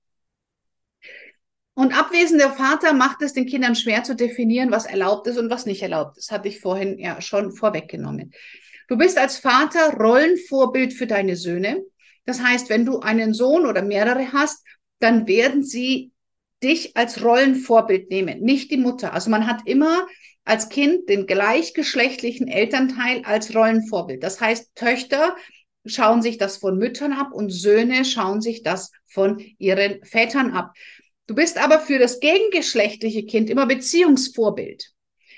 Und 1.81 1.97
abwesender 1.97 2.51
Vater 2.51 2.93
macht 2.93 3.23
es 3.23 3.33
den 3.33 3.47
Kindern 3.47 3.73
schwer 3.73 4.03
zu 4.03 4.15
definieren, 4.15 4.69
was 4.69 4.85
erlaubt 4.85 5.25
ist 5.25 5.39
und 5.39 5.49
was 5.49 5.65
nicht 5.65 5.81
erlaubt 5.81 6.15
ist. 6.15 6.31
Hatte 6.31 6.47
ich 6.47 6.59
vorhin 6.59 6.99
ja 6.99 7.19
schon 7.21 7.53
vorweggenommen. 7.53 8.33
Du 8.87 8.99
bist 8.99 9.17
als 9.17 9.39
Vater 9.39 9.95
Rollenvorbild 9.97 10.93
für 10.93 11.07
deine 11.07 11.35
Söhne. 11.35 11.83
Das 12.23 12.39
heißt, 12.39 12.69
wenn 12.69 12.85
du 12.85 12.99
einen 12.99 13.33
Sohn 13.33 13.65
oder 13.65 13.81
mehrere 13.81 14.31
hast, 14.31 14.63
dann 14.99 15.25
werden 15.25 15.63
sie 15.63 16.11
dich 16.61 16.95
als 16.95 17.23
Rollenvorbild 17.23 18.11
nehmen, 18.11 18.41
nicht 18.41 18.69
die 18.69 18.77
Mutter. 18.77 19.15
Also 19.15 19.31
man 19.31 19.47
hat 19.47 19.61
immer 19.65 20.05
als 20.45 20.69
Kind 20.69 21.09
den 21.09 21.25
gleichgeschlechtlichen 21.25 22.47
Elternteil 22.47 23.23
als 23.25 23.55
Rollenvorbild. 23.55 24.21
Das 24.21 24.39
heißt, 24.39 24.75
Töchter 24.75 25.35
schauen 25.87 26.21
sich 26.21 26.37
das 26.37 26.57
von 26.57 26.77
Müttern 26.77 27.13
ab 27.13 27.31
und 27.33 27.49
Söhne 27.49 28.05
schauen 28.05 28.39
sich 28.39 28.61
das 28.61 28.91
von 29.07 29.39
ihren 29.57 30.05
Vätern 30.05 30.51
ab. 30.51 30.73
Du 31.31 31.35
bist 31.35 31.57
aber 31.57 31.79
für 31.79 31.97
das 31.97 32.19
gegengeschlechtliche 32.19 33.25
Kind 33.25 33.49
immer 33.49 33.65
Beziehungsvorbild. 33.65 34.91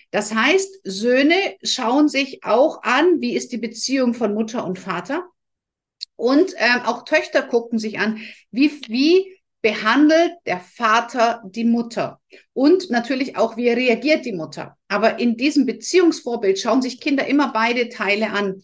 Das 0.09 0.33
heißt, 0.33 0.79
Söhne 0.83 1.35
schauen 1.61 2.09
sich 2.09 2.43
auch 2.43 2.81
an, 2.81 3.21
wie 3.21 3.35
ist 3.35 3.51
die 3.51 3.59
Beziehung 3.59 4.15
von 4.15 4.33
Mutter 4.33 4.65
und 4.65 4.79
Vater. 4.79 5.23
Und 6.15 6.55
ähm, 6.57 6.81
auch 6.85 7.05
Töchter 7.05 7.43
gucken 7.43 7.77
sich 7.77 7.99
an, 7.99 8.19
wie, 8.49 8.71
wie 8.87 9.37
behandelt 9.61 10.31
der 10.47 10.61
Vater 10.61 11.43
die 11.45 11.63
Mutter. 11.63 12.19
Und 12.53 12.89
natürlich 12.89 13.37
auch, 13.37 13.55
wie 13.55 13.69
reagiert 13.69 14.25
die 14.25 14.33
Mutter. 14.33 14.75
Aber 14.87 15.19
in 15.19 15.37
diesem 15.37 15.67
Beziehungsvorbild 15.67 16.57
schauen 16.57 16.81
sich 16.81 17.01
Kinder 17.01 17.27
immer 17.27 17.53
beide 17.53 17.89
Teile 17.89 18.31
an 18.31 18.63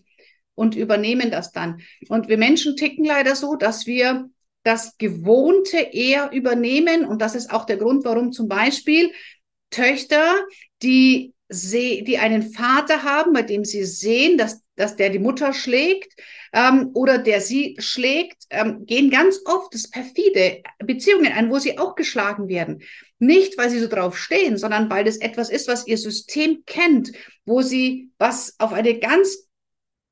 und 0.56 0.76
übernehmen 0.76 1.30
das 1.30 1.52
dann. 1.52 1.82
Und 2.08 2.28
wir 2.28 2.40
Menschen 2.40 2.76
ticken 2.76 3.06
leider 3.06 3.36
so, 3.36 3.56
dass 3.56 3.86
wir 3.86 4.32
das 4.70 5.00
Gewohnte 5.00 5.78
eher 5.78 6.32
übernehmen. 6.32 7.04
Und 7.04 7.24
das 7.24 7.34
ist 7.34 7.52
auch 7.52 7.66
der 7.66 7.78
Grund, 7.78 8.06
warum 8.06 8.32
zum 8.32 8.48
Beispiel 8.48 9.12
Töchter, 9.72 10.36
die, 10.84 11.34
die 11.50 12.18
einen 12.20 12.54
Vater 12.54 13.02
haben, 13.02 13.34
bei 13.34 13.42
dem 13.42 13.66
sie 13.66 13.84
sehen, 13.84 14.38
dass, 14.38 14.62
dass 14.76 14.96
der 14.96 15.10
die 15.10 15.18
Mutter 15.18 15.54
schlägt 15.54 16.14
ähm, 16.54 16.92
oder 16.94 17.18
der 17.18 17.42
sie 17.42 17.78
schlägt, 17.80 18.44
ähm, 18.52 18.86
gehen 18.86 19.10
ganz 19.10 19.40
oft 19.46 19.74
das 19.74 19.90
perfide 19.90 20.62
Beziehungen 20.78 21.34
ein, 21.34 21.50
wo 21.50 21.58
sie 21.58 21.80
auch 21.80 21.96
geschlagen 21.96 22.48
werden. 22.48 22.84
Nicht, 23.18 23.58
weil 23.58 23.72
sie 23.72 23.80
so 23.80 23.88
drauf 23.88 24.20
stehen, 24.20 24.60
sondern 24.60 24.88
weil 24.92 25.04
das 25.04 25.18
etwas 25.18 25.50
ist, 25.50 25.68
was 25.68 25.88
ihr 25.88 25.98
System 25.98 26.64
kennt, 26.68 27.12
wo 27.44 27.64
sie 27.64 28.12
was 28.20 28.54
auf 28.60 28.72
eine 28.72 29.00
ganz 29.00 29.50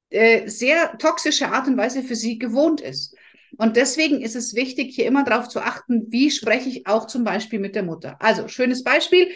äh, 0.10 0.50
sehr 0.50 0.98
toxische 0.98 1.50
Art 1.50 1.68
und 1.68 1.78
Weise 1.78 2.02
für 2.02 2.16
sie 2.16 2.40
gewohnt 2.40 2.82
ist. 2.82 3.16
Und 3.58 3.76
deswegen 3.76 4.22
ist 4.22 4.36
es 4.36 4.54
wichtig, 4.54 4.96
hier 4.96 5.06
immer 5.06 5.24
darauf 5.24 5.50
zu 5.50 5.60
achten, 5.60 6.06
wie 6.10 6.32
spreche 6.32 6.70
ich 6.70 6.88
auch 6.88 7.08
zum 7.08 7.24
Beispiel 7.24 7.60
mit 7.60 7.76
der 7.76 7.84
Mutter. 7.84 8.18
Also, 8.20 8.48
schönes 8.48 8.84
Beispiel. 8.84 9.30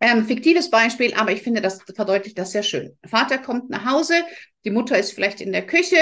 Ähm, 0.00 0.26
fiktives 0.26 0.70
Beispiel, 0.70 1.12
aber 1.14 1.32
ich 1.32 1.42
finde, 1.42 1.60
das 1.60 1.80
verdeutlicht 1.82 2.38
das 2.38 2.52
sehr 2.52 2.62
schön. 2.62 2.96
Vater 3.04 3.38
kommt 3.38 3.68
nach 3.68 3.84
Hause, 3.84 4.14
die 4.64 4.70
Mutter 4.70 4.96
ist 4.96 5.12
vielleicht 5.12 5.40
in 5.40 5.50
der 5.50 5.66
Küche, 5.66 5.96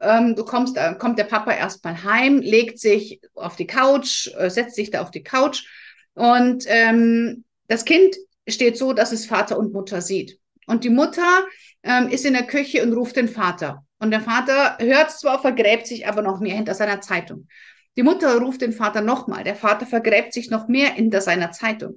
ähm, 0.00 0.34
du 0.34 0.44
kommst, 0.44 0.78
äh, 0.78 0.94
kommt 0.98 1.18
der 1.18 1.24
Papa 1.24 1.52
erstmal 1.52 2.02
heim, 2.02 2.40
legt 2.40 2.78
sich 2.78 3.20
auf 3.34 3.56
die 3.56 3.66
Couch, 3.66 4.28
äh, 4.38 4.48
setzt 4.48 4.74
sich 4.74 4.90
da 4.90 5.02
auf 5.02 5.10
die 5.10 5.22
Couch 5.22 5.66
und 6.14 6.64
ähm, 6.66 7.44
das 7.68 7.84
Kind 7.84 8.16
steht 8.48 8.78
so, 8.78 8.94
dass 8.94 9.12
es 9.12 9.26
Vater 9.26 9.58
und 9.58 9.74
Mutter 9.74 10.00
sieht. 10.00 10.38
Und 10.66 10.84
die 10.84 10.90
Mutter 10.90 11.44
ähm, 11.82 12.08
ist 12.08 12.24
in 12.24 12.32
der 12.32 12.46
Küche 12.46 12.82
und 12.82 12.92
ruft 12.92 13.16
den 13.16 13.28
Vater. 13.28 13.84
Und 14.06 14.12
der 14.12 14.20
Vater 14.20 14.78
hört 14.78 15.10
zwar, 15.10 15.40
vergräbt 15.40 15.88
sich 15.88 16.06
aber 16.06 16.22
noch 16.22 16.38
mehr 16.38 16.54
hinter 16.54 16.74
seiner 16.74 17.00
Zeitung. 17.00 17.48
Die 17.96 18.04
Mutter 18.04 18.38
ruft 18.38 18.60
den 18.60 18.72
Vater 18.72 19.00
nochmal. 19.00 19.42
Der 19.42 19.56
Vater 19.56 19.84
vergräbt 19.84 20.32
sich 20.32 20.48
noch 20.48 20.68
mehr 20.68 20.92
hinter 20.92 21.20
seiner 21.20 21.50
Zeitung. 21.50 21.94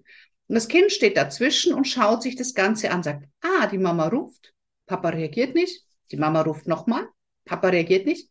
Und 0.47 0.55
das 0.55 0.68
Kind 0.68 0.91
steht 0.91 1.18
dazwischen 1.18 1.72
und 1.72 1.88
schaut 1.88 2.24
sich 2.24 2.36
das 2.36 2.55
Ganze 2.55 2.89
an, 2.89 3.03
sagt, 3.03 3.26
ah, 3.41 3.68
die 3.68 3.78
Mama 3.78 4.07
ruft. 4.07 4.55
Papa 4.88 5.10
reagiert 5.10 5.53
nicht. 5.53 5.86
Die 6.10 6.18
Mama 6.18 6.41
ruft 6.41 6.68
nochmal. 6.68 7.07
Papa 7.45 7.68
reagiert 7.68 8.07
nicht. 8.07 8.28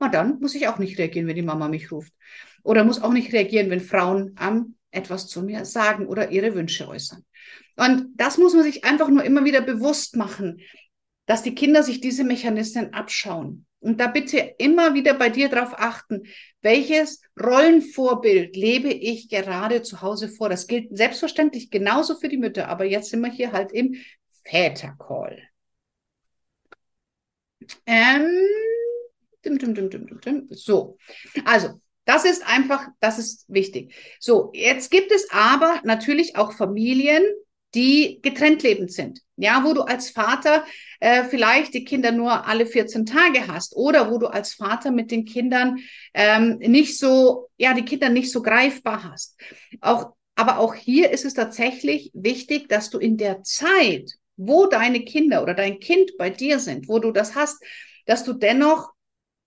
Na 0.00 0.08
dann 0.08 0.40
muss 0.40 0.56
ich 0.56 0.66
auch 0.66 0.78
nicht 0.78 0.98
reagieren, 0.98 1.28
wenn 1.28 1.36
die 1.36 1.42
Mama 1.42 1.68
mich 1.68 1.92
ruft. 1.92 2.12
Oder 2.64 2.82
muss 2.82 3.00
auch 3.00 3.12
nicht 3.12 3.32
reagieren, 3.32 3.70
wenn 3.70 3.80
Frauen 3.80 4.34
ähm, 4.40 4.74
etwas 4.90 5.28
zu 5.28 5.42
mir 5.42 5.64
sagen 5.64 6.08
oder 6.08 6.32
ihre 6.32 6.56
Wünsche 6.56 6.88
äußern. 6.88 7.24
Und 7.76 8.08
das 8.16 8.36
muss 8.36 8.52
man 8.52 8.64
sich 8.64 8.84
einfach 8.84 9.08
nur 9.10 9.22
immer 9.22 9.44
wieder 9.44 9.60
bewusst 9.60 10.16
machen 10.16 10.60
dass 11.26 11.42
die 11.42 11.54
Kinder 11.54 11.82
sich 11.82 12.00
diese 12.00 12.24
Mechanismen 12.24 12.94
abschauen. 12.94 13.66
Und 13.80 14.00
da 14.00 14.08
bitte 14.08 14.38
immer 14.58 14.94
wieder 14.94 15.14
bei 15.14 15.28
dir 15.28 15.48
darauf 15.48 15.74
achten, 15.74 16.22
welches 16.60 17.20
Rollenvorbild 17.40 18.56
lebe 18.56 18.88
ich 18.88 19.28
gerade 19.28 19.82
zu 19.82 20.02
Hause 20.02 20.28
vor. 20.28 20.48
Das 20.48 20.66
gilt 20.66 20.96
selbstverständlich 20.96 21.70
genauso 21.70 22.16
für 22.16 22.28
die 22.28 22.38
Mütter, 22.38 22.68
aber 22.68 22.84
jetzt 22.84 23.10
sind 23.10 23.20
wir 23.20 23.30
hier 23.30 23.52
halt 23.52 23.72
im 23.72 23.96
Vätercall. 24.44 25.40
Ähm, 27.84 28.28
dim, 29.44 29.58
dim, 29.58 29.90
dim, 30.20 30.46
so, 30.50 30.98
also 31.44 31.80
das 32.04 32.24
ist 32.24 32.46
einfach, 32.46 32.88
das 33.00 33.18
ist 33.18 33.44
wichtig. 33.48 33.94
So, 34.20 34.50
jetzt 34.54 34.90
gibt 34.90 35.12
es 35.12 35.28
aber 35.30 35.80
natürlich 35.84 36.36
auch 36.36 36.52
Familien, 36.52 37.24
die 37.74 38.20
getrennt 38.22 38.62
lebend 38.62 38.92
sind. 38.92 39.20
Ja, 39.36 39.62
wo 39.64 39.74
du 39.74 39.82
als 39.82 40.10
Vater 40.10 40.64
äh, 41.00 41.24
vielleicht 41.24 41.74
die 41.74 41.84
Kinder 41.84 42.10
nur 42.10 42.46
alle 42.46 42.66
14 42.66 43.04
Tage 43.04 43.48
hast 43.48 43.76
oder 43.76 44.10
wo 44.10 44.18
du 44.18 44.28
als 44.28 44.54
Vater 44.54 44.90
mit 44.90 45.10
den 45.10 45.26
Kindern 45.26 45.78
ähm, 46.14 46.56
nicht 46.58 46.98
so, 46.98 47.48
ja, 47.58 47.74
die 47.74 47.84
Kinder 47.84 48.08
nicht 48.08 48.32
so 48.32 48.40
greifbar 48.40 49.04
hast. 49.04 49.38
Auch, 49.82 50.14
aber 50.36 50.58
auch 50.58 50.74
hier 50.74 51.10
ist 51.10 51.26
es 51.26 51.34
tatsächlich 51.34 52.10
wichtig, 52.14 52.68
dass 52.68 52.88
du 52.88 52.98
in 52.98 53.18
der 53.18 53.42
Zeit, 53.42 54.12
wo 54.36 54.66
deine 54.66 55.04
Kinder 55.04 55.42
oder 55.42 55.54
dein 55.54 55.78
Kind 55.80 56.12
bei 56.18 56.30
dir 56.30 56.58
sind, 56.58 56.88
wo 56.88 56.98
du 56.98 57.12
das 57.12 57.34
hast, 57.34 57.62
dass 58.06 58.24
du 58.24 58.32
dennoch 58.32 58.90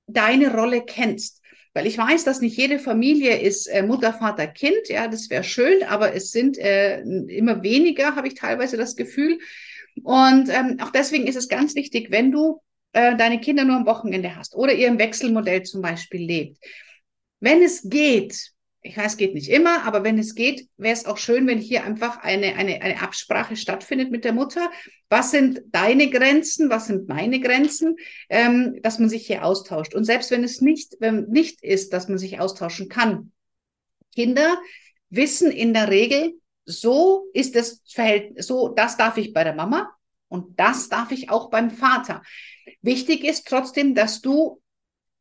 deine 0.05 0.53
Rolle 0.53 0.83
kennst. 0.85 1.38
Weil 1.79 1.87
ich 1.87 1.97
weiß, 1.97 2.25
dass 2.25 2.41
nicht 2.41 2.57
jede 2.57 2.77
Familie 2.77 3.39
ist 3.39 3.67
äh, 3.67 3.83
Mutter, 3.83 4.11
Vater, 4.11 4.47
Kind. 4.47 4.89
Ja, 4.89 5.07
das 5.07 5.29
wäre 5.29 5.45
schön, 5.45 5.81
aber 5.83 6.13
es 6.13 6.31
sind 6.31 6.57
äh, 6.57 6.99
immer 6.99 7.63
weniger, 7.63 8.17
habe 8.17 8.27
ich 8.27 8.33
teilweise 8.33 8.75
das 8.75 8.97
Gefühl. 8.97 9.39
Und 10.03 10.49
ähm, 10.49 10.75
auch 10.81 10.89
deswegen 10.89 11.25
ist 11.25 11.37
es 11.37 11.47
ganz 11.47 11.75
wichtig, 11.75 12.11
wenn 12.11 12.33
du 12.33 12.59
äh, 12.91 13.15
deine 13.15 13.39
Kinder 13.39 13.63
nur 13.63 13.77
am 13.77 13.85
Wochenende 13.85 14.35
hast 14.35 14.55
oder 14.55 14.73
ihr 14.73 14.89
im 14.89 14.99
Wechselmodell 14.99 15.63
zum 15.63 15.81
Beispiel 15.81 16.19
lebt. 16.19 16.57
Wenn 17.39 17.63
es 17.63 17.89
geht, 17.89 18.51
ich 18.81 18.97
weiß, 18.97 19.17
geht 19.17 19.33
nicht 19.33 19.49
immer, 19.49 19.83
aber 19.83 20.03
wenn 20.03 20.17
es 20.17 20.35
geht, 20.35 20.69
wäre 20.77 20.93
es 20.93 21.05
auch 21.05 21.17
schön, 21.17 21.47
wenn 21.47 21.57
hier 21.57 21.83
einfach 21.83 22.19
eine, 22.19 22.55
eine, 22.55 22.81
eine 22.81 23.01
Absprache 23.01 23.57
stattfindet 23.57 24.09
mit 24.09 24.23
der 24.23 24.31
Mutter. 24.31 24.71
Was 25.09 25.31
sind 25.31 25.61
deine 25.71 26.09
Grenzen? 26.09 26.69
Was 26.69 26.87
sind 26.87 27.09
meine 27.09 27.41
Grenzen? 27.41 27.97
Ähm, 28.29 28.79
dass 28.81 28.97
man 28.97 29.09
sich 29.09 29.27
hier 29.27 29.43
austauscht. 29.43 29.93
Und 29.95 30.05
selbst 30.05 30.31
wenn 30.31 30.45
es 30.45 30.61
nicht, 30.61 30.95
wenn 30.99 31.25
nicht 31.25 31.61
ist, 31.61 31.91
dass 31.91 32.07
man 32.07 32.17
sich 32.17 32.39
austauschen 32.39 32.87
kann. 32.87 33.33
Kinder 34.15 34.57
wissen 35.09 35.51
in 35.51 35.73
der 35.73 35.89
Regel, 35.89 36.35
so 36.65 37.27
ist 37.33 37.55
das 37.55 37.81
Verhältnis, 37.85 38.47
so, 38.47 38.69
das 38.69 38.95
darf 38.95 39.17
ich 39.17 39.33
bei 39.33 39.43
der 39.43 39.55
Mama 39.55 39.89
und 40.29 40.57
das 40.59 40.87
darf 40.87 41.11
ich 41.11 41.29
auch 41.29 41.49
beim 41.49 41.71
Vater. 41.71 42.21
Wichtig 42.81 43.25
ist 43.25 43.47
trotzdem, 43.47 43.95
dass 43.95 44.21
du 44.21 44.61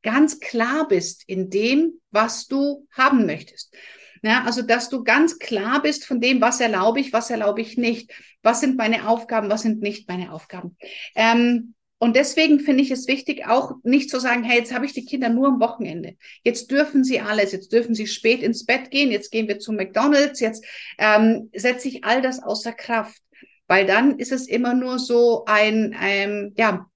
ganz 0.02 0.40
klar 0.40 0.88
bist 0.88 1.24
in 1.26 1.50
dem, 1.50 2.00
was 2.10 2.46
du 2.46 2.86
haben 2.92 3.26
möchtest. 3.26 3.74
Ja, 4.22 4.44
also, 4.44 4.62
dass 4.62 4.88
du 4.88 5.04
ganz 5.04 5.38
klar 5.38 5.80
bist 5.80 6.04
von 6.04 6.20
dem, 6.20 6.40
was 6.40 6.60
erlaube 6.60 7.00
ich, 7.00 7.12
was 7.12 7.30
erlaube 7.30 7.60
ich 7.60 7.76
nicht, 7.76 8.12
was 8.42 8.60
sind 8.60 8.76
meine 8.76 9.08
Aufgaben, 9.08 9.50
was 9.50 9.62
sind 9.62 9.80
nicht 9.80 10.08
meine 10.08 10.32
Aufgaben. 10.32 10.76
Ähm, 11.14 11.74
und 12.00 12.14
deswegen 12.14 12.60
finde 12.60 12.82
ich 12.82 12.92
es 12.92 13.08
wichtig, 13.08 13.46
auch 13.46 13.72
nicht 13.82 14.08
zu 14.08 14.20
sagen, 14.20 14.44
hey, 14.44 14.58
jetzt 14.58 14.72
habe 14.72 14.86
ich 14.86 14.92
die 14.92 15.04
Kinder 15.04 15.28
nur 15.28 15.48
am 15.48 15.60
Wochenende. 15.60 16.16
Jetzt 16.44 16.70
dürfen 16.70 17.02
sie 17.02 17.20
alles, 17.20 17.50
jetzt 17.50 17.72
dürfen 17.72 17.94
sie 17.94 18.06
spät 18.06 18.40
ins 18.40 18.64
Bett 18.64 18.90
gehen, 18.92 19.10
jetzt 19.10 19.32
gehen 19.32 19.48
wir 19.48 19.58
zu 19.58 19.72
McDonald's, 19.72 20.38
jetzt 20.38 20.64
ähm, 20.98 21.50
setze 21.54 21.88
ich 21.88 22.04
all 22.04 22.22
das 22.22 22.40
außer 22.40 22.72
Kraft. 22.72 23.20
Weil 23.66 23.84
dann 23.84 24.18
ist 24.18 24.32
es 24.32 24.48
immer 24.48 24.74
nur 24.74 24.98
so 24.98 25.44
ein, 25.46 25.94
ein 25.98 26.54
ja, 26.56 26.86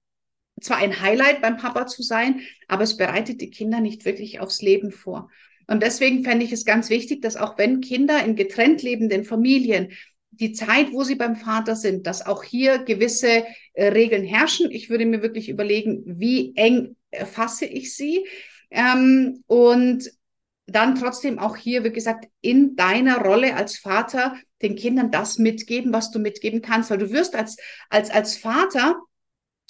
zwar 0.63 0.77
ein 0.77 1.01
Highlight 1.01 1.41
beim 1.41 1.57
Papa 1.57 1.87
zu 1.87 2.01
sein, 2.01 2.41
aber 2.67 2.83
es 2.83 2.97
bereitet 2.97 3.41
die 3.41 3.49
Kinder 3.49 3.79
nicht 3.79 4.05
wirklich 4.05 4.39
aufs 4.39 4.61
Leben 4.61 4.91
vor. 4.91 5.29
Und 5.67 5.81
deswegen 5.81 6.23
fände 6.23 6.45
ich 6.45 6.51
es 6.51 6.65
ganz 6.65 6.89
wichtig, 6.89 7.21
dass 7.21 7.37
auch 7.37 7.57
wenn 7.57 7.81
Kinder 7.81 8.23
in 8.23 8.35
getrennt 8.35 8.81
lebenden 8.81 9.23
Familien 9.23 9.93
die 10.31 10.51
Zeit, 10.51 10.91
wo 10.91 11.03
sie 11.03 11.15
beim 11.15 11.35
Vater 11.35 11.75
sind, 11.75 12.07
dass 12.07 12.25
auch 12.25 12.43
hier 12.43 12.79
gewisse 12.79 13.45
äh, 13.73 13.87
Regeln 13.87 14.23
herrschen. 14.23 14.71
Ich 14.71 14.89
würde 14.89 15.05
mir 15.05 15.21
wirklich 15.21 15.47
überlegen, 15.47 16.03
wie 16.05 16.53
eng 16.55 16.95
fasse 17.11 17.65
ich 17.65 17.95
sie. 17.95 18.25
Ähm, 18.71 19.43
und 19.45 20.11
dann 20.65 20.95
trotzdem 20.95 21.39
auch 21.39 21.55
hier, 21.55 21.83
wie 21.83 21.91
gesagt, 21.91 22.27
in 22.41 22.75
deiner 22.75 23.19
Rolle 23.19 23.55
als 23.55 23.77
Vater 23.77 24.35
den 24.61 24.75
Kindern 24.75 25.11
das 25.11 25.37
mitgeben, 25.37 25.93
was 25.93 26.09
du 26.09 26.19
mitgeben 26.19 26.61
kannst, 26.61 26.89
weil 26.89 26.97
du 26.97 27.11
wirst 27.11 27.35
als, 27.35 27.57
als, 27.89 28.09
als 28.09 28.37
Vater 28.37 28.99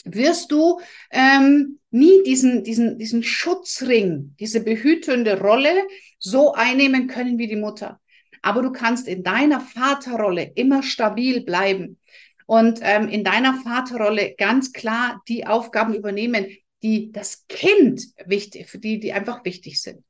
wirst 0.04 0.51
du 0.51 0.80
ähm, 1.12 1.80
nie 1.91 2.24
diesen, 2.24 2.64
diesen, 2.64 2.97
diesen 2.97 3.24
Schutzring, 3.24 4.36
diese 4.39 4.62
behütende 4.62 5.39
Rolle 5.39 5.74
so 6.20 6.54
einnehmen 6.54 7.08
können 7.08 7.38
wie 7.38 7.47
die 7.47 7.56
Mutter. 7.56 7.99
Aber 8.41 8.62
du 8.62 8.72
kannst 8.72 9.08
in 9.08 9.24
deiner 9.24 9.62
Vaterrolle 9.62 10.51
immer 10.56 10.84
stabil 10.84 11.43
bleiben 11.43 11.99
und 12.45 12.80
ähm, 12.82 13.08
in 13.08 13.24
deiner 13.24 13.56
Vaterrolle 13.56 14.36
ganz 14.38 14.74
klar 14.74 15.22
die 15.28 15.47
Aufgaben 15.47 15.93
übernehmen, 15.93 16.47
die 16.82 17.12
das 17.12 17.47
Kind 17.47 18.04
wichtig, 18.26 18.70
für 18.70 18.80
die, 18.80 18.99
die 18.99 19.14
einfach 19.14 19.45
wichtig 19.45 19.82
sind. 19.82 20.04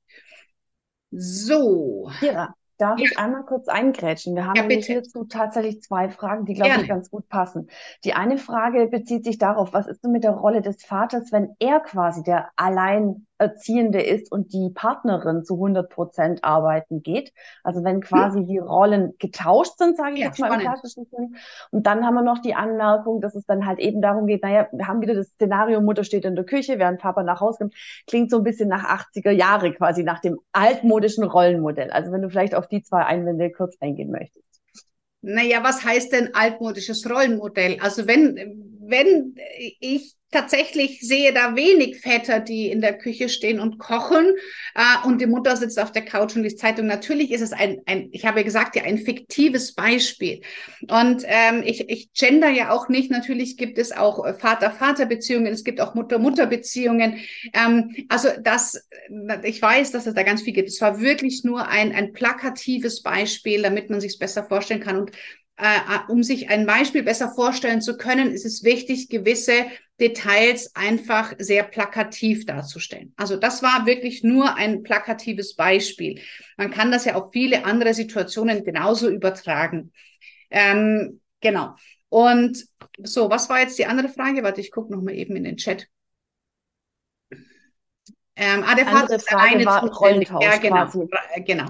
So. 1.11 2.09
Kira, 2.19 2.55
Darf 2.77 2.99
ja. 2.99 3.05
ich 3.05 3.17
einmal 3.17 3.43
kurz 3.43 3.67
eingrätschen? 3.67 4.35
Wir 4.35 4.45
haben 4.45 4.69
ja, 4.69 4.77
hierzu 4.77 5.25
tatsächlich 5.25 5.81
zwei 5.81 6.09
Fragen, 6.09 6.45
die, 6.45 6.53
glaube 6.53 6.81
ich, 6.81 6.87
ganz 6.87 7.09
gut 7.09 7.29
passen. 7.29 7.69
Die 8.03 8.13
eine 8.13 8.37
Frage 8.37 8.87
bezieht 8.87 9.23
sich 9.23 9.37
darauf, 9.37 9.73
was 9.73 9.87
ist 9.87 10.03
denn 10.03 10.11
mit 10.11 10.23
der 10.23 10.31
Rolle 10.31 10.61
des 10.61 10.83
Vaters, 10.83 11.31
wenn 11.31 11.55
er 11.59 11.79
quasi 11.79 12.23
der 12.23 12.49
allein 12.55 13.27
Erziehende 13.43 14.01
ist 14.01 14.31
und 14.31 14.53
die 14.53 14.69
Partnerin 14.73 15.43
zu 15.43 15.55
100 15.55 15.89
Prozent 15.89 16.43
arbeiten 16.43 17.03
geht. 17.03 17.33
Also 17.63 17.83
wenn 17.83 18.01
quasi 18.01 18.39
ja. 18.39 18.45
die 18.45 18.57
Rollen 18.57 19.13
getauscht 19.19 19.77
sind, 19.77 19.97
sage 19.97 20.13
ich 20.13 20.19
ja, 20.19 20.27
jetzt 20.27 20.39
mal 20.39 20.47
spannend. 20.47 20.65
im 20.65 20.71
klassischen 20.71 21.05
Sinn. 21.05 21.35
Und 21.71 21.85
dann 21.85 22.05
haben 22.05 22.15
wir 22.15 22.23
noch 22.23 22.39
die 22.39 22.55
Anmerkung, 22.55 23.21
dass 23.21 23.35
es 23.35 23.45
dann 23.45 23.65
halt 23.65 23.79
eben 23.79 24.01
darum 24.01 24.25
geht, 24.27 24.43
naja, 24.43 24.67
wir 24.71 24.87
haben 24.87 25.01
wieder 25.01 25.13
das 25.13 25.27
Szenario, 25.27 25.81
Mutter 25.81 26.03
steht 26.03 26.25
in 26.25 26.35
der 26.35 26.45
Küche, 26.45 26.79
während 26.79 26.99
Papa 26.99 27.23
nach 27.23 27.41
Hause 27.41 27.59
kommt. 27.59 27.75
Klingt 28.07 28.31
so 28.31 28.37
ein 28.37 28.43
bisschen 28.43 28.69
nach 28.69 28.83
80er 28.83 29.31
Jahre 29.31 29.73
quasi, 29.73 30.03
nach 30.03 30.19
dem 30.19 30.39
altmodischen 30.51 31.23
Rollenmodell. 31.23 31.91
Also 31.91 32.11
wenn 32.11 32.21
du 32.21 32.29
vielleicht 32.29 32.55
auf 32.55 32.67
die 32.67 32.81
zwei 32.81 33.05
Einwände 33.05 33.51
kurz 33.51 33.75
eingehen 33.79 34.11
möchtest. 34.11 34.43
Naja, 35.21 35.63
was 35.63 35.85
heißt 35.85 36.11
denn 36.11 36.33
altmodisches 36.33 37.09
Rollenmodell? 37.09 37.77
Also 37.79 38.07
wenn, 38.07 38.35
wenn 38.81 39.35
ich 39.79 40.15
tatsächlich 40.33 40.99
sehe 41.01 41.31
da 41.31 41.55
wenig 41.55 41.99
Väter, 41.99 42.39
die 42.39 42.67
in 42.67 42.81
der 42.81 42.97
Küche 42.97 43.29
stehen 43.29 43.59
und 43.59 43.77
kochen 43.77 44.25
äh, 44.75 45.07
und 45.07 45.21
die 45.21 45.27
Mutter 45.27 45.55
sitzt 45.55 45.79
auf 45.79 45.91
der 45.91 46.03
Couch 46.03 46.35
und 46.35 46.43
liest 46.43 46.59
Zeitung. 46.59 46.87
Natürlich 46.87 47.31
ist 47.31 47.41
es 47.41 47.53
ein, 47.53 47.81
ein 47.85 48.09
ich 48.11 48.25
habe 48.25 48.43
gesagt, 48.43 48.75
ja, 48.75 48.83
ein 48.83 48.97
fiktives 48.97 49.73
Beispiel. 49.73 50.41
Und 50.89 51.23
ähm, 51.25 51.63
ich, 51.63 51.89
ich 51.89 52.11
gender 52.13 52.49
ja 52.49 52.71
auch 52.71 52.89
nicht. 52.89 53.11
Natürlich 53.11 53.55
gibt 53.57 53.77
es 53.77 53.91
auch 53.91 54.25
Vater-Vater-Beziehungen, 54.37 55.53
es 55.53 55.63
gibt 55.63 55.79
auch 55.79 55.93
Mutter-Mutter-Beziehungen. 55.93 57.19
Ähm, 57.53 57.95
also 58.09 58.29
das, 58.41 58.87
ich 59.43 59.61
weiß, 59.61 59.91
dass 59.91 60.07
es 60.07 60.13
da 60.13 60.23
ganz 60.23 60.41
viel 60.41 60.53
gibt. 60.53 60.69
Es 60.69 60.81
war 60.81 60.99
wirklich 60.99 61.43
nur 61.43 61.67
ein, 61.67 61.93
ein 61.93 62.13
plakatives 62.13 63.03
Beispiel, 63.03 63.61
damit 63.61 63.89
man 63.89 64.01
sich 64.01 64.13
es 64.13 64.19
besser 64.19 64.43
vorstellen 64.43 64.81
kann. 64.81 64.97
Und 64.97 65.11
äh, 65.63 66.11
um 66.11 66.23
sich 66.23 66.49
ein 66.49 66.65
Beispiel 66.65 67.03
besser 67.03 67.31
vorstellen 67.33 67.79
zu 67.79 67.95
können, 67.95 68.33
ist 68.33 68.45
es 68.45 68.65
wichtig, 68.65 69.07
gewisse 69.07 69.65
Details 69.97 70.75
einfach 70.75 71.33
sehr 71.37 71.63
plakativ 71.63 72.45
darzustellen. 72.45 73.13
Also 73.15 73.37
das 73.37 73.63
war 73.63 73.85
wirklich 73.85 74.23
nur 74.23 74.57
ein 74.57 74.83
plakatives 74.83 75.55
Beispiel. 75.55 76.19
Man 76.57 76.69
kann 76.69 76.91
das 76.91 77.05
ja 77.05 77.15
auf 77.15 77.31
viele 77.31 77.63
andere 77.63 77.93
Situationen 77.93 78.65
genauso 78.65 79.09
übertragen. 79.09 79.93
Ähm, 80.49 81.21
genau. 81.39 81.75
Und 82.09 82.65
so, 83.01 83.29
was 83.29 83.47
war 83.47 83.61
jetzt 83.61 83.79
die 83.79 83.85
andere 83.85 84.09
Frage? 84.09 84.43
Warte, 84.43 84.59
ich 84.59 84.69
gucke 84.69 84.91
noch 84.91 85.01
mal 85.01 85.15
eben 85.15 85.37
in 85.37 85.45
den 85.45 85.55
Chat. 85.55 85.87
Ähm, 88.35 88.63
ah, 88.65 88.75
der 88.75 88.85
Vater 88.85 89.15
ist 89.15 89.33
eine 89.33 89.65
war 89.65 89.87
Rollentausch 89.87 90.43
ja, 90.43 90.57
genau, 90.57 90.87
quasi. 90.87 91.07
genau. 91.45 91.65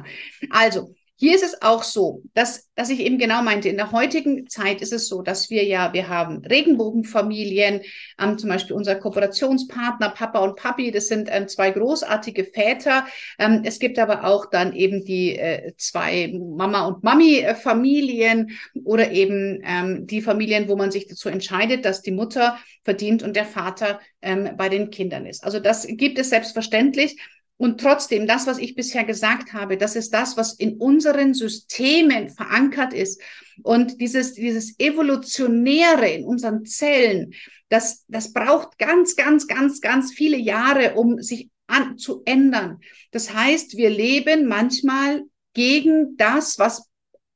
Also, 0.49 0.95
hier 1.15 1.35
ist 1.35 1.43
es 1.43 1.61
auch 1.61 1.83
so, 1.83 2.23
dass, 2.33 2.69
dass 2.75 2.89
ich 2.89 2.99
eben 2.99 3.19
genau 3.19 3.43
meinte, 3.43 3.69
in 3.69 3.77
der 3.77 3.91
heutigen 3.91 4.47
Zeit 4.49 4.81
ist 4.81 4.91
es 4.91 5.07
so, 5.07 5.21
dass 5.21 5.49
wir 5.49 5.63
ja, 5.63 5.93
wir 5.93 6.09
haben 6.09 6.43
Regenbogenfamilien, 6.43 7.81
ähm, 8.19 8.37
zum 8.37 8.49
Beispiel 8.49 8.75
unser 8.75 8.95
Kooperationspartner 8.95 10.09
Papa 10.09 10.39
und 10.39 10.55
Papi, 10.55 10.91
das 10.91 11.07
sind 11.07 11.29
ähm, 11.31 11.47
zwei 11.47 11.69
großartige 11.69 12.45
Väter. 12.45 13.05
Ähm, 13.37 13.61
es 13.63 13.79
gibt 13.79 13.99
aber 13.99 14.25
auch 14.25 14.47
dann 14.47 14.73
eben 14.73 15.05
die 15.05 15.37
äh, 15.37 15.73
zwei 15.77 16.33
Mama- 16.33 16.87
und 16.87 17.03
Mami-Familien 17.03 18.57
oder 18.83 19.11
eben 19.11 19.61
ähm, 19.63 20.07
die 20.07 20.21
Familien, 20.21 20.67
wo 20.67 20.75
man 20.75 20.89
sich 20.91 21.07
dazu 21.07 21.29
entscheidet, 21.29 21.85
dass 21.85 22.01
die 22.01 22.11
Mutter 22.11 22.57
verdient 22.83 23.21
und 23.21 23.35
der 23.35 23.45
Vater 23.45 24.01
ähm, 24.21 24.49
bei 24.57 24.67
den 24.67 24.89
Kindern 24.89 25.27
ist. 25.27 25.43
Also 25.43 25.59
das 25.59 25.85
gibt 25.87 26.17
es 26.17 26.29
selbstverständlich. 26.29 27.17
Und 27.57 27.79
trotzdem, 27.79 28.27
das, 28.27 28.47
was 28.47 28.57
ich 28.57 28.75
bisher 28.75 29.03
gesagt 29.03 29.53
habe, 29.53 29.77
das 29.77 29.95
ist 29.95 30.13
das, 30.13 30.37
was 30.37 30.53
in 30.53 30.77
unseren 30.77 31.33
Systemen 31.33 32.29
verankert 32.29 32.93
ist. 32.93 33.21
Und 33.61 34.01
dieses, 34.01 34.33
dieses 34.33 34.77
Evolutionäre 34.79 36.09
in 36.09 36.25
unseren 36.25 36.65
Zellen, 36.65 37.33
das, 37.69 38.03
das 38.07 38.33
braucht 38.33 38.77
ganz, 38.77 39.15
ganz, 39.15 39.47
ganz, 39.47 39.81
ganz 39.81 40.13
viele 40.13 40.37
Jahre, 40.37 40.95
um 40.95 41.21
sich 41.21 41.49
an, 41.67 41.97
zu 41.97 42.23
ändern. 42.25 42.79
Das 43.11 43.33
heißt, 43.33 43.77
wir 43.77 43.89
leben 43.89 44.47
manchmal 44.47 45.23
gegen 45.53 46.17
das, 46.17 46.59
was 46.59 46.89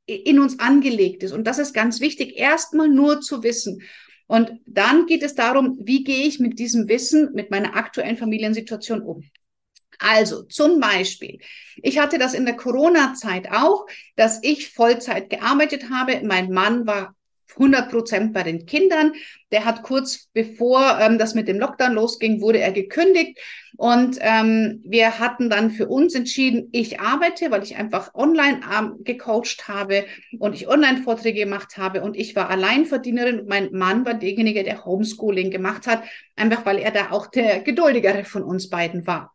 in 0.05 0.39
uns 0.39 0.59
angelegt 0.59 1.23
ist. 1.23 1.33
Und 1.33 1.45
das 1.45 1.59
ist 1.59 1.73
ganz 1.73 1.99
wichtig, 1.99 2.37
erstmal 2.37 2.87
nur 2.89 3.21
zu 3.21 3.43
wissen. 3.43 3.81
Und 4.25 4.51
dann 4.65 5.05
geht 5.05 5.23
es 5.23 5.35
darum, 5.35 5.77
wie 5.81 6.03
gehe 6.03 6.25
ich 6.25 6.39
mit 6.39 6.59
diesem 6.59 6.87
Wissen, 6.89 7.33
mit 7.33 7.51
meiner 7.51 7.75
aktuellen 7.75 8.17
Familiensituation 8.17 9.01
um. 9.01 9.23
Also 9.99 10.43
zum 10.43 10.79
Beispiel, 10.79 11.39
ich 11.77 11.99
hatte 11.99 12.17
das 12.17 12.33
in 12.33 12.45
der 12.45 12.55
Corona-Zeit 12.55 13.51
auch, 13.51 13.85
dass 14.15 14.43
ich 14.43 14.71
Vollzeit 14.71 15.29
gearbeitet 15.29 15.89
habe. 15.89 16.21
Mein 16.23 16.51
Mann 16.51 16.85
war 16.85 17.15
100 17.59 17.89
Prozent 17.89 18.33
bei 18.33 18.43
den 18.43 18.65
Kindern. 18.65 19.13
Der 19.51 19.65
hat 19.65 19.83
kurz 19.83 20.29
bevor 20.33 20.99
ähm, 20.99 21.17
das 21.17 21.33
mit 21.33 21.47
dem 21.47 21.59
Lockdown 21.59 21.93
losging, 21.93 22.41
wurde 22.41 22.59
er 22.59 22.71
gekündigt. 22.71 23.39
Und 23.77 24.17
ähm, 24.21 24.81
wir 24.83 25.19
hatten 25.19 25.49
dann 25.49 25.71
für 25.71 25.87
uns 25.87 26.15
entschieden, 26.15 26.69
ich 26.71 26.99
arbeite, 26.99 27.51
weil 27.51 27.63
ich 27.63 27.75
einfach 27.75 28.13
online 28.15 28.61
ähm, 28.75 28.95
gecoacht 29.03 29.67
habe 29.67 30.05
und 30.39 30.55
ich 30.55 30.67
Online-Vorträge 30.67 31.41
gemacht 31.41 31.77
habe 31.77 32.01
und 32.01 32.17
ich 32.17 32.35
war 32.35 32.49
Alleinverdienerin 32.49 33.45
mein 33.47 33.71
Mann 33.71 34.05
war 34.05 34.15
derjenige, 34.15 34.63
der 34.63 34.83
Homeschooling 34.83 35.51
gemacht 35.51 35.85
hat, 35.85 36.03
einfach 36.35 36.65
weil 36.65 36.79
er 36.79 36.91
da 36.91 37.11
auch 37.11 37.27
der 37.27 37.59
geduldigere 37.59 38.23
von 38.25 38.43
uns 38.43 38.69
beiden 38.69 39.05
war. 39.05 39.31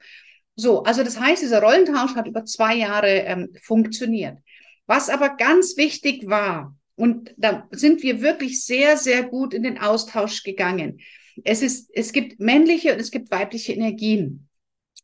So, 0.55 0.83
also 0.83 1.03
das 1.03 1.19
heißt, 1.19 1.43
dieser 1.43 1.63
Rollentausch 1.63 2.15
hat 2.15 2.27
über 2.27 2.45
zwei 2.45 2.77
Jahre 2.77 3.09
ähm, 3.09 3.49
funktioniert. 3.61 4.39
Was 4.87 5.09
aber 5.09 5.37
ganz 5.37 5.77
wichtig 5.77 6.29
war, 6.29 6.77
und 6.95 7.35
da 7.37 7.67
sind 7.71 8.03
wir 8.03 8.21
wirklich 8.21 8.65
sehr, 8.65 8.97
sehr 8.97 9.23
gut 9.23 9.55
in 9.55 9.63
den 9.63 9.79
Austausch 9.79 10.43
gegangen. 10.43 11.01
Es 11.43 11.63
ist, 11.63 11.91
es 11.95 12.13
gibt 12.13 12.39
männliche 12.39 12.93
und 12.93 13.01
es 13.01 13.11
gibt 13.11 13.31
weibliche 13.31 13.73
Energien. 13.73 14.49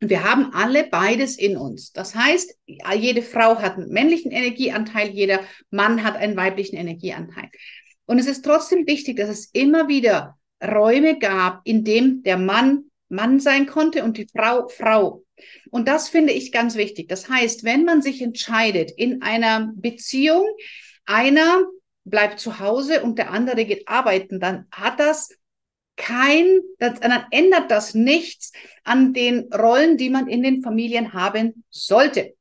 Und 0.01 0.11
wir 0.11 0.23
haben 0.23 0.53
alle 0.53 0.85
beides 0.85 1.37
in 1.37 1.57
uns. 1.57 1.93
Das 1.93 2.15
heißt, 2.15 2.55
jede 2.67 3.23
Frau 3.23 3.57
hat 3.57 3.77
einen 3.77 3.89
männlichen 3.89 4.31
Energieanteil, 4.31 5.09
jeder 5.09 5.41
Mann 5.71 6.05
hat 6.05 6.17
einen 6.17 6.37
weiblichen 6.37 6.77
Energieanteil. 6.77 7.49
Und 8.07 8.19
es 8.19 8.27
ist 8.27 8.45
trotzdem 8.45 8.87
wichtig, 8.87 9.17
dass 9.17 9.31
es 9.31 9.47
immer 9.53 9.89
wieder 9.89 10.39
Räume 10.63 11.19
gab, 11.19 11.63
in 11.65 11.85
dem 11.85 12.23
der 12.23 12.37
Mann 12.37 12.88
Mann 13.09 13.41
sein 13.41 13.67
konnte 13.67 14.05
und 14.05 14.17
die 14.19 14.27
Frau 14.27 14.69
Frau. 14.69 15.25
Und 15.71 15.89
das 15.89 16.09
finde 16.09 16.33
ich 16.33 16.53
ganz 16.53 16.77
wichtig. 16.77 17.09
Das 17.09 17.29
heißt, 17.29 17.65
wenn 17.65 17.85
man 17.85 18.03
sich 18.03 18.21
entscheidet 18.23 18.91
in 18.91 19.23
einer 19.23 19.73
Beziehung, 19.75 20.47
einer 21.07 21.63
bleibt 22.05 22.41
zu 22.41 22.59
Hause 22.59 23.03
und 23.03 23.19
der 23.19 23.31
andere 23.31 23.65
geht 23.65 23.89
arbeiten, 23.89 24.41
dann 24.41 24.67
hat 24.71 24.99
das 24.99 25.31
kein, 25.97 26.61
dann 26.79 27.25
ändert 27.31 27.71
das 27.71 27.95
nichts 27.95 28.53
an 28.85 29.13
den 29.13 29.53
Rollen, 29.53 29.97
die 29.97 30.11
man 30.11 30.29
in 30.29 30.43
den 30.43 30.63
Familien 30.63 31.13
haben 31.13 31.65
sollte. 31.71 32.35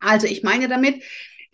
Also 0.00 0.26
ich 0.26 0.42
meine 0.42 0.68
damit, 0.68 1.02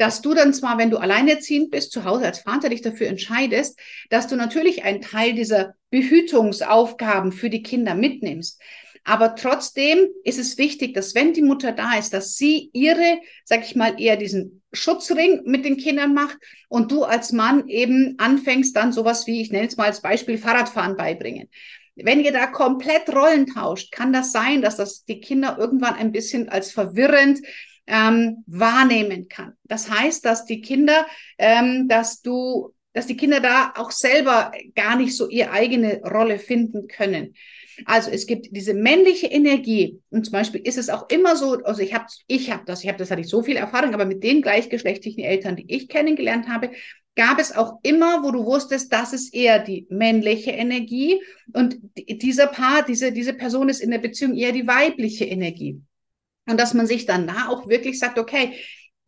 dass 0.00 0.22
du 0.22 0.32
dann 0.32 0.54
zwar, 0.54 0.78
wenn 0.78 0.88
du 0.88 0.96
alleinerziehend 0.96 1.70
bist, 1.70 1.92
zu 1.92 2.04
Hause 2.04 2.24
als 2.24 2.38
Vater 2.38 2.70
dich 2.70 2.80
dafür 2.80 3.06
entscheidest, 3.08 3.78
dass 4.08 4.26
du 4.28 4.34
natürlich 4.34 4.82
einen 4.82 5.02
Teil 5.02 5.34
dieser 5.34 5.74
Behütungsaufgaben 5.90 7.32
für 7.32 7.50
die 7.50 7.62
Kinder 7.62 7.94
mitnimmst. 7.94 8.62
Aber 9.04 9.34
trotzdem 9.34 10.08
ist 10.24 10.38
es 10.38 10.56
wichtig, 10.56 10.94
dass 10.94 11.14
wenn 11.14 11.34
die 11.34 11.42
Mutter 11.42 11.72
da 11.72 11.98
ist, 11.98 12.14
dass 12.14 12.36
sie 12.36 12.70
ihre, 12.72 13.18
sag 13.44 13.62
ich 13.62 13.76
mal, 13.76 14.00
eher 14.00 14.16
diesen 14.16 14.62
Schutzring 14.72 15.42
mit 15.44 15.66
den 15.66 15.76
Kindern 15.76 16.14
macht 16.14 16.38
und 16.70 16.90
du 16.90 17.04
als 17.04 17.32
Mann 17.32 17.68
eben 17.68 18.14
anfängst 18.16 18.74
dann 18.74 18.94
sowas 18.94 19.26
wie, 19.26 19.42
ich 19.42 19.52
nenne 19.52 19.66
es 19.66 19.76
mal 19.76 19.84
als 19.84 20.00
Beispiel, 20.00 20.38
Fahrradfahren 20.38 20.96
beibringen. 20.96 21.50
Wenn 21.94 22.20
ihr 22.20 22.32
da 22.32 22.46
komplett 22.46 23.14
Rollen 23.14 23.46
tauscht, 23.46 23.92
kann 23.92 24.14
das 24.14 24.32
sein, 24.32 24.62
dass 24.62 24.76
das 24.76 25.04
die 25.04 25.20
Kinder 25.20 25.58
irgendwann 25.58 25.94
ein 25.94 26.10
bisschen 26.10 26.48
als 26.48 26.72
verwirrend 26.72 27.40
ähm, 27.86 28.44
wahrnehmen 28.46 29.28
kann. 29.28 29.54
Das 29.64 29.90
heißt, 29.90 30.24
dass 30.24 30.44
die 30.44 30.60
Kinder, 30.60 31.06
ähm, 31.38 31.88
dass 31.88 32.22
du, 32.22 32.74
dass 32.92 33.06
die 33.06 33.16
Kinder 33.16 33.40
da 33.40 33.72
auch 33.76 33.90
selber 33.90 34.52
gar 34.74 34.96
nicht 34.96 35.16
so 35.16 35.28
ihre 35.28 35.50
eigene 35.50 36.00
Rolle 36.02 36.38
finden 36.38 36.88
können. 36.88 37.34
Also 37.86 38.10
es 38.10 38.26
gibt 38.26 38.48
diese 38.50 38.74
männliche 38.74 39.26
Energie 39.26 40.00
und 40.10 40.24
zum 40.24 40.32
Beispiel 40.32 40.60
ist 40.60 40.76
es 40.76 40.90
auch 40.90 41.08
immer 41.08 41.36
so, 41.36 41.54
also 41.62 41.80
ich 41.80 41.94
habe 41.94 42.06
ich 42.26 42.50
hab 42.50 42.66
das, 42.66 42.82
ich 42.82 42.88
habe 42.88 42.98
das 42.98 43.10
hatte 43.10 43.22
ich 43.22 43.28
so 43.28 43.42
viel 43.42 43.56
Erfahrung, 43.56 43.94
aber 43.94 44.04
mit 44.04 44.22
den 44.22 44.42
gleichgeschlechtlichen 44.42 45.24
Eltern, 45.24 45.56
die 45.56 45.64
ich 45.68 45.88
kennengelernt 45.88 46.48
habe, 46.48 46.70
gab 47.16 47.38
es 47.38 47.54
auch 47.54 47.78
immer, 47.82 48.22
wo 48.22 48.30
du 48.30 48.44
wusstest, 48.44 48.92
das 48.92 49.12
ist 49.12 49.34
eher 49.34 49.58
die 49.58 49.86
männliche 49.90 50.52
Energie 50.52 51.20
und 51.52 51.78
dieser 52.08 52.46
Paar, 52.46 52.84
diese, 52.84 53.12
diese 53.12 53.34
Person 53.34 53.68
ist 53.68 53.80
in 53.80 53.90
der 53.90 53.98
Beziehung 53.98 54.34
eher 54.34 54.52
die 54.52 54.66
weibliche 54.66 55.24
Energie. 55.24 55.80
Und 56.50 56.60
dass 56.60 56.74
man 56.74 56.86
sich 56.86 57.06
dann 57.06 57.26
da 57.26 57.48
auch 57.48 57.68
wirklich 57.68 57.98
sagt, 57.98 58.18
okay, 58.18 58.52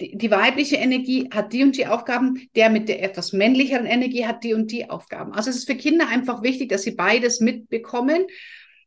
die, 0.01 0.31
weibliche 0.31 0.77
Energie 0.77 1.29
hat 1.33 1.53
die 1.53 1.63
und 1.63 1.77
die 1.77 1.87
Aufgaben, 1.87 2.49
der 2.57 2.71
mit 2.71 2.89
der 2.89 3.03
etwas 3.03 3.33
männlicheren 3.33 3.87
Energie 3.87 4.27
hat 4.27 4.43
die 4.43 4.55
und 4.55 4.73
die 4.73 4.91
Aufgaben. 4.91 5.33
Also 5.33 5.51
es 5.51 5.57
ist 5.57 5.67
für 5.67 5.77
Kinder 5.77 6.09
einfach 6.09 6.43
wichtig, 6.43 6.71
dass 6.71 6.83
sie 6.83 6.93
beides 6.93 7.41
mitbekommen 7.41 8.27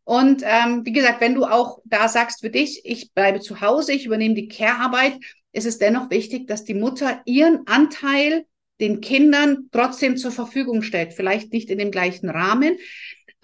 und 0.05 0.43
ähm, 0.45 0.85
wie 0.85 0.91
gesagt, 0.91 1.19
wenn 1.19 1.33
du 1.33 1.45
auch 1.45 1.79
da 1.83 2.07
sagst 2.07 2.41
für 2.41 2.51
dich, 2.51 2.81
ich 2.85 3.11
bleibe 3.13 3.39
zu 3.39 3.59
Hause, 3.59 3.91
ich 3.91 4.05
übernehme 4.05 4.35
die 4.35 4.47
Care-Arbeit, 4.47 5.17
ist 5.51 5.65
es 5.65 5.79
dennoch 5.79 6.11
wichtig, 6.11 6.47
dass 6.47 6.63
die 6.63 6.75
Mutter 6.75 7.21
ihren 7.25 7.65
Anteil 7.65 8.45
den 8.79 9.01
Kindern 9.01 9.69
trotzdem 9.71 10.15
zur 10.15 10.31
Verfügung 10.31 10.83
stellt. 10.83 11.13
Vielleicht 11.13 11.51
nicht 11.51 11.71
in 11.71 11.79
dem 11.79 11.89
gleichen 11.89 12.29
Rahmen. 12.29 12.77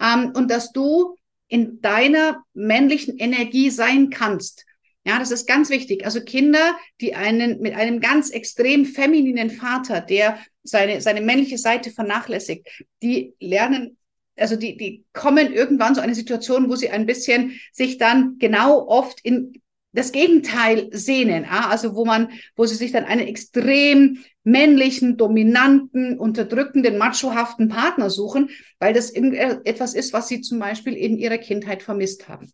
Ähm, 0.00 0.32
und 0.36 0.50
dass 0.52 0.72
du 0.72 1.16
in 1.48 1.80
deiner 1.80 2.44
männlichen 2.54 3.18
Energie 3.18 3.70
sein 3.70 4.10
kannst. 4.10 4.64
Ja, 5.04 5.18
das 5.18 5.32
ist 5.32 5.48
ganz 5.48 5.68
wichtig. 5.68 6.04
Also 6.04 6.20
Kinder, 6.20 6.76
die 7.00 7.14
einen 7.14 7.60
mit 7.60 7.74
einem 7.74 8.00
ganz 8.00 8.30
extrem 8.30 8.84
femininen 8.84 9.50
Vater, 9.50 10.00
der 10.00 10.38
seine, 10.62 11.00
seine 11.00 11.20
männliche 11.20 11.58
Seite 11.58 11.90
vernachlässigt, 11.90 12.68
die 13.02 13.34
lernen 13.40 13.96
also 14.36 14.56
die, 14.56 14.76
die 14.76 15.04
kommen 15.12 15.52
irgendwann 15.52 15.94
so 15.94 16.00
eine 16.00 16.14
Situation, 16.14 16.70
wo 16.70 16.76
sie 16.76 16.90
ein 16.90 17.06
bisschen 17.06 17.60
sich 17.72 17.98
dann 17.98 18.36
genau 18.38 18.86
oft 18.88 19.20
in 19.22 19.52
das 19.92 20.10
Gegenteil 20.10 20.88
sehnen, 20.92 21.44
also 21.44 21.94
wo 21.94 22.06
man, 22.06 22.30
wo 22.56 22.64
sie 22.64 22.76
sich 22.76 22.92
dann 22.92 23.04
einen 23.04 23.26
extrem 23.26 24.24
männlichen, 24.42 25.18
dominanten, 25.18 26.18
unterdrückenden, 26.18 26.96
machohaften 26.96 27.68
Partner 27.68 28.08
suchen, 28.08 28.48
weil 28.78 28.94
das 28.94 29.10
etwas 29.10 29.92
ist, 29.94 30.14
was 30.14 30.28
sie 30.28 30.40
zum 30.40 30.58
Beispiel 30.58 30.94
in 30.94 31.18
ihrer 31.18 31.36
Kindheit 31.36 31.82
vermisst 31.82 32.28
haben. 32.28 32.50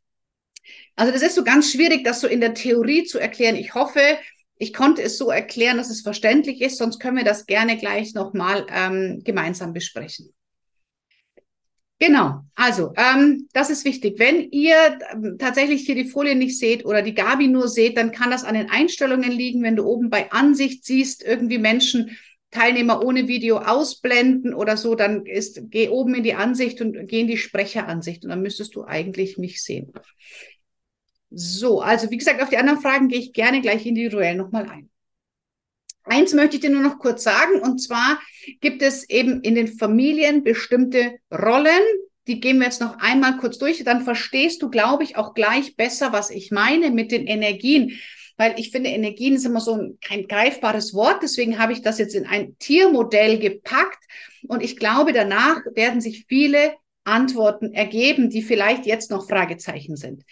Also 0.98 1.12
das 1.12 1.22
ist 1.22 1.36
so 1.36 1.44
ganz 1.44 1.70
schwierig, 1.70 2.02
das 2.02 2.20
so 2.20 2.26
in 2.26 2.40
der 2.40 2.54
Theorie 2.54 3.04
zu 3.04 3.20
erklären. 3.20 3.54
Ich 3.54 3.72
hoffe, 3.74 4.00
ich 4.56 4.72
konnte 4.72 5.00
es 5.00 5.16
so 5.16 5.30
erklären, 5.30 5.76
dass 5.76 5.90
es 5.90 6.00
verständlich 6.00 6.60
ist, 6.60 6.76
sonst 6.76 6.98
können 6.98 7.16
wir 7.16 7.24
das 7.24 7.46
gerne 7.46 7.76
gleich 7.76 8.14
nochmal 8.14 8.66
ähm, 8.68 9.22
gemeinsam 9.22 9.72
besprechen. 9.72 10.34
Genau, 12.00 12.40
also 12.56 12.92
ähm, 12.96 13.46
das 13.52 13.70
ist 13.70 13.84
wichtig. 13.84 14.18
Wenn 14.18 14.50
ihr 14.50 14.98
ähm, 15.12 15.36
tatsächlich 15.38 15.82
hier 15.82 15.94
die 15.94 16.08
Folie 16.08 16.34
nicht 16.34 16.58
seht 16.58 16.84
oder 16.84 17.02
die 17.02 17.14
Gabi 17.14 17.46
nur 17.46 17.68
seht, 17.68 17.96
dann 17.96 18.10
kann 18.10 18.32
das 18.32 18.42
an 18.42 18.54
den 18.54 18.68
Einstellungen 18.68 19.30
liegen. 19.30 19.62
Wenn 19.62 19.76
du 19.76 19.84
oben 19.84 20.10
bei 20.10 20.32
Ansicht 20.32 20.84
siehst, 20.84 21.22
irgendwie 21.22 21.58
Menschen, 21.58 22.18
Teilnehmer 22.50 23.04
ohne 23.04 23.28
Video 23.28 23.58
ausblenden 23.58 24.52
oder 24.52 24.76
so, 24.76 24.96
dann 24.96 25.26
ist, 25.26 25.60
geh 25.70 25.90
oben 25.90 26.16
in 26.16 26.24
die 26.24 26.34
Ansicht 26.34 26.80
und 26.80 27.06
geh 27.06 27.20
in 27.20 27.28
die 27.28 27.36
Sprecheransicht 27.36 28.24
und 28.24 28.30
dann 28.30 28.42
müsstest 28.42 28.74
du 28.74 28.82
eigentlich 28.82 29.38
mich 29.38 29.62
sehen. 29.62 29.92
So, 31.30 31.80
also 31.80 32.10
wie 32.10 32.16
gesagt, 32.16 32.42
auf 32.42 32.48
die 32.48 32.56
anderen 32.56 32.80
Fragen 32.80 33.08
gehe 33.08 33.18
ich 33.18 33.32
gerne 33.32 33.60
gleich 33.60 33.84
individuell 33.84 34.34
nochmal 34.34 34.68
ein. 34.68 34.88
Eins 36.04 36.32
möchte 36.32 36.56
ich 36.56 36.62
dir 36.62 36.70
nur 36.70 36.82
noch 36.82 36.98
kurz 36.98 37.22
sagen, 37.22 37.60
und 37.60 37.80
zwar 37.80 38.18
gibt 38.60 38.80
es 38.82 39.08
eben 39.10 39.42
in 39.42 39.54
den 39.54 39.68
Familien 39.68 40.42
bestimmte 40.42 41.18
Rollen. 41.30 41.82
Die 42.26 42.40
gehen 42.40 42.58
wir 42.58 42.64
jetzt 42.64 42.80
noch 42.80 42.98
einmal 42.98 43.36
kurz 43.36 43.58
durch. 43.58 43.84
Dann 43.84 44.04
verstehst 44.04 44.62
du, 44.62 44.70
glaube 44.70 45.04
ich, 45.04 45.16
auch 45.16 45.34
gleich 45.34 45.76
besser, 45.76 46.12
was 46.12 46.30
ich 46.30 46.50
meine 46.50 46.90
mit 46.90 47.12
den 47.12 47.26
Energien. 47.26 47.98
Weil 48.38 48.58
ich 48.58 48.70
finde, 48.70 48.88
Energien 48.88 49.34
ist 49.34 49.44
immer 49.44 49.60
so 49.60 49.74
ein, 49.74 49.98
kein 50.00 50.26
greifbares 50.26 50.94
Wort. 50.94 51.22
Deswegen 51.22 51.58
habe 51.58 51.72
ich 51.72 51.82
das 51.82 51.98
jetzt 51.98 52.14
in 52.14 52.26
ein 52.26 52.56
Tiermodell 52.58 53.38
gepackt. 53.38 54.02
Und 54.46 54.62
ich 54.62 54.76
glaube, 54.76 55.12
danach 55.12 55.60
werden 55.74 56.00
sich 56.00 56.24
viele 56.26 56.74
Antworten 57.04 57.74
ergeben, 57.74 58.30
die 58.30 58.42
vielleicht 58.42 58.86
jetzt 58.86 59.10
noch 59.10 59.28
Fragezeichen 59.28 59.96
sind. 59.96 60.24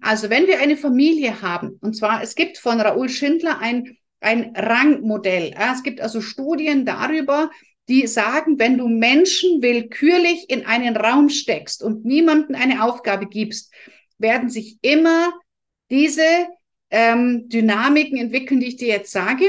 Also 0.00 0.30
wenn 0.30 0.46
wir 0.46 0.60
eine 0.60 0.76
Familie 0.76 1.42
haben, 1.42 1.78
und 1.80 1.94
zwar 1.94 2.22
es 2.22 2.34
gibt 2.34 2.58
von 2.58 2.80
Raoul 2.80 3.08
Schindler 3.08 3.58
ein 3.60 3.96
ein 4.24 4.54
Rangmodell. 4.56 5.54
Es 5.56 5.82
gibt 5.82 6.00
also 6.00 6.20
Studien 6.20 6.86
darüber, 6.86 7.50
die 7.88 8.06
sagen, 8.06 8.58
wenn 8.58 8.78
du 8.78 8.88
Menschen 8.88 9.62
willkürlich 9.62 10.48
in 10.48 10.64
einen 10.64 10.96
Raum 10.96 11.28
steckst 11.28 11.82
und 11.82 12.04
niemandem 12.04 12.56
eine 12.56 12.82
Aufgabe 12.82 13.26
gibst, 13.26 13.72
werden 14.18 14.48
sich 14.48 14.78
immer 14.80 15.34
diese 15.90 16.24
ähm, 16.90 17.48
Dynamiken 17.48 18.16
entwickeln, 18.16 18.60
die 18.60 18.68
ich 18.68 18.76
dir 18.76 18.88
jetzt 18.88 19.12
sage. 19.12 19.44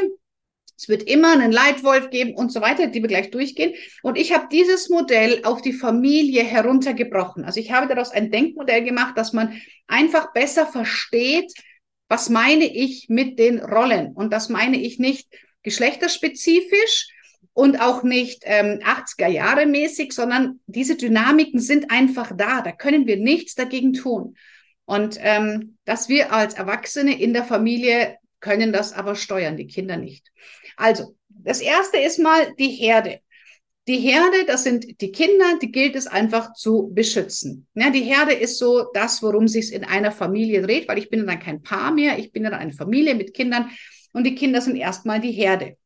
Es 0.78 0.90
wird 0.90 1.04
immer 1.04 1.32
einen 1.32 1.52
Leitwolf 1.52 2.10
geben 2.10 2.36
und 2.36 2.52
so 2.52 2.62
weiter, 2.62 2.88
die 2.88 3.02
wir 3.02 3.08
gleich 3.08 3.32
durchgehen. 3.32 3.74
Und 4.04 4.18
ich 4.18 4.34
habe 4.34 4.48
dieses 4.52 4.90
Modell 4.90 5.42
auf 5.44 5.62
die 5.62 5.74
Familie 5.74 6.44
heruntergebrochen. 6.44 7.46
Also 7.46 7.60
ich 7.60 7.72
habe 7.72 7.88
daraus 7.88 8.12
ein 8.12 8.32
Denkmodell 8.32 8.84
gemacht, 8.84 9.18
dass 9.18 9.34
man 9.34 9.60
einfach 9.88 10.34
besser 10.34 10.66
versteht, 10.66 11.54
was 12.10 12.30
meine 12.30 12.66
ich 12.66 13.08
mit 13.10 13.40
den 13.40 13.60
Rollen. 13.60 14.14
Und 14.14 14.32
das 14.34 14.50
meine 14.50 14.80
ich 14.80 15.00
nicht 15.00 15.28
geschlechterspezifisch 15.64 17.08
und 17.54 17.80
auch 17.80 18.04
nicht 18.04 18.44
ähm, 18.46 18.80
80er 18.84 19.28
Jahre 19.28 19.66
mäßig, 19.66 20.12
sondern 20.12 20.60
diese 20.68 20.98
Dynamiken 20.98 21.60
sind 21.60 21.90
einfach 21.90 22.32
da. 22.36 22.62
Da 22.62 22.72
können 22.72 23.08
wir 23.08 23.18
nichts 23.18 23.56
dagegen 23.56 23.94
tun. 23.94 24.36
Und 24.84 25.18
ähm, 25.22 25.78
dass 25.86 26.10
wir 26.10 26.32
als 26.34 26.54
Erwachsene 26.54 27.20
in 27.20 27.34
der 27.34 27.44
Familie 27.44 28.18
können 28.40 28.72
das 28.72 28.94
aber 28.94 29.16
steuern, 29.16 29.58
die 29.58 29.68
Kinder 29.68 29.98
nicht. 29.98 30.32
Also, 30.78 31.16
das 31.30 31.62
erste 31.62 31.98
ist 31.98 32.20
mal 32.20 32.54
die 32.56 32.70
Herde. 32.70 33.20
Die 33.88 34.00
Herde, 34.00 34.46
das 34.48 34.64
sind 34.64 35.00
die 35.00 35.12
Kinder, 35.12 35.60
die 35.62 35.72
gilt 35.72 35.96
es 35.96 36.08
einfach 36.08 36.54
zu 36.54 36.90
beschützen. 36.92 37.68
Ja, 37.76 37.92
die 37.92 38.02
Herde 38.02 38.34
ist 38.34 38.58
so 38.58 38.90
das, 38.94 39.22
worum 39.22 39.48
sich 39.48 39.72
in 39.72 39.84
einer 39.84 40.12
Familie 40.12 40.64
dreht, 40.64 40.88
weil 40.88 40.98
ich 40.98 41.10
bin 41.10 41.28
dann 41.28 41.40
kein 41.40 41.62
Paar 41.62 41.92
mehr, 41.92 42.18
ich 42.18 42.32
bin 42.32 42.44
dann 42.44 42.56
eine 42.56 42.74
Familie 42.74 43.14
mit 43.14 43.36
Kindern 43.36 43.70
und 44.12 44.24
die 44.24 44.34
Kinder 44.34 44.60
sind 44.62 44.76
erstmal 44.76 45.22
die 45.22 45.32
Herde. 45.32 45.78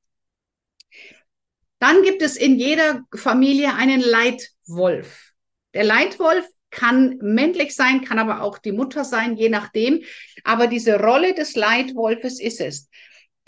Dann 1.79 2.03
gibt 2.03 2.21
es 2.21 2.37
in 2.37 2.57
jeder 2.57 3.03
Familie 3.13 3.73
einen 3.73 4.01
Leitwolf. 4.01 5.33
Der 5.73 5.83
Leitwolf 5.83 6.45
kann 6.71 7.17
männlich 7.21 7.75
sein, 7.75 8.03
kann 8.03 8.19
aber 8.19 8.43
auch 8.43 8.59
die 8.59 8.71
Mutter 8.71 9.03
sein, 9.03 9.35
je 9.35 9.49
nachdem. 9.49 10.03
Aber 10.43 10.67
diese 10.67 10.99
Rolle 10.99 11.33
des 11.33 11.55
Leitwolfes 11.55 12.39
ist 12.39 12.61
es, 12.61 12.89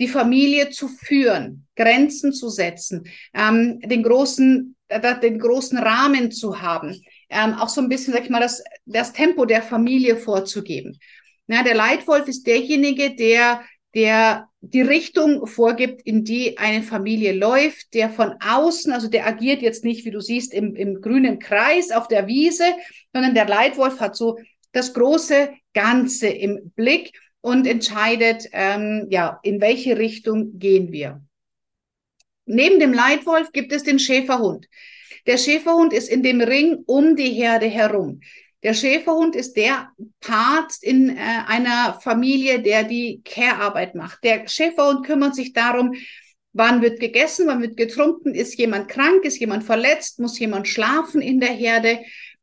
die 0.01 0.07
Familie 0.07 0.71
zu 0.71 0.87
führen, 0.87 1.67
Grenzen 1.75 2.33
zu 2.33 2.49
setzen, 2.49 3.07
ähm, 3.33 3.79
den 3.79 4.03
großen, 4.03 4.75
äh, 4.89 5.19
den 5.19 5.39
großen 5.39 5.77
Rahmen 5.77 6.31
zu 6.31 6.61
haben, 6.61 7.01
ähm, 7.29 7.53
auch 7.53 7.69
so 7.69 7.79
ein 7.79 7.87
bisschen, 7.87 8.13
sag 8.13 8.23
ich 8.23 8.29
mal, 8.29 8.41
das, 8.41 8.63
das 8.85 9.13
Tempo 9.13 9.45
der 9.45 9.61
Familie 9.61 10.17
vorzugeben. 10.17 10.99
Ja, 11.47 11.63
der 11.63 11.75
Leitwolf 11.75 12.27
ist 12.27 12.45
derjenige, 12.47 13.15
der 13.15 13.61
der 13.93 14.47
die 14.61 14.81
Richtung 14.81 15.47
vorgibt, 15.47 16.01
in 16.03 16.23
die 16.23 16.57
eine 16.57 16.83
Familie 16.83 17.33
läuft, 17.33 17.93
der 17.93 18.09
von 18.09 18.35
außen, 18.39 18.93
also 18.93 19.07
der 19.07 19.27
agiert 19.27 19.61
jetzt 19.61 19.83
nicht, 19.83 20.05
wie 20.05 20.11
du 20.11 20.21
siehst, 20.21 20.53
im, 20.53 20.75
im 20.75 21.01
grünen 21.01 21.39
Kreis 21.39 21.91
auf 21.91 22.07
der 22.07 22.27
Wiese, 22.27 22.63
sondern 23.11 23.33
der 23.33 23.47
Leitwolf 23.47 23.99
hat 23.99 24.15
so 24.15 24.37
das 24.71 24.93
große 24.93 25.49
Ganze 25.73 26.27
im 26.27 26.71
Blick 26.75 27.11
und 27.41 27.67
entscheidet, 27.67 28.47
ähm, 28.53 29.07
ja, 29.09 29.39
in 29.43 29.59
welche 29.61 29.97
Richtung 29.97 30.59
gehen 30.59 30.91
wir. 30.91 31.21
Neben 32.45 32.79
dem 32.79 32.93
Leitwolf 32.93 33.51
gibt 33.51 33.71
es 33.71 33.83
den 33.83 33.99
Schäferhund. 33.99 34.67
Der 35.27 35.37
Schäferhund 35.37 35.93
ist 35.93 36.09
in 36.09 36.23
dem 36.23 36.41
Ring 36.41 36.83
um 36.85 37.15
die 37.15 37.31
Herde 37.31 37.67
herum. 37.67 38.21
Der 38.63 38.73
Schäferhund 38.73 39.35
ist 39.35 39.53
der 39.53 39.89
Part 40.19 40.73
in 40.81 41.09
äh, 41.09 41.19
einer 41.47 41.99
Familie, 42.01 42.61
der 42.61 42.83
die 42.83 43.21
Care-Arbeit 43.23 43.95
macht. 43.95 44.23
Der 44.23 44.47
Schäferhund 44.47 45.05
kümmert 45.05 45.35
sich 45.35 45.53
darum, 45.53 45.93
wann 46.53 46.81
wird 46.81 46.99
gegessen, 46.99 47.47
wann 47.47 47.61
wird 47.61 47.77
getrunken, 47.77 48.35
ist 48.35 48.57
jemand 48.59 48.87
krank, 48.87 49.23
ist 49.23 49.39
jemand 49.39 49.63
verletzt, 49.63 50.19
muss 50.19 50.37
jemand 50.37 50.67
schlafen 50.67 51.21
in 51.21 51.39
der 51.39 51.49
Herde. 51.49 51.99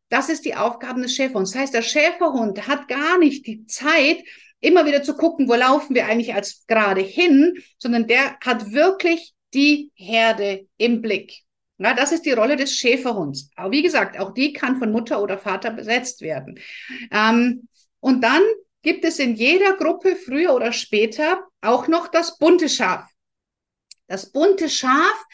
Das 0.09 0.29
ist 0.29 0.45
die 0.45 0.57
Aufgabe 0.57 1.03
des 1.03 1.15
Schäferhunds. 1.15 1.53
Das 1.53 1.63
heißt, 1.63 1.75
der 1.75 1.83
Schäferhund 1.83 2.67
hat 2.67 2.89
gar 2.89 3.19
nicht 3.19 3.47
die 3.47 3.67
Zeit, 3.67 4.25
immer 4.61 4.87
wieder 4.87 5.03
zu 5.03 5.17
gucken, 5.17 5.49
wo 5.49 5.55
laufen 5.55 5.95
wir 5.95 6.07
eigentlich 6.07 6.35
als 6.35 6.67
gerade 6.67 7.01
hin, 7.01 7.63
sondern 7.79 8.07
der 8.07 8.39
hat 8.41 8.73
wirklich 8.73 9.35
die 9.55 9.91
Herde 9.95 10.67
im 10.77 11.01
Blick. 11.01 11.43
Ja, 11.79 11.95
das 11.95 12.11
ist 12.11 12.27
die 12.27 12.33
Rolle 12.33 12.57
des 12.57 12.75
Schäferhunds. 12.75 13.51
Aber 13.55 13.71
wie 13.71 13.83
gesagt, 13.83 14.19
auch 14.19 14.35
die 14.35 14.53
kann 14.53 14.79
von 14.79 14.91
Mutter 14.91 15.23
oder 15.23 15.39
Vater 15.39 15.71
besetzt 15.71 16.21
werden. 16.23 16.59
Ähm, 17.13 17.69
und 18.01 18.23
dann 18.23 18.43
gibt 18.83 19.05
es 19.05 19.19
in 19.19 19.37
jeder 19.37 19.77
Gruppe 19.77 20.17
früher 20.17 20.55
oder 20.55 20.73
später 20.73 21.45
auch 21.61 21.87
noch 21.87 22.09
das 22.09 22.39
bunte 22.39 22.69
Schaf. 22.69 23.09
Das 24.09 24.33
bunte 24.33 24.69
Schaf, 24.69 25.25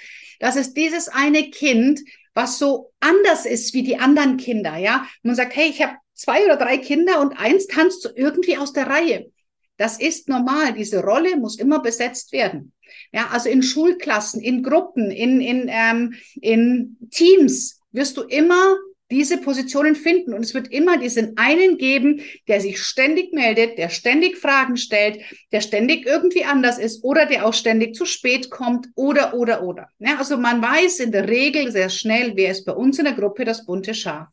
das 0.41 0.57
ist 0.57 0.75
dieses 0.75 1.09
eine 1.09 1.51
Kind, 1.51 2.01
was 2.35 2.59
so 2.59 2.93
anders 3.01 3.47
ist 3.47 3.72
wie 3.72 3.83
die 3.83 3.97
anderen 3.99 4.37
Kinder. 4.37 4.77
Ja, 4.77 5.07
man 5.22 5.37
sagt, 5.37 5.57
hey, 5.57 5.68
ich 5.68 5.81
habe 5.81 5.97
zwei 6.15 6.45
oder 6.45 6.57
drei 6.57 6.79
Kinder 6.79 7.21
und 7.21 7.39
eins 7.39 7.67
tanzt 7.67 8.11
irgendwie 8.15 8.57
aus 8.57 8.73
der 8.73 8.87
Reihe. 8.87 9.31
Das 9.77 10.01
ist 10.01 10.29
normal. 10.29 10.73
Diese 10.75 11.03
Rolle 11.03 11.37
muss 11.37 11.59
immer 11.59 11.81
besetzt 11.81 12.33
werden. 12.33 12.73
Ja, 13.12 13.29
also 13.33 13.49
in 13.49 13.62
Schulklassen, 13.62 14.41
in 14.41 14.62
Gruppen, 14.62 15.11
in, 15.11 15.41
in, 15.41 15.69
ähm, 15.69 16.15
in 16.41 16.97
Teams 17.11 17.81
wirst 17.93 18.17
du 18.17 18.23
immer 18.23 18.77
diese 19.11 19.39
Positionen 19.39 19.95
finden. 19.95 20.35
Und 20.35 20.43
es 20.43 20.55
wird 20.55 20.69
immer 20.69 20.99
diesen 20.99 21.37
einen 21.37 21.77
geben, 21.77 22.23
der 22.49 22.61
sich 22.61 22.83
ständig 22.83 23.33
meldet, 23.33 23.79
der 23.79 23.89
ständig 23.89 24.39
Fragen 24.39 24.77
stellt, 24.77 25.21
der 25.53 25.61
ständig 25.61 26.07
irgendwie 26.07 26.45
anders 26.45 26.79
ist 26.79 27.05
oder 27.05 27.27
der 27.27 27.47
auch 27.47 27.55
ständig 27.55 27.95
zu 27.95 28.07
spät 28.07 28.51
kommt 28.51 28.89
oder, 28.95 29.35
oder, 29.35 29.62
oder. 29.62 29.89
Ja, 29.99 30.19
also 30.19 30.37
man 30.37 30.62
weiß 30.62 31.01
in 31.01 31.12
der 31.12 31.29
Regel 31.29 31.71
sehr 31.71 31.91
schnell, 31.91 32.33
wer 32.35 32.51
ist 32.51 32.65
bei 32.65 32.73
uns 32.73 32.99
in 32.99 33.05
der 33.05 33.15
Gruppe 33.15 33.45
das 33.45 33.67
bunte 33.67 33.95
Schaf. 33.95 34.29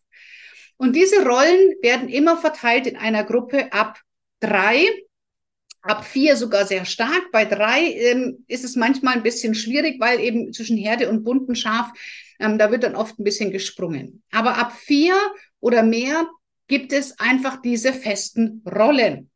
Und 0.82 0.96
diese 0.96 1.24
Rollen 1.24 1.76
werden 1.84 2.10
immer 2.10 2.38
verteilt 2.38 2.88
in 2.88 2.98
einer 2.98 3.24
Gruppe 3.24 3.72
ab 3.72 4.00
drei 4.40 4.88
ab 5.84 6.04
vier 6.04 6.36
sogar 6.36 6.66
sehr 6.66 6.86
stark. 6.86 7.32
Bei 7.32 7.46
drei 7.46 7.84
ähm, 7.84 8.46
ist 8.48 8.64
es 8.64 8.76
manchmal 8.76 9.14
ein 9.14 9.22
bisschen 9.22 9.54
schwierig, 9.54 10.00
weil 10.00 10.20
eben 10.20 10.52
zwischen 10.54 10.78
Herde 10.78 11.08
und 11.08 11.24
bunten 11.24 11.56
Schaf, 11.56 11.92
ähm, 12.40 12.58
da 12.58 12.72
wird 12.72 12.82
dann 12.82 12.96
oft 12.96 13.20
ein 13.20 13.24
bisschen 13.24 13.52
gesprungen. 13.52 14.24
Aber 14.32 14.58
ab 14.58 14.74
vier 14.76 15.14
oder 15.60 15.84
mehr 15.84 16.28
gibt 16.68 16.94
es 16.94 17.20
einfach 17.20 17.62
diese 17.62 17.94
festen 17.94 18.64
Rollen. 18.66 19.30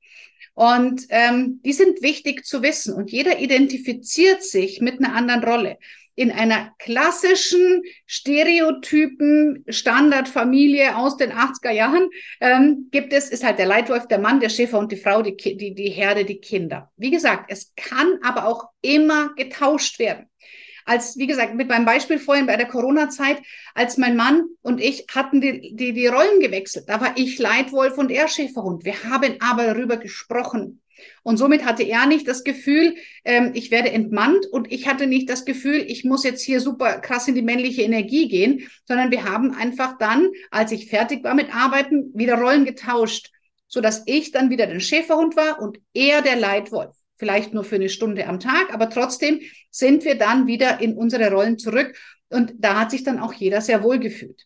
Und 0.55 1.05
ähm, 1.09 1.61
die 1.63 1.73
sind 1.73 2.01
wichtig 2.01 2.43
zu 2.43 2.63
wissen. 2.63 2.91
Und 2.95 3.11
jeder 3.11 3.37
identifiziert 3.39 4.41
sich 4.41 4.81
mit 4.81 4.97
einer 4.97 5.13
anderen 5.13 5.43
Rolle 5.43 5.77
in 6.15 6.31
einer 6.31 6.73
klassischen 6.79 7.83
Stereotypen 8.07 9.65
Standardfamilie 9.67 10.95
aus 10.95 11.17
den 11.17 11.31
80er 11.31 11.71
Jahren 11.71 12.09
ähm, 12.39 12.87
gibt 12.91 13.11
es, 13.13 13.29
ist 13.29 13.43
halt 13.43 13.59
der 13.59 13.65
Leitwolf, 13.65 14.07
der 14.07 14.19
Mann, 14.19 14.39
der 14.39 14.49
Schäfer 14.49 14.79
und 14.79 14.91
die 14.91 14.97
Frau, 14.97 15.21
die, 15.21 15.35
die, 15.35 15.75
die 15.75 15.89
Herde, 15.89 16.23
die 16.23 16.39
Kinder. 16.39 16.91
Wie 16.95 17.11
gesagt, 17.11 17.45
es 17.49 17.73
kann 17.75 18.19
aber 18.23 18.47
auch 18.47 18.69
immer 18.81 19.33
getauscht 19.35 19.99
werden. 19.99 20.29
Als, 20.87 21.17
wie 21.17 21.27
gesagt, 21.27 21.55
mit 21.55 21.67
meinem 21.67 21.85
Beispiel 21.85 22.19
vorhin 22.19 22.45
bei 22.45 22.57
der 22.57 22.67
Corona-Zeit, 22.67 23.41
als 23.73 23.97
mein 23.97 24.15
Mann 24.15 24.43
und 24.61 24.79
ich 24.79 25.07
hatten 25.13 25.41
die, 25.41 25.75
die, 25.75 25.93
die 25.93 26.07
Rollen 26.07 26.39
gewechselt. 26.39 26.85
Da 26.87 27.01
war 27.01 27.17
ich 27.17 27.39
Leitwolf 27.39 27.97
und 27.97 28.11
er 28.11 28.27
Schäferhund. 28.27 28.85
Wir 28.85 29.03
haben 29.03 29.35
aber 29.39 29.65
darüber 29.65 29.97
gesprochen. 29.97 30.81
Und 31.23 31.37
somit 31.37 31.65
hatte 31.65 31.83
er 31.83 32.05
nicht 32.05 32.27
das 32.27 32.43
Gefühl, 32.43 32.95
ähm, 33.23 33.51
ich 33.53 33.71
werde 33.71 33.91
entmannt 33.91 34.45
und 34.47 34.71
ich 34.71 34.87
hatte 34.87 35.07
nicht 35.07 35.29
das 35.29 35.45
Gefühl, 35.45 35.83
ich 35.87 36.03
muss 36.03 36.23
jetzt 36.23 36.41
hier 36.41 36.59
super 36.59 36.99
krass 36.99 37.27
in 37.27 37.35
die 37.35 37.41
männliche 37.41 37.81
Energie 37.81 38.27
gehen, 38.27 38.67
sondern 38.85 39.11
wir 39.11 39.23
haben 39.25 39.53
einfach 39.53 39.97
dann, 39.97 40.29
als 40.51 40.71
ich 40.71 40.89
fertig 40.89 41.23
war 41.23 41.35
mit 41.35 41.53
Arbeiten, 41.55 42.11
wieder 42.13 42.35
Rollen 42.35 42.65
getauscht, 42.65 43.31
so 43.67 43.81
dass 43.81 44.03
ich 44.05 44.31
dann 44.31 44.49
wieder 44.49 44.67
den 44.67 44.81
Schäferhund 44.81 45.35
war 45.35 45.61
und 45.61 45.79
er 45.93 46.21
der 46.21 46.35
Leitwolf. 46.35 46.95
Vielleicht 47.17 47.53
nur 47.53 47.63
für 47.63 47.75
eine 47.75 47.89
Stunde 47.89 48.27
am 48.27 48.39
Tag, 48.39 48.73
aber 48.73 48.89
trotzdem 48.89 49.39
sind 49.71 50.03
wir 50.03 50.15
dann 50.15 50.47
wieder 50.47 50.81
in 50.81 50.97
unsere 50.97 51.31
Rollen 51.31 51.57
zurück 51.57 51.97
und 52.29 52.53
da 52.57 52.79
hat 52.79 52.91
sich 52.91 53.03
dann 53.03 53.19
auch 53.19 53.33
jeder 53.33 53.61
sehr 53.61 53.83
wohl 53.83 53.99
gefühlt. 53.99 54.45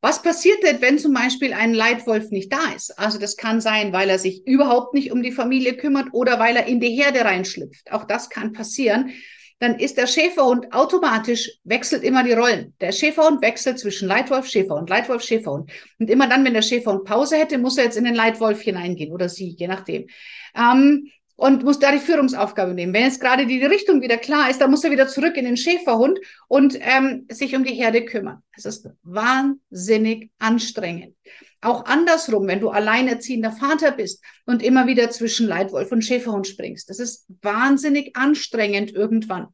Was 0.00 0.22
passiert 0.22 0.62
denn, 0.62 0.80
wenn 0.80 0.98
zum 0.98 1.12
Beispiel 1.12 1.52
ein 1.52 1.74
Leitwolf 1.74 2.30
nicht 2.30 2.52
da 2.52 2.72
ist? 2.74 2.96
Also 2.98 3.18
das 3.18 3.36
kann 3.36 3.60
sein, 3.60 3.92
weil 3.92 4.08
er 4.08 4.20
sich 4.20 4.46
überhaupt 4.46 4.94
nicht 4.94 5.10
um 5.10 5.22
die 5.22 5.32
Familie 5.32 5.76
kümmert 5.76 6.08
oder 6.12 6.38
weil 6.38 6.56
er 6.56 6.66
in 6.66 6.78
die 6.78 6.90
Herde 6.90 7.24
reinschlüpft. 7.24 7.90
Auch 7.90 8.04
das 8.04 8.30
kann 8.30 8.52
passieren. 8.52 9.10
Dann 9.58 9.80
ist 9.80 9.96
der 9.96 10.06
Schäferhund 10.06 10.72
automatisch, 10.72 11.50
wechselt 11.64 12.04
immer 12.04 12.22
die 12.22 12.32
Rollen. 12.32 12.74
Der 12.80 12.92
Schäferhund 12.92 13.42
wechselt 13.42 13.80
zwischen 13.80 14.06
Leitwolf, 14.06 14.46
Schäferhund, 14.46 14.88
Leitwolf, 14.88 15.22
Schäferhund. 15.22 15.72
Und 15.98 16.08
immer 16.08 16.28
dann, 16.28 16.44
wenn 16.44 16.54
der 16.54 16.62
Schäferhund 16.62 17.04
Pause 17.04 17.36
hätte, 17.36 17.58
muss 17.58 17.76
er 17.76 17.84
jetzt 17.84 17.96
in 17.96 18.04
den 18.04 18.14
Leitwolf 18.14 18.60
hineingehen 18.60 19.12
oder 19.12 19.28
sie, 19.28 19.56
je 19.58 19.66
nachdem. 19.66 20.06
Ähm, 20.54 21.10
und 21.38 21.62
muss 21.62 21.78
da 21.78 21.92
die 21.92 22.00
Führungsaufgabe 22.00 22.74
nehmen. 22.74 22.92
Wenn 22.92 23.04
jetzt 23.04 23.20
gerade 23.20 23.46
die 23.46 23.64
Richtung 23.64 24.02
wieder 24.02 24.16
klar 24.16 24.50
ist, 24.50 24.60
dann 24.60 24.72
muss 24.72 24.82
er 24.82 24.90
wieder 24.90 25.06
zurück 25.06 25.36
in 25.36 25.44
den 25.44 25.56
Schäferhund 25.56 26.18
und 26.48 26.76
ähm, 26.80 27.26
sich 27.30 27.54
um 27.54 27.62
die 27.62 27.74
Herde 27.74 28.04
kümmern. 28.04 28.42
Es 28.56 28.64
ist 28.64 28.88
wahnsinnig 29.04 30.32
anstrengend. 30.40 31.14
Auch 31.60 31.84
andersrum, 31.84 32.48
wenn 32.48 32.58
du 32.58 32.70
alleinerziehender 32.70 33.52
Vater 33.52 33.92
bist 33.92 34.20
und 34.46 34.64
immer 34.64 34.88
wieder 34.88 35.10
zwischen 35.10 35.46
Leitwolf 35.46 35.92
und 35.92 36.04
Schäferhund 36.04 36.48
springst. 36.48 36.90
Das 36.90 36.98
ist 36.98 37.24
wahnsinnig 37.40 38.16
anstrengend 38.16 38.92
irgendwann. 38.92 39.46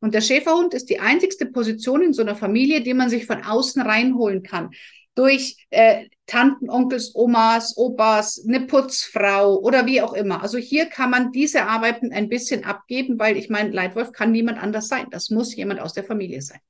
Und 0.00 0.12
der 0.12 0.20
Schäferhund 0.20 0.74
ist 0.74 0.90
die 0.90 1.00
einzigste 1.00 1.46
Position 1.46 2.02
in 2.02 2.12
so 2.12 2.20
einer 2.20 2.36
Familie, 2.36 2.82
die 2.82 2.94
man 2.94 3.08
sich 3.08 3.24
von 3.24 3.42
außen 3.42 3.80
reinholen 3.80 4.42
kann 4.42 4.68
durch 5.14 5.66
äh, 5.70 6.04
Tanten, 6.30 6.70
Onkels, 6.70 7.14
Omas, 7.14 7.76
Opas, 7.76 8.44
eine 8.46 8.60
Putzfrau 8.60 9.58
oder 9.58 9.84
wie 9.86 10.00
auch 10.00 10.12
immer. 10.12 10.42
Also 10.42 10.58
hier 10.58 10.86
kann 10.86 11.10
man 11.10 11.32
diese 11.32 11.64
Arbeiten 11.64 12.12
ein 12.12 12.28
bisschen 12.28 12.64
abgeben, 12.64 13.18
weil 13.18 13.36
ich 13.36 13.50
meine, 13.50 13.70
Leitwolf 13.70 14.12
kann 14.12 14.30
niemand 14.30 14.62
anders 14.62 14.86
sein. 14.86 15.06
Das 15.10 15.30
muss 15.30 15.54
jemand 15.56 15.80
aus 15.80 15.92
der 15.92 16.04
Familie 16.04 16.40
sein. 16.40 16.60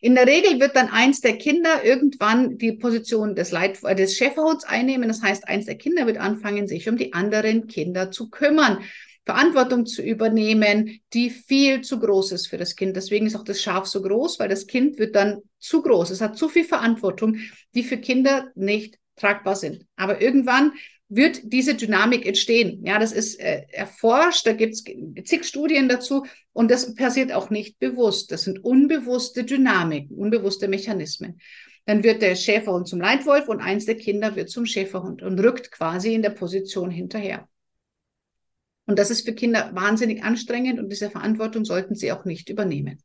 In 0.00 0.14
der 0.14 0.26
Regel 0.26 0.60
wird 0.60 0.76
dann 0.76 0.88
eins 0.88 1.22
der 1.22 1.38
Kinder 1.38 1.84
irgendwann 1.84 2.56
die 2.56 2.72
Position 2.72 3.34
des, 3.34 3.50
Leit 3.50 3.82
äh, 3.82 3.96
des 3.96 4.16
Schäferhunds 4.16 4.64
einnehmen. 4.64 5.08
Das 5.08 5.22
heißt, 5.22 5.48
eins 5.48 5.66
der 5.66 5.76
Kinder 5.76 6.06
wird 6.06 6.18
anfangen, 6.18 6.68
sich 6.68 6.88
um 6.88 6.96
die 6.96 7.14
anderen 7.14 7.66
Kinder 7.66 8.12
zu 8.12 8.30
kümmern. 8.30 8.78
Verantwortung 9.24 9.86
zu 9.86 10.02
übernehmen, 10.02 11.00
die 11.12 11.30
viel 11.30 11.80
zu 11.80 11.98
groß 11.98 12.32
ist 12.32 12.48
für 12.48 12.58
das 12.58 12.76
Kind. 12.76 12.96
Deswegen 12.96 13.26
ist 13.26 13.36
auch 13.36 13.44
das 13.44 13.62
Schaf 13.62 13.86
so 13.86 14.02
groß, 14.02 14.38
weil 14.38 14.48
das 14.48 14.66
Kind 14.66 14.98
wird 14.98 15.16
dann 15.16 15.40
zu 15.58 15.82
groß. 15.82 16.10
Es 16.10 16.20
hat 16.20 16.36
zu 16.36 16.48
viel 16.48 16.64
Verantwortung, 16.64 17.38
die 17.74 17.82
für 17.82 17.96
Kinder 17.96 18.50
nicht 18.54 18.98
tragbar 19.16 19.56
sind. 19.56 19.86
Aber 19.96 20.20
irgendwann 20.20 20.72
wird 21.08 21.40
diese 21.44 21.74
Dynamik 21.74 22.26
entstehen. 22.26 22.84
Ja, 22.84 22.98
das 22.98 23.12
ist 23.12 23.38
äh, 23.40 23.62
erforscht, 23.70 24.46
da 24.46 24.52
gibt 24.52 24.74
es 24.74 24.84
zig 25.24 25.44
Studien 25.44 25.88
dazu 25.88 26.26
und 26.52 26.70
das 26.70 26.94
passiert 26.94 27.32
auch 27.32 27.50
nicht 27.50 27.78
bewusst. 27.78 28.32
Das 28.32 28.42
sind 28.42 28.64
unbewusste 28.64 29.44
Dynamiken, 29.44 30.16
unbewusste 30.16 30.68
Mechanismen. 30.68 31.40
Dann 31.86 32.02
wird 32.02 32.22
der 32.22 32.34
Schäferhund 32.34 32.88
zum 32.88 33.00
Leitwolf 33.00 33.48
und 33.48 33.60
eins 33.60 33.84
der 33.84 33.96
Kinder 33.96 34.36
wird 34.36 34.48
zum 34.48 34.64
Schäferhund 34.64 35.22
und 35.22 35.38
rückt 35.38 35.70
quasi 35.70 36.14
in 36.14 36.22
der 36.22 36.30
Position 36.30 36.90
hinterher. 36.90 37.46
Und 38.86 38.98
das 38.98 39.10
ist 39.10 39.24
für 39.24 39.34
Kinder 39.34 39.70
wahnsinnig 39.74 40.22
anstrengend 40.22 40.78
und 40.78 40.90
diese 40.90 41.10
Verantwortung 41.10 41.64
sollten 41.64 41.94
sie 41.94 42.12
auch 42.12 42.24
nicht 42.24 42.50
übernehmen. 42.50 43.02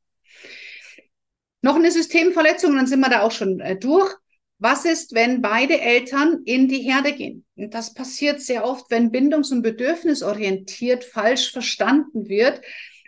Noch 1.62 1.76
eine 1.76 1.92
Systemverletzung, 1.92 2.76
dann 2.76 2.88
sind 2.88 3.00
wir 3.00 3.10
da 3.10 3.22
auch 3.22 3.32
schon 3.32 3.60
äh, 3.60 3.78
durch. 3.78 4.14
Was 4.62 4.84
ist, 4.84 5.16
wenn 5.16 5.42
beide 5.42 5.80
Eltern 5.80 6.42
in 6.44 6.68
die 6.68 6.80
Herde 6.80 7.14
gehen? 7.14 7.46
Und 7.56 7.74
das 7.74 7.94
passiert 7.94 8.42
sehr 8.42 8.66
oft, 8.66 8.92
wenn 8.92 9.12
bindungs- 9.12 9.54
und 9.54 9.62
bedürfnisorientiert 9.62 11.06
falsch 11.06 11.52
verstanden 11.52 12.28
wird, 12.28 12.62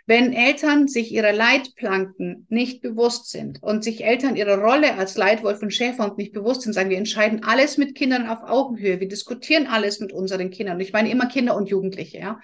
wenn 0.06 0.32
Eltern 0.32 0.88
sich 0.88 1.12
ihrer 1.12 1.32
Leitplanken 1.32 2.46
nicht 2.48 2.82
bewusst 2.82 3.30
sind 3.30 3.62
und 3.62 3.84
sich 3.84 4.04
Eltern 4.04 4.36
ihrer 4.36 4.58
Rolle 4.58 4.94
als 4.94 5.16
Leitwolf 5.16 5.62
und 5.62 5.72
Schäferhund 5.72 6.18
nicht 6.18 6.32
bewusst 6.32 6.62
sind, 6.62 6.72
sagen, 6.72 6.90
wir 6.90 6.98
entscheiden 6.98 7.44
alles 7.44 7.78
mit 7.78 7.94
Kindern 7.94 8.28
auf 8.28 8.42
Augenhöhe, 8.42 8.98
wir 8.98 9.08
diskutieren 9.08 9.66
alles 9.68 10.00
mit 10.00 10.12
unseren 10.12 10.50
Kindern. 10.50 10.76
Und 10.76 10.82
ich 10.82 10.92
meine 10.92 11.10
immer 11.10 11.26
Kinder 11.26 11.56
und 11.56 11.68
Jugendliche, 11.68 12.18
ja. 12.18 12.40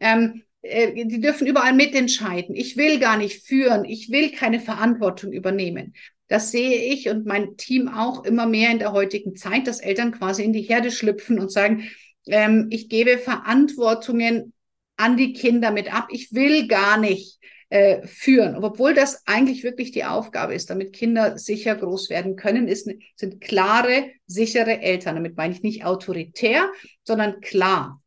Ähm, 0.00 0.42
äh, 0.62 1.04
die 1.04 1.20
dürfen 1.20 1.46
überall 1.46 1.74
mitentscheiden. 1.74 2.56
Ich 2.56 2.76
will 2.76 2.98
gar 2.98 3.18
nicht 3.18 3.46
führen. 3.46 3.84
Ich 3.84 4.10
will 4.10 4.32
keine 4.32 4.60
Verantwortung 4.60 5.32
übernehmen. 5.32 5.94
Das 6.28 6.50
sehe 6.50 6.90
ich 6.92 7.10
und 7.10 7.26
mein 7.26 7.56
Team 7.58 7.88
auch 7.88 8.24
immer 8.24 8.46
mehr 8.46 8.70
in 8.70 8.78
der 8.78 8.92
heutigen 8.92 9.36
Zeit, 9.36 9.66
dass 9.66 9.80
Eltern 9.80 10.12
quasi 10.12 10.42
in 10.42 10.54
die 10.54 10.62
Herde 10.62 10.90
schlüpfen 10.90 11.38
und 11.38 11.52
sagen, 11.52 11.90
ähm, 12.26 12.68
ich 12.70 12.88
gebe 12.88 13.18
Verantwortungen 13.18 14.53
an 14.96 15.16
die 15.16 15.32
Kinder 15.32 15.70
mit 15.70 15.92
ab. 15.92 16.08
Ich 16.10 16.32
will 16.32 16.68
gar 16.68 16.98
nicht 16.98 17.40
äh, 17.68 18.06
führen. 18.06 18.56
Obwohl 18.62 18.94
das 18.94 19.26
eigentlich 19.26 19.64
wirklich 19.64 19.90
die 19.90 20.04
Aufgabe 20.04 20.54
ist, 20.54 20.70
damit 20.70 20.92
Kinder 20.92 21.38
sicher 21.38 21.74
groß 21.74 22.10
werden 22.10 22.36
können, 22.36 22.68
ist, 22.68 22.88
sind 23.16 23.40
klare, 23.40 24.10
sichere 24.26 24.80
Eltern. 24.80 25.16
Damit 25.16 25.36
meine 25.36 25.54
ich 25.54 25.62
nicht 25.62 25.84
autoritär, 25.84 26.70
sondern 27.02 27.40
klar. 27.40 28.00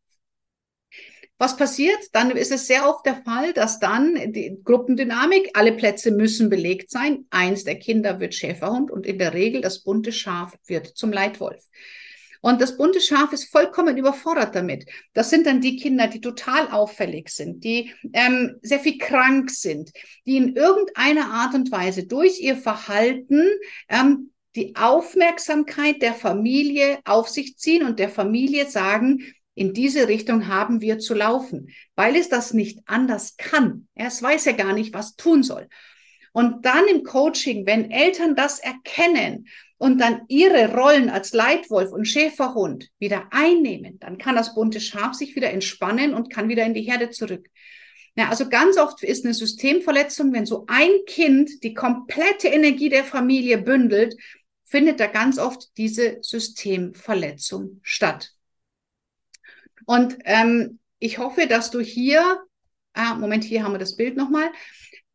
Was 1.39 1.55
passiert? 1.55 1.99
Dann 2.13 2.31
ist 2.31 2.51
es 2.51 2.65
sehr 2.65 2.89
oft 2.89 3.05
der 3.05 3.21
Fall, 3.23 3.53
dass 3.53 3.79
dann 3.79 4.31
die 4.31 4.57
Gruppendynamik, 4.63 5.51
alle 5.53 5.73
Plätze 5.73 6.11
müssen 6.11 6.49
belegt 6.49 6.89
sein. 6.89 7.25
Eins 7.29 7.63
der 7.63 7.77
Kinder 7.77 8.19
wird 8.19 8.33
Schäferhund 8.33 8.89
und 8.89 9.05
in 9.05 9.19
der 9.19 9.33
Regel 9.33 9.61
das 9.61 9.83
bunte 9.83 10.11
Schaf 10.11 10.57
wird 10.65 10.88
zum 10.88 11.11
Leitwolf. 11.11 11.63
Und 12.47 12.61
das 12.61 12.77
bunte 12.77 13.01
Schaf 13.01 13.33
ist 13.33 13.51
vollkommen 13.51 13.97
überfordert 13.97 14.55
damit. 14.55 14.85
Das 15.11 15.29
sind 15.29 15.45
dann 15.45 15.59
die 15.59 15.75
Kinder, 15.75 16.07
die 16.07 16.21
total 16.21 16.69
auffällig 16.69 17.27
sind, 17.27 17.65
die 17.65 17.93
ähm, 18.13 18.55
sehr 18.61 18.79
viel 18.79 18.97
krank 18.97 19.51
sind, 19.51 19.91
die 20.25 20.37
in 20.37 20.55
irgendeiner 20.55 21.29
Art 21.29 21.55
und 21.55 21.73
Weise 21.73 22.07
durch 22.07 22.39
ihr 22.39 22.55
Verhalten 22.55 23.43
ähm, 23.89 24.31
die 24.55 24.77
Aufmerksamkeit 24.77 26.01
der 26.01 26.13
Familie 26.13 26.99
auf 27.03 27.27
sich 27.27 27.57
ziehen 27.57 27.83
und 27.83 27.99
der 27.99 28.07
Familie 28.07 28.69
sagen, 28.69 29.25
in 29.53 29.73
diese 29.73 30.07
Richtung 30.07 30.47
haben 30.47 30.79
wir 30.79 30.99
zu 30.99 31.15
laufen, 31.15 31.67
weil 31.97 32.15
es 32.15 32.29
das 32.29 32.53
nicht 32.53 32.79
anders 32.85 33.35
kann. 33.35 33.89
Es 33.93 34.23
weiß 34.23 34.45
ja 34.45 34.53
gar 34.53 34.71
nicht, 34.71 34.93
was 34.93 35.17
tun 35.17 35.43
soll. 35.43 35.67
Und 36.31 36.65
dann 36.65 36.87
im 36.87 37.03
Coaching, 37.03 37.65
wenn 37.65 37.91
Eltern 37.91 38.37
das 38.37 38.59
erkennen 38.59 39.47
und 39.78 39.99
dann 39.99 40.21
ihre 40.28 40.73
Rollen 40.73 41.09
als 41.09 41.34
Leitwolf 41.34 41.91
und 41.91 42.05
Schäferhund 42.05 42.89
wieder 42.99 43.28
einnehmen, 43.32 43.99
dann 43.99 44.17
kann 44.17 44.36
das 44.36 44.55
bunte 44.55 44.80
Schaf 44.80 45.13
sich 45.13 45.36
wieder 45.36 45.51
entspannen 45.51 46.13
und 46.13 46.32
kann 46.32 46.49
wieder 46.49 46.65
in 46.65 46.73
die 46.73 46.82
Herde 46.82 47.09
zurück. 47.09 47.47
Ja, 48.15 48.30
also 48.30 48.49
ganz 48.49 48.78
oft 48.78 49.03
ist 49.03 49.25
eine 49.25 49.36
Systemverletzung, 49.36 50.34
wenn 50.34 50.47
so 50.47 50.65
ein 50.67 50.89
Kind 51.05 51.63
die 51.63 51.75
komplette 51.75 52.47
Energie 52.47 52.89
der 52.89 53.03
Familie 53.03 53.59
bündelt, 53.59 54.15
findet 54.63 54.99
da 54.99 55.05
ganz 55.05 55.38
oft 55.38 55.78
diese 55.78 56.17
Systemverletzung 56.21 57.80
statt. 57.84 58.34
Und 59.86 60.17
ähm, 60.25 60.80
ich 60.97 61.19
hoffe, 61.19 61.45
dass 61.45 61.69
du 61.69 61.80
hier, 61.80 62.41
ah, 62.93 63.13
Moment, 63.13 63.43
hier 63.43 63.63
haben 63.63 63.73
wir 63.73 63.80
das 63.80 63.95
Bild 63.95 64.17
nochmal, 64.17 64.51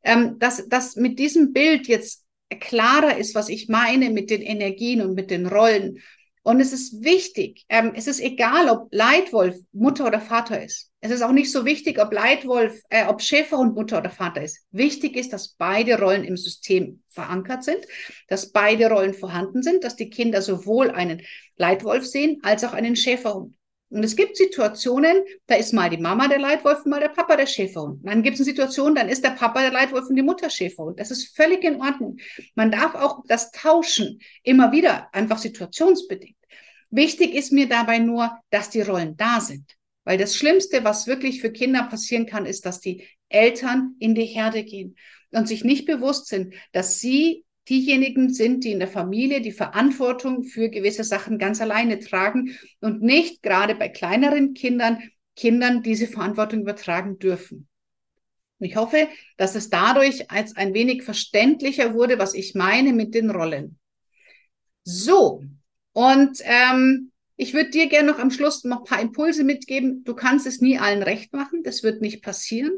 ähm, 0.04 0.38
dass, 0.38 0.68
dass 0.68 0.94
mit 0.94 1.18
diesem 1.18 1.52
Bild 1.52 1.88
jetzt 1.88 2.24
klarer 2.58 3.16
ist, 3.16 3.34
was 3.34 3.48
ich 3.48 3.68
meine 3.68 4.10
mit 4.10 4.30
den 4.30 4.42
Energien 4.42 5.02
und 5.02 5.14
mit 5.14 5.30
den 5.30 5.46
Rollen. 5.46 5.98
Und 6.44 6.60
es 6.60 6.72
ist 6.72 7.04
wichtig, 7.04 7.64
ähm, 7.68 7.92
es 7.94 8.08
ist 8.08 8.20
egal, 8.20 8.68
ob 8.68 8.88
Leitwolf 8.90 9.56
Mutter 9.72 10.06
oder 10.06 10.20
Vater 10.20 10.62
ist. 10.62 10.90
Es 11.00 11.12
ist 11.12 11.22
auch 11.22 11.30
nicht 11.30 11.52
so 11.52 11.64
wichtig, 11.64 12.00
ob 12.00 12.12
Leitwolf, 12.12 12.80
äh, 12.90 13.06
ob 13.06 13.22
Schäferhund 13.22 13.76
Mutter 13.76 13.98
oder 13.98 14.10
Vater 14.10 14.42
ist. 14.42 14.58
Wichtig 14.72 15.16
ist, 15.16 15.32
dass 15.32 15.54
beide 15.54 16.00
Rollen 16.00 16.24
im 16.24 16.36
System 16.36 17.02
verankert 17.10 17.62
sind, 17.62 17.78
dass 18.26 18.50
beide 18.50 18.90
Rollen 18.90 19.14
vorhanden 19.14 19.62
sind, 19.62 19.84
dass 19.84 19.94
die 19.94 20.10
Kinder 20.10 20.42
sowohl 20.42 20.90
einen 20.90 21.22
Leitwolf 21.56 22.06
sehen 22.06 22.40
als 22.42 22.64
auch 22.64 22.72
einen 22.72 22.96
Schäferhund. 22.96 23.54
Und 23.92 24.04
es 24.04 24.16
gibt 24.16 24.38
Situationen, 24.38 25.22
da 25.46 25.56
ist 25.56 25.74
mal 25.74 25.90
die 25.90 25.98
Mama 25.98 26.26
der 26.26 26.38
Leitwolf, 26.38 26.86
mal 26.86 27.00
der 27.00 27.10
Papa 27.10 27.36
der 27.36 27.46
Schäferhund. 27.46 28.02
Und 28.02 28.06
dann 28.06 28.22
gibt 28.22 28.34
es 28.34 28.40
eine 28.40 28.46
Situation, 28.46 28.94
dann 28.94 29.10
ist 29.10 29.22
der 29.22 29.30
Papa 29.30 29.60
der 29.60 29.70
Leitwolf 29.70 30.08
und 30.08 30.16
die 30.16 30.22
Mutter 30.22 30.48
Schäferhund. 30.48 30.98
Das 30.98 31.10
ist 31.10 31.36
völlig 31.36 31.62
in 31.62 31.80
Ordnung. 31.80 32.16
Man 32.54 32.70
darf 32.70 32.94
auch 32.94 33.22
das 33.26 33.50
tauschen, 33.50 34.18
immer 34.42 34.72
wieder, 34.72 35.14
einfach 35.14 35.36
situationsbedingt. 35.36 36.36
Wichtig 36.88 37.34
ist 37.34 37.52
mir 37.52 37.68
dabei 37.68 37.98
nur, 37.98 38.38
dass 38.48 38.70
die 38.70 38.80
Rollen 38.80 39.16
da 39.18 39.40
sind. 39.40 39.76
Weil 40.04 40.16
das 40.16 40.36
Schlimmste, 40.36 40.84
was 40.84 41.06
wirklich 41.06 41.42
für 41.42 41.52
Kinder 41.52 41.82
passieren 41.84 42.26
kann, 42.26 42.46
ist, 42.46 42.64
dass 42.64 42.80
die 42.80 43.06
Eltern 43.28 43.94
in 43.98 44.14
die 44.14 44.24
Herde 44.24 44.64
gehen 44.64 44.96
und 45.32 45.46
sich 45.46 45.64
nicht 45.64 45.84
bewusst 45.84 46.28
sind, 46.28 46.54
dass 46.72 46.98
sie 46.98 47.44
diejenigen 47.68 48.32
sind, 48.32 48.64
die 48.64 48.72
in 48.72 48.78
der 48.80 48.88
Familie 48.88 49.40
die 49.40 49.52
Verantwortung 49.52 50.42
für 50.42 50.68
gewisse 50.68 51.04
Sachen 51.04 51.38
ganz 51.38 51.60
alleine 51.60 51.98
tragen 51.98 52.56
und 52.80 53.02
nicht 53.02 53.42
gerade 53.42 53.74
bei 53.74 53.88
kleineren 53.88 54.54
Kindern 54.54 54.98
Kindern 55.36 55.82
diese 55.82 56.06
Verantwortung 56.06 56.60
übertragen 56.60 57.18
dürfen. 57.18 57.68
Und 58.58 58.66
ich 58.66 58.76
hoffe, 58.76 59.08
dass 59.36 59.54
es 59.54 59.70
dadurch 59.70 60.30
als 60.30 60.56
ein 60.56 60.74
wenig 60.74 61.02
verständlicher 61.02 61.94
wurde, 61.94 62.18
was 62.18 62.34
ich 62.34 62.54
meine 62.54 62.92
mit 62.92 63.14
den 63.14 63.30
Rollen. 63.30 63.78
So, 64.84 65.42
und 65.92 66.38
ähm, 66.44 67.12
ich 67.36 67.54
würde 67.54 67.70
dir 67.70 67.88
gerne 67.88 68.12
noch 68.12 68.18
am 68.18 68.30
Schluss 68.30 68.64
noch 68.64 68.80
ein 68.80 68.84
paar 68.84 69.00
Impulse 69.00 69.42
mitgeben. 69.42 70.04
Du 70.04 70.14
kannst 70.14 70.46
es 70.46 70.60
nie 70.60 70.78
allen 70.78 71.02
recht 71.02 71.32
machen, 71.32 71.62
das 71.62 71.82
wird 71.82 72.00
nicht 72.02 72.22
passieren. 72.22 72.72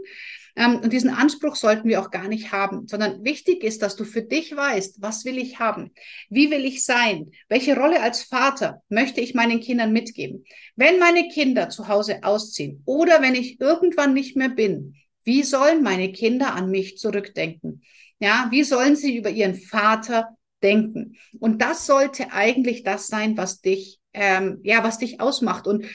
Ähm, 0.57 0.77
und 0.77 0.93
diesen 0.93 1.11
Anspruch 1.11 1.57
sollten 1.57 1.89
wir 1.89 2.01
auch 2.01 2.11
gar 2.11 2.29
nicht 2.29 2.53
haben, 2.53 2.87
sondern 2.87 3.25
wichtig 3.25 3.65
ist, 3.65 3.83
dass 3.83 3.97
du 3.97 4.05
für 4.05 4.23
dich 4.23 4.55
weißt, 4.55 5.03
was 5.03 5.25
will 5.25 5.39
ich 5.39 5.59
haben? 5.59 5.93
Wie 6.31 6.51
will 6.51 6.65
ich 6.65 6.85
sein? 6.85 7.31
Welche 7.49 7.77
Rolle 7.77 8.01
als 8.01 8.23
Vater 8.23 8.83
möchte 8.89 9.21
ich 9.21 9.35
meinen 9.35 9.61
Kindern 9.61 9.93
mitgeben? 9.93 10.45
Wenn 10.77 10.99
meine 10.99 11.29
Kinder 11.29 11.71
zu 11.71 11.89
Hause 11.89 12.23
ausziehen 12.23 12.83
oder 12.85 13.21
wenn 13.21 13.35
ich 13.35 13.61
irgendwann 13.61 14.15
nicht 14.15 14.37
mehr 14.37 14.51
bin, 14.51 14.95
wie 15.25 15.43
sollen 15.43 15.83
meine 15.83 16.13
Kinder 16.13 16.55
an 16.55 16.71
mich 16.71 16.99
zurückdenken? 16.99 17.83
Ja, 18.21 18.49
wie 18.51 18.63
sollen 18.63 18.95
sie 18.95 19.17
über 19.17 19.31
ihren 19.31 19.55
Vater 19.55 20.37
denken? 20.63 21.17
Und 21.41 21.63
das 21.63 21.87
sollte 21.87 22.33
eigentlich 22.33 22.85
das 22.85 23.09
sein, 23.09 23.37
was 23.37 23.61
dich, 23.61 24.01
ähm, 24.13 24.61
ja, 24.63 24.85
was 24.85 24.99
dich 24.99 25.21
ausmacht. 25.21 25.67
Und 25.67 25.87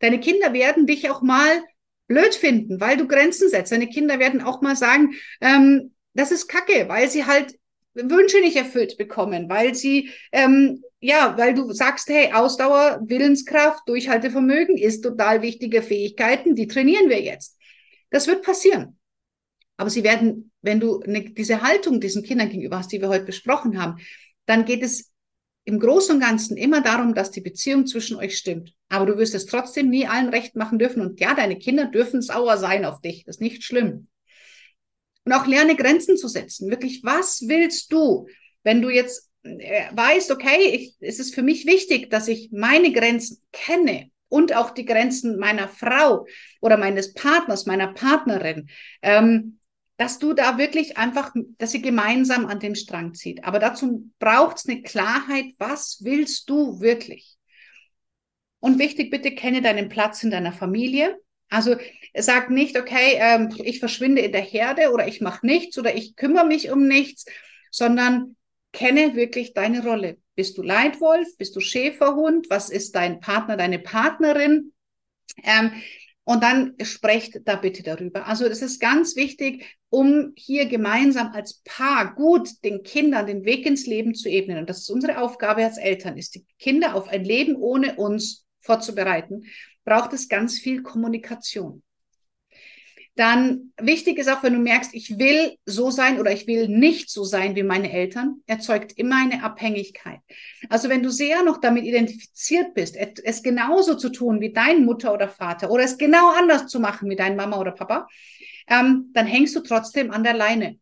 deine 0.00 0.20
Kinder 0.20 0.52
werden 0.52 0.86
dich 0.86 1.08
auch 1.08 1.22
mal 1.22 1.62
blöd 2.06 2.34
finden, 2.34 2.80
weil 2.80 2.96
du 2.96 3.06
Grenzen 3.06 3.48
setzt. 3.48 3.72
Deine 3.72 3.88
Kinder 3.88 4.18
werden 4.18 4.42
auch 4.42 4.60
mal 4.60 4.76
sagen, 4.76 5.14
ähm, 5.40 5.94
das 6.14 6.30
ist 6.30 6.48
Kacke, 6.48 6.88
weil 6.88 7.08
sie 7.08 7.24
halt 7.24 7.54
Wünsche 7.94 8.40
nicht 8.40 8.56
erfüllt 8.56 8.98
bekommen, 8.98 9.48
weil 9.48 9.74
sie, 9.74 10.10
ähm, 10.32 10.82
ja, 11.00 11.36
weil 11.38 11.54
du 11.54 11.72
sagst, 11.72 12.08
hey, 12.08 12.32
Ausdauer, 12.32 13.00
Willenskraft, 13.06 13.88
Durchhaltevermögen 13.88 14.76
ist 14.76 15.02
total 15.02 15.42
wichtige 15.42 15.82
Fähigkeiten, 15.82 16.54
die 16.54 16.66
trainieren 16.66 17.08
wir 17.08 17.22
jetzt. 17.22 17.56
Das 18.10 18.26
wird 18.26 18.42
passieren. 18.42 18.98
Aber 19.76 19.90
sie 19.90 20.04
werden, 20.04 20.52
wenn 20.62 20.80
du 20.80 21.00
eine, 21.00 21.30
diese 21.30 21.62
Haltung 21.62 22.00
diesen 22.00 22.22
Kindern 22.22 22.48
gegenüber 22.48 22.78
hast, 22.78 22.92
die 22.92 23.00
wir 23.00 23.08
heute 23.08 23.24
besprochen 23.24 23.80
haben, 23.80 24.00
dann 24.46 24.64
geht 24.64 24.82
es 24.82 25.12
im 25.64 25.80
Großen 25.80 26.16
und 26.16 26.20
Ganzen 26.20 26.56
immer 26.56 26.82
darum, 26.82 27.14
dass 27.14 27.30
die 27.30 27.40
Beziehung 27.40 27.86
zwischen 27.86 28.16
euch 28.16 28.36
stimmt. 28.36 28.74
Aber 28.88 29.06
du 29.06 29.16
wirst 29.16 29.34
es 29.34 29.46
trotzdem 29.46 29.88
nie 29.88 30.06
allen 30.06 30.28
recht 30.28 30.56
machen 30.56 30.78
dürfen. 30.78 31.00
Und 31.00 31.20
ja, 31.20 31.34
deine 31.34 31.56
Kinder 31.58 31.86
dürfen 31.86 32.20
sauer 32.20 32.58
sein 32.58 32.84
auf 32.84 33.00
dich. 33.00 33.24
Das 33.24 33.36
ist 33.36 33.40
nicht 33.40 33.64
schlimm. 33.64 34.08
Und 35.24 35.32
auch 35.32 35.46
lerne 35.46 35.74
Grenzen 35.74 36.18
zu 36.18 36.28
setzen. 36.28 36.70
Wirklich, 36.70 37.02
was 37.02 37.44
willst 37.48 37.92
du, 37.92 38.26
wenn 38.62 38.82
du 38.82 38.90
jetzt 38.90 39.30
äh, 39.42 39.84
weißt, 39.92 40.30
okay, 40.30 40.70
ich, 40.72 40.96
es 41.00 41.18
ist 41.18 41.34
für 41.34 41.42
mich 41.42 41.66
wichtig, 41.66 42.10
dass 42.10 42.28
ich 42.28 42.50
meine 42.52 42.92
Grenzen 42.92 43.42
kenne 43.52 44.10
und 44.28 44.54
auch 44.54 44.70
die 44.70 44.84
Grenzen 44.84 45.38
meiner 45.38 45.68
Frau 45.68 46.26
oder 46.60 46.76
meines 46.76 47.14
Partners, 47.14 47.66
meiner 47.66 47.92
Partnerin. 47.94 48.68
Ähm, 49.00 49.60
dass 49.96 50.18
du 50.18 50.32
da 50.32 50.58
wirklich 50.58 50.96
einfach, 50.96 51.32
dass 51.58 51.72
sie 51.72 51.82
gemeinsam 51.82 52.46
an 52.46 52.58
dem 52.58 52.74
Strang 52.74 53.14
zieht. 53.14 53.44
Aber 53.44 53.58
dazu 53.58 54.10
braucht 54.18 54.58
es 54.58 54.68
eine 54.68 54.82
Klarheit, 54.82 55.54
was 55.58 55.98
willst 56.02 56.50
du 56.50 56.80
wirklich? 56.80 57.36
Und 58.58 58.78
wichtig, 58.78 59.10
bitte 59.10 59.34
kenne 59.34 59.62
deinen 59.62 59.88
Platz 59.88 60.22
in 60.24 60.30
deiner 60.30 60.52
Familie. 60.52 61.18
Also 61.50 61.76
sag 62.14 62.50
nicht, 62.50 62.78
okay, 62.78 63.18
ähm, 63.18 63.54
ich 63.62 63.78
verschwinde 63.78 64.22
in 64.22 64.32
der 64.32 64.40
Herde 64.40 64.90
oder 64.92 65.06
ich 65.06 65.20
mache 65.20 65.46
nichts 65.46 65.78
oder 65.78 65.94
ich 65.94 66.16
kümmere 66.16 66.46
mich 66.46 66.70
um 66.70 66.88
nichts, 66.88 67.26
sondern 67.70 68.36
kenne 68.72 69.14
wirklich 69.14 69.52
deine 69.52 69.84
Rolle. 69.84 70.16
Bist 70.34 70.58
du 70.58 70.62
Leitwolf? 70.62 71.28
Bist 71.38 71.54
du 71.54 71.60
Schäferhund? 71.60 72.50
Was 72.50 72.70
ist 72.70 72.96
dein 72.96 73.20
Partner, 73.20 73.56
deine 73.56 73.78
Partnerin? 73.78 74.72
Ähm, 75.44 75.72
und 76.24 76.42
dann 76.42 76.74
sprecht 76.82 77.40
da 77.44 77.56
bitte 77.56 77.82
darüber. 77.82 78.26
Also 78.26 78.46
es 78.46 78.62
ist 78.62 78.80
ganz 78.80 79.14
wichtig, 79.14 79.76
um 79.90 80.32
hier 80.36 80.66
gemeinsam 80.66 81.32
als 81.32 81.60
Paar 81.64 82.14
gut 82.14 82.48
den 82.64 82.82
Kindern 82.82 83.26
den 83.26 83.44
Weg 83.44 83.66
ins 83.66 83.86
Leben 83.86 84.14
zu 84.14 84.28
ebnen. 84.28 84.58
Und 84.58 84.70
das 84.70 84.80
ist 84.80 84.90
unsere 84.90 85.20
Aufgabe 85.20 85.64
als 85.64 85.76
Eltern, 85.76 86.16
ist 86.16 86.34
die 86.34 86.46
Kinder 86.58 86.94
auf 86.94 87.08
ein 87.08 87.24
Leben 87.24 87.56
ohne 87.56 87.96
uns 87.96 88.46
vorzubereiten, 88.60 89.44
braucht 89.84 90.14
es 90.14 90.28
ganz 90.28 90.58
viel 90.58 90.82
Kommunikation. 90.82 91.82
Dann 93.16 93.72
wichtig 93.80 94.18
ist 94.18 94.28
auch, 94.28 94.42
wenn 94.42 94.54
du 94.54 94.58
merkst, 94.58 94.92
ich 94.92 95.18
will 95.18 95.56
so 95.64 95.90
sein 95.90 96.18
oder 96.18 96.32
ich 96.32 96.48
will 96.48 96.66
nicht 96.66 97.10
so 97.10 97.22
sein 97.22 97.54
wie 97.54 97.62
meine 97.62 97.92
Eltern, 97.92 98.42
erzeugt 98.46 98.92
immer 98.96 99.16
eine 99.22 99.44
Abhängigkeit. 99.44 100.18
Also 100.68 100.88
wenn 100.88 101.02
du 101.04 101.10
sehr 101.10 101.44
noch 101.44 101.58
damit 101.58 101.84
identifiziert 101.84 102.74
bist, 102.74 102.96
es 102.96 103.42
genauso 103.44 103.94
zu 103.94 104.10
tun 104.10 104.40
wie 104.40 104.52
dein 104.52 104.84
Mutter 104.84 105.12
oder 105.12 105.28
Vater 105.28 105.70
oder 105.70 105.84
es 105.84 105.96
genau 105.96 106.30
anders 106.30 106.66
zu 106.66 106.80
machen 106.80 107.08
wie 107.08 107.14
dein 107.14 107.36
Mama 107.36 107.58
oder 107.60 107.70
Papa, 107.70 108.08
ähm, 108.66 109.10
dann 109.12 109.26
hängst 109.26 109.54
du 109.54 109.60
trotzdem 109.60 110.10
an 110.10 110.24
der 110.24 110.34
Leine. 110.34 110.78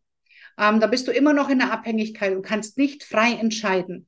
Ähm, 0.57 0.79
da 0.79 0.87
bist 0.87 1.07
du 1.07 1.11
immer 1.11 1.33
noch 1.33 1.49
in 1.49 1.59
der 1.59 1.71
Abhängigkeit 1.71 2.35
und 2.35 2.43
kannst 2.43 2.79
nicht 2.79 3.03
frei 3.03 3.33
entscheiden. 3.33 4.07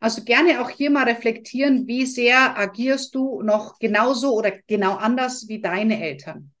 Also 0.00 0.24
gerne 0.24 0.62
auch 0.62 0.70
hier 0.70 0.90
mal 0.90 1.04
reflektieren, 1.04 1.86
wie 1.86 2.06
sehr 2.06 2.56
agierst 2.58 3.14
du 3.14 3.42
noch 3.42 3.78
genauso 3.78 4.34
oder 4.34 4.52
genau 4.66 4.94
anders 4.96 5.48
wie 5.48 5.60
deine 5.60 6.02
Eltern. 6.02 6.52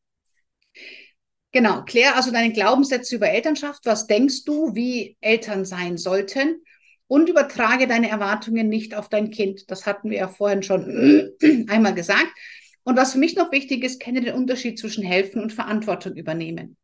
Genau, 1.56 1.84
klär 1.84 2.16
also 2.16 2.30
deine 2.32 2.52
Glaubenssätze 2.52 3.16
über 3.16 3.30
Elternschaft. 3.30 3.86
Was 3.86 4.06
denkst 4.06 4.44
du, 4.44 4.74
wie 4.74 5.16
Eltern 5.22 5.64
sein 5.64 5.96
sollten? 5.96 6.62
Und 7.06 7.30
übertrage 7.30 7.86
deine 7.86 8.10
Erwartungen 8.10 8.68
nicht 8.68 8.94
auf 8.94 9.08
dein 9.08 9.30
Kind. 9.30 9.70
Das 9.70 9.86
hatten 9.86 10.10
wir 10.10 10.18
ja 10.18 10.28
vorhin 10.28 10.62
schon 10.62 11.32
einmal 11.68 11.94
gesagt. 11.94 12.28
Und 12.84 12.98
was 12.98 13.12
für 13.12 13.18
mich 13.18 13.36
noch 13.36 13.52
wichtig 13.52 13.84
ist, 13.84 14.02
kenne 14.02 14.20
den 14.20 14.34
Unterschied 14.34 14.78
zwischen 14.78 15.02
helfen 15.02 15.40
und 15.40 15.50
Verantwortung 15.50 16.14
übernehmen. 16.14 16.76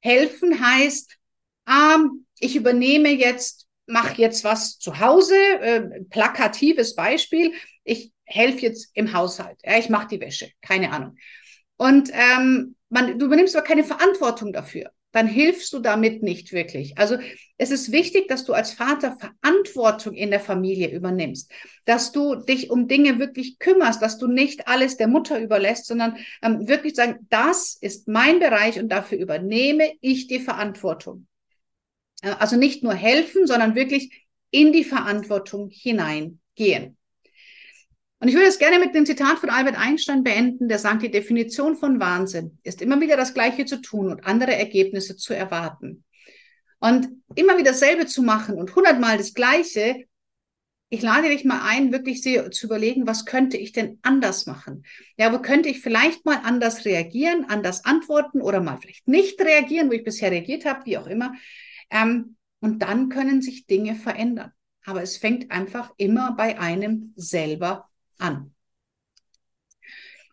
Helfen 0.00 0.60
heißt, 0.60 1.16
ähm, 1.68 2.26
ich 2.40 2.56
übernehme 2.56 3.10
jetzt, 3.10 3.68
mache 3.86 4.20
jetzt 4.20 4.42
was 4.42 4.80
zu 4.80 4.98
Hause, 4.98 5.36
äh, 5.60 6.02
plakatives 6.10 6.96
Beispiel. 6.96 7.52
Ich 7.84 8.10
helfe 8.24 8.62
jetzt 8.62 8.90
im 8.94 9.12
Haushalt. 9.12 9.60
Ja, 9.62 9.78
ich 9.78 9.90
mache 9.90 10.08
die 10.08 10.20
Wäsche, 10.20 10.50
keine 10.60 10.90
Ahnung. 10.90 11.14
Und 11.76 12.10
ähm, 12.12 12.76
man, 12.88 13.18
du 13.18 13.26
übernimmst 13.26 13.56
aber 13.56 13.66
keine 13.66 13.84
Verantwortung 13.84 14.52
dafür. 14.52 14.90
Dann 15.12 15.26
hilfst 15.26 15.72
du 15.74 15.78
damit 15.78 16.22
nicht 16.22 16.52
wirklich. 16.52 16.96
Also 16.96 17.18
es 17.58 17.70
ist 17.70 17.92
wichtig, 17.92 18.28
dass 18.28 18.44
du 18.44 18.54
als 18.54 18.72
Vater 18.72 19.16
Verantwortung 19.16 20.14
in 20.14 20.30
der 20.30 20.40
Familie 20.40 20.90
übernimmst, 20.90 21.52
dass 21.84 22.12
du 22.12 22.34
dich 22.34 22.70
um 22.70 22.88
Dinge 22.88 23.18
wirklich 23.18 23.58
kümmerst, 23.58 24.00
dass 24.00 24.16
du 24.16 24.26
nicht 24.26 24.68
alles 24.68 24.96
der 24.96 25.08
Mutter 25.08 25.38
überlässt, 25.38 25.86
sondern 25.86 26.16
ähm, 26.42 26.66
wirklich 26.66 26.94
sagen, 26.94 27.26
das 27.28 27.76
ist 27.78 28.08
mein 28.08 28.38
Bereich 28.38 28.78
und 28.78 28.88
dafür 28.88 29.18
übernehme 29.18 29.92
ich 30.00 30.28
die 30.28 30.40
Verantwortung. 30.40 31.26
Äh, 32.22 32.34
also 32.38 32.56
nicht 32.56 32.82
nur 32.82 32.94
helfen, 32.94 33.46
sondern 33.46 33.74
wirklich 33.74 34.26
in 34.50 34.72
die 34.72 34.84
Verantwortung 34.84 35.68
hineingehen. 35.70 36.96
Und 38.22 38.28
ich 38.28 38.34
würde 38.34 38.46
es 38.46 38.60
gerne 38.60 38.78
mit 38.78 38.94
dem 38.94 39.04
Zitat 39.04 39.40
von 39.40 39.50
Albert 39.50 39.76
Einstein 39.76 40.22
beenden, 40.22 40.68
der 40.68 40.78
sagt, 40.78 41.02
die 41.02 41.10
Definition 41.10 41.74
von 41.74 41.98
Wahnsinn 41.98 42.56
ist 42.62 42.80
immer 42.80 43.00
wieder 43.00 43.16
das 43.16 43.34
Gleiche 43.34 43.64
zu 43.64 43.80
tun 43.80 44.12
und 44.12 44.24
andere 44.24 44.54
Ergebnisse 44.54 45.16
zu 45.16 45.34
erwarten. 45.34 46.04
Und 46.78 47.08
immer 47.34 47.58
wieder 47.58 47.72
dasselbe 47.72 48.06
zu 48.06 48.22
machen 48.22 48.58
und 48.58 48.76
hundertmal 48.76 49.18
das 49.18 49.34
Gleiche, 49.34 50.04
ich 50.88 51.02
lade 51.02 51.30
dich 51.30 51.44
mal 51.44 51.62
ein, 51.64 51.90
wirklich 51.90 52.22
zu 52.22 52.66
überlegen, 52.66 53.08
was 53.08 53.24
könnte 53.24 53.56
ich 53.56 53.72
denn 53.72 53.98
anders 54.02 54.46
machen? 54.46 54.84
Ja, 55.16 55.32
wo 55.32 55.40
könnte 55.40 55.68
ich 55.68 55.80
vielleicht 55.80 56.24
mal 56.24 56.42
anders 56.44 56.84
reagieren, 56.84 57.46
anders 57.48 57.84
antworten 57.84 58.40
oder 58.40 58.60
mal 58.60 58.78
vielleicht 58.80 59.08
nicht 59.08 59.40
reagieren, 59.40 59.88
wo 59.88 59.94
ich 59.94 60.04
bisher 60.04 60.30
reagiert 60.30 60.64
habe, 60.64 60.86
wie 60.86 60.96
auch 60.96 61.08
immer. 61.08 61.34
Ähm, 61.90 62.36
und 62.60 62.82
dann 62.82 63.08
können 63.08 63.42
sich 63.42 63.66
Dinge 63.66 63.96
verändern. 63.96 64.52
Aber 64.84 65.02
es 65.02 65.16
fängt 65.16 65.50
einfach 65.50 65.92
immer 65.96 66.36
bei 66.36 66.60
einem 66.60 67.14
selber 67.16 67.88
an. 68.22 68.54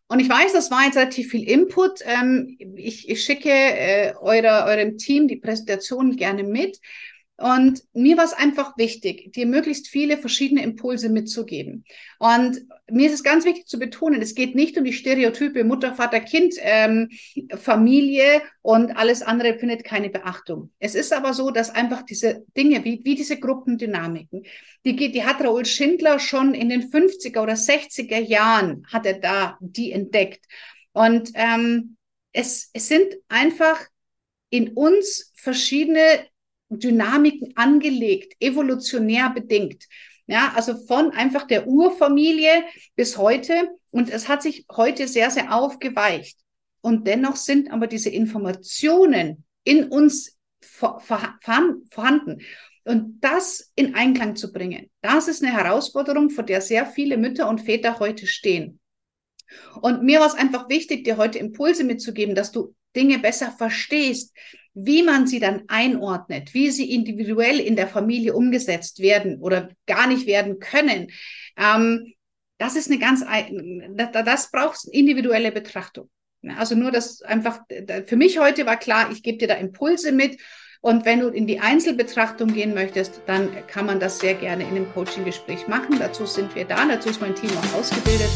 Und 0.07 0.19
ich 0.19 0.29
weiß, 0.29 0.53
das 0.53 0.71
war 0.71 0.85
jetzt 0.85 0.97
relativ 0.97 1.29
viel 1.29 1.47
Input. 1.47 1.99
Ähm, 2.03 2.57
ich, 2.75 3.07
ich, 3.09 3.23
schicke 3.23 3.49
äh, 3.49 4.13
eure, 4.19 4.65
eurem 4.65 4.97
Team 4.97 5.27
die 5.27 5.35
Präsentation 5.35 6.15
gerne 6.15 6.43
mit. 6.43 6.79
Und 7.39 7.83
mir 7.93 8.17
war 8.17 8.25
es 8.25 8.33
einfach 8.33 8.77
wichtig, 8.77 9.31
dir 9.31 9.45
möglichst 9.45 9.87
viele 9.87 10.17
verschiedene 10.17 10.61
Impulse 10.61 11.07
mitzugeben. 11.07 11.85
Und 12.17 12.65
mir 12.91 13.07
ist 13.07 13.13
es 13.13 13.23
ganz 13.23 13.45
wichtig 13.45 13.65
zu 13.65 13.79
betonen, 13.79 14.21
es 14.21 14.35
geht 14.35 14.55
nicht 14.55 14.77
um 14.77 14.83
die 14.83 14.91
Stereotype 14.91 15.63
Mutter, 15.63 15.93
Vater, 15.95 16.19
Kind, 16.19 16.55
ähm, 16.59 17.09
Familie 17.55 18.41
und 18.61 18.91
alles 18.97 19.21
andere 19.21 19.57
findet 19.57 19.85
keine 19.85 20.09
Beachtung. 20.09 20.71
Es 20.79 20.95
ist 20.95 21.13
aber 21.13 21.33
so, 21.33 21.49
dass 21.49 21.69
einfach 21.69 22.01
diese 22.03 22.43
Dinge, 22.57 22.83
wie, 22.83 22.99
wie 23.05 23.15
diese 23.15 23.39
Gruppendynamiken, 23.39 24.45
die, 24.83 24.95
die 24.95 25.23
hat 25.23 25.41
Raoul 25.41 25.65
Schindler 25.65 26.19
schon 26.19 26.53
in 26.53 26.67
den 26.67 26.91
50er 26.91 27.41
oder 27.41 27.53
60er 27.53 28.19
Jahren, 28.19 28.85
hat 28.87 29.05
er 29.05 29.19
da 29.19 29.57
die 29.61 29.93
entdeckt. 29.93 30.43
Und 30.91 31.31
ähm, 31.35 31.95
es, 32.33 32.69
es 32.73 32.89
sind 32.89 33.15
einfach 33.29 33.79
in 34.49 34.73
uns 34.73 35.31
verschiedene 35.35 36.25
Dynamiken 36.69 37.53
angelegt, 37.55 38.35
evolutionär 38.39 39.31
bedingt. 39.31 39.85
Ja, 40.27 40.53
also 40.55 40.75
von 40.85 41.11
einfach 41.11 41.47
der 41.47 41.67
Urfamilie 41.67 42.63
bis 42.95 43.17
heute. 43.17 43.69
Und 43.89 44.09
es 44.11 44.27
hat 44.27 44.43
sich 44.43 44.65
heute 44.71 45.07
sehr, 45.07 45.31
sehr 45.31 45.53
aufgeweicht. 45.53 46.37
Und 46.81 47.07
dennoch 47.07 47.35
sind 47.35 47.71
aber 47.71 47.87
diese 47.87 48.09
Informationen 48.09 49.43
in 49.63 49.85
uns 49.85 50.37
vorhanden. 50.61 52.41
Und 52.85 53.19
das 53.21 53.71
in 53.75 53.95
Einklang 53.95 54.35
zu 54.35 54.51
bringen, 54.51 54.89
das 55.01 55.27
ist 55.27 55.43
eine 55.43 55.51
Herausforderung, 55.51 56.29
vor 56.29 56.43
der 56.43 56.61
sehr 56.61 56.85
viele 56.85 57.17
Mütter 57.17 57.49
und 57.49 57.61
Väter 57.61 57.99
heute 57.99 58.27
stehen. 58.27 58.79
Und 59.81 60.03
mir 60.03 60.19
war 60.19 60.27
es 60.27 60.35
einfach 60.35 60.69
wichtig, 60.69 61.03
dir 61.03 61.17
heute 61.17 61.39
Impulse 61.39 61.83
mitzugeben, 61.83 62.35
dass 62.35 62.51
du 62.51 62.75
Dinge 62.95 63.19
besser 63.19 63.51
verstehst, 63.51 64.35
wie 64.73 65.03
man 65.03 65.27
sie 65.27 65.39
dann 65.39 65.63
einordnet, 65.67 66.53
wie 66.53 66.71
sie 66.71 66.93
individuell 66.93 67.59
in 67.59 67.75
der 67.75 67.87
Familie 67.87 68.33
umgesetzt 68.33 68.99
werden 68.99 69.39
oder 69.39 69.69
gar 69.85 70.07
nicht 70.07 70.27
werden 70.27 70.59
können. 70.59 71.11
Ähm, 71.57 72.13
das 72.57 72.75
ist 72.75 72.89
eine 72.89 72.99
ganz, 72.99 73.23
das, 73.95 74.51
braucht 74.51 74.85
individuelle 74.91 75.51
Betrachtung. 75.51 76.09
Also 76.57 76.75
nur 76.75 76.91
das 76.91 77.21
einfach, 77.21 77.61
für 78.05 78.15
mich 78.15 78.39
heute 78.39 78.65
war 78.65 78.77
klar, 78.77 79.11
ich 79.11 79.23
gebe 79.23 79.37
dir 79.37 79.47
da 79.47 79.55
Impulse 79.55 80.11
mit. 80.11 80.39
Und 80.81 81.05
wenn 81.05 81.19
du 81.19 81.27
in 81.27 81.45
die 81.45 81.59
Einzelbetrachtung 81.59 82.53
gehen 82.53 82.73
möchtest, 82.73 83.21
dann 83.25 83.49
kann 83.67 83.85
man 83.85 83.99
das 83.99 84.19
sehr 84.19 84.33
gerne 84.33 84.63
in 84.63 84.69
einem 84.69 84.93
Coaching-Gespräch 84.93 85.67
machen. 85.67 85.99
Dazu 85.99 86.25
sind 86.25 86.55
wir 86.55 86.63
da, 86.63 86.85
dazu 86.85 87.09
ist 87.09 87.19
mein 87.19 87.35
Team 87.35 87.49
auch 87.51 87.79
ausgebildet. 87.79 88.29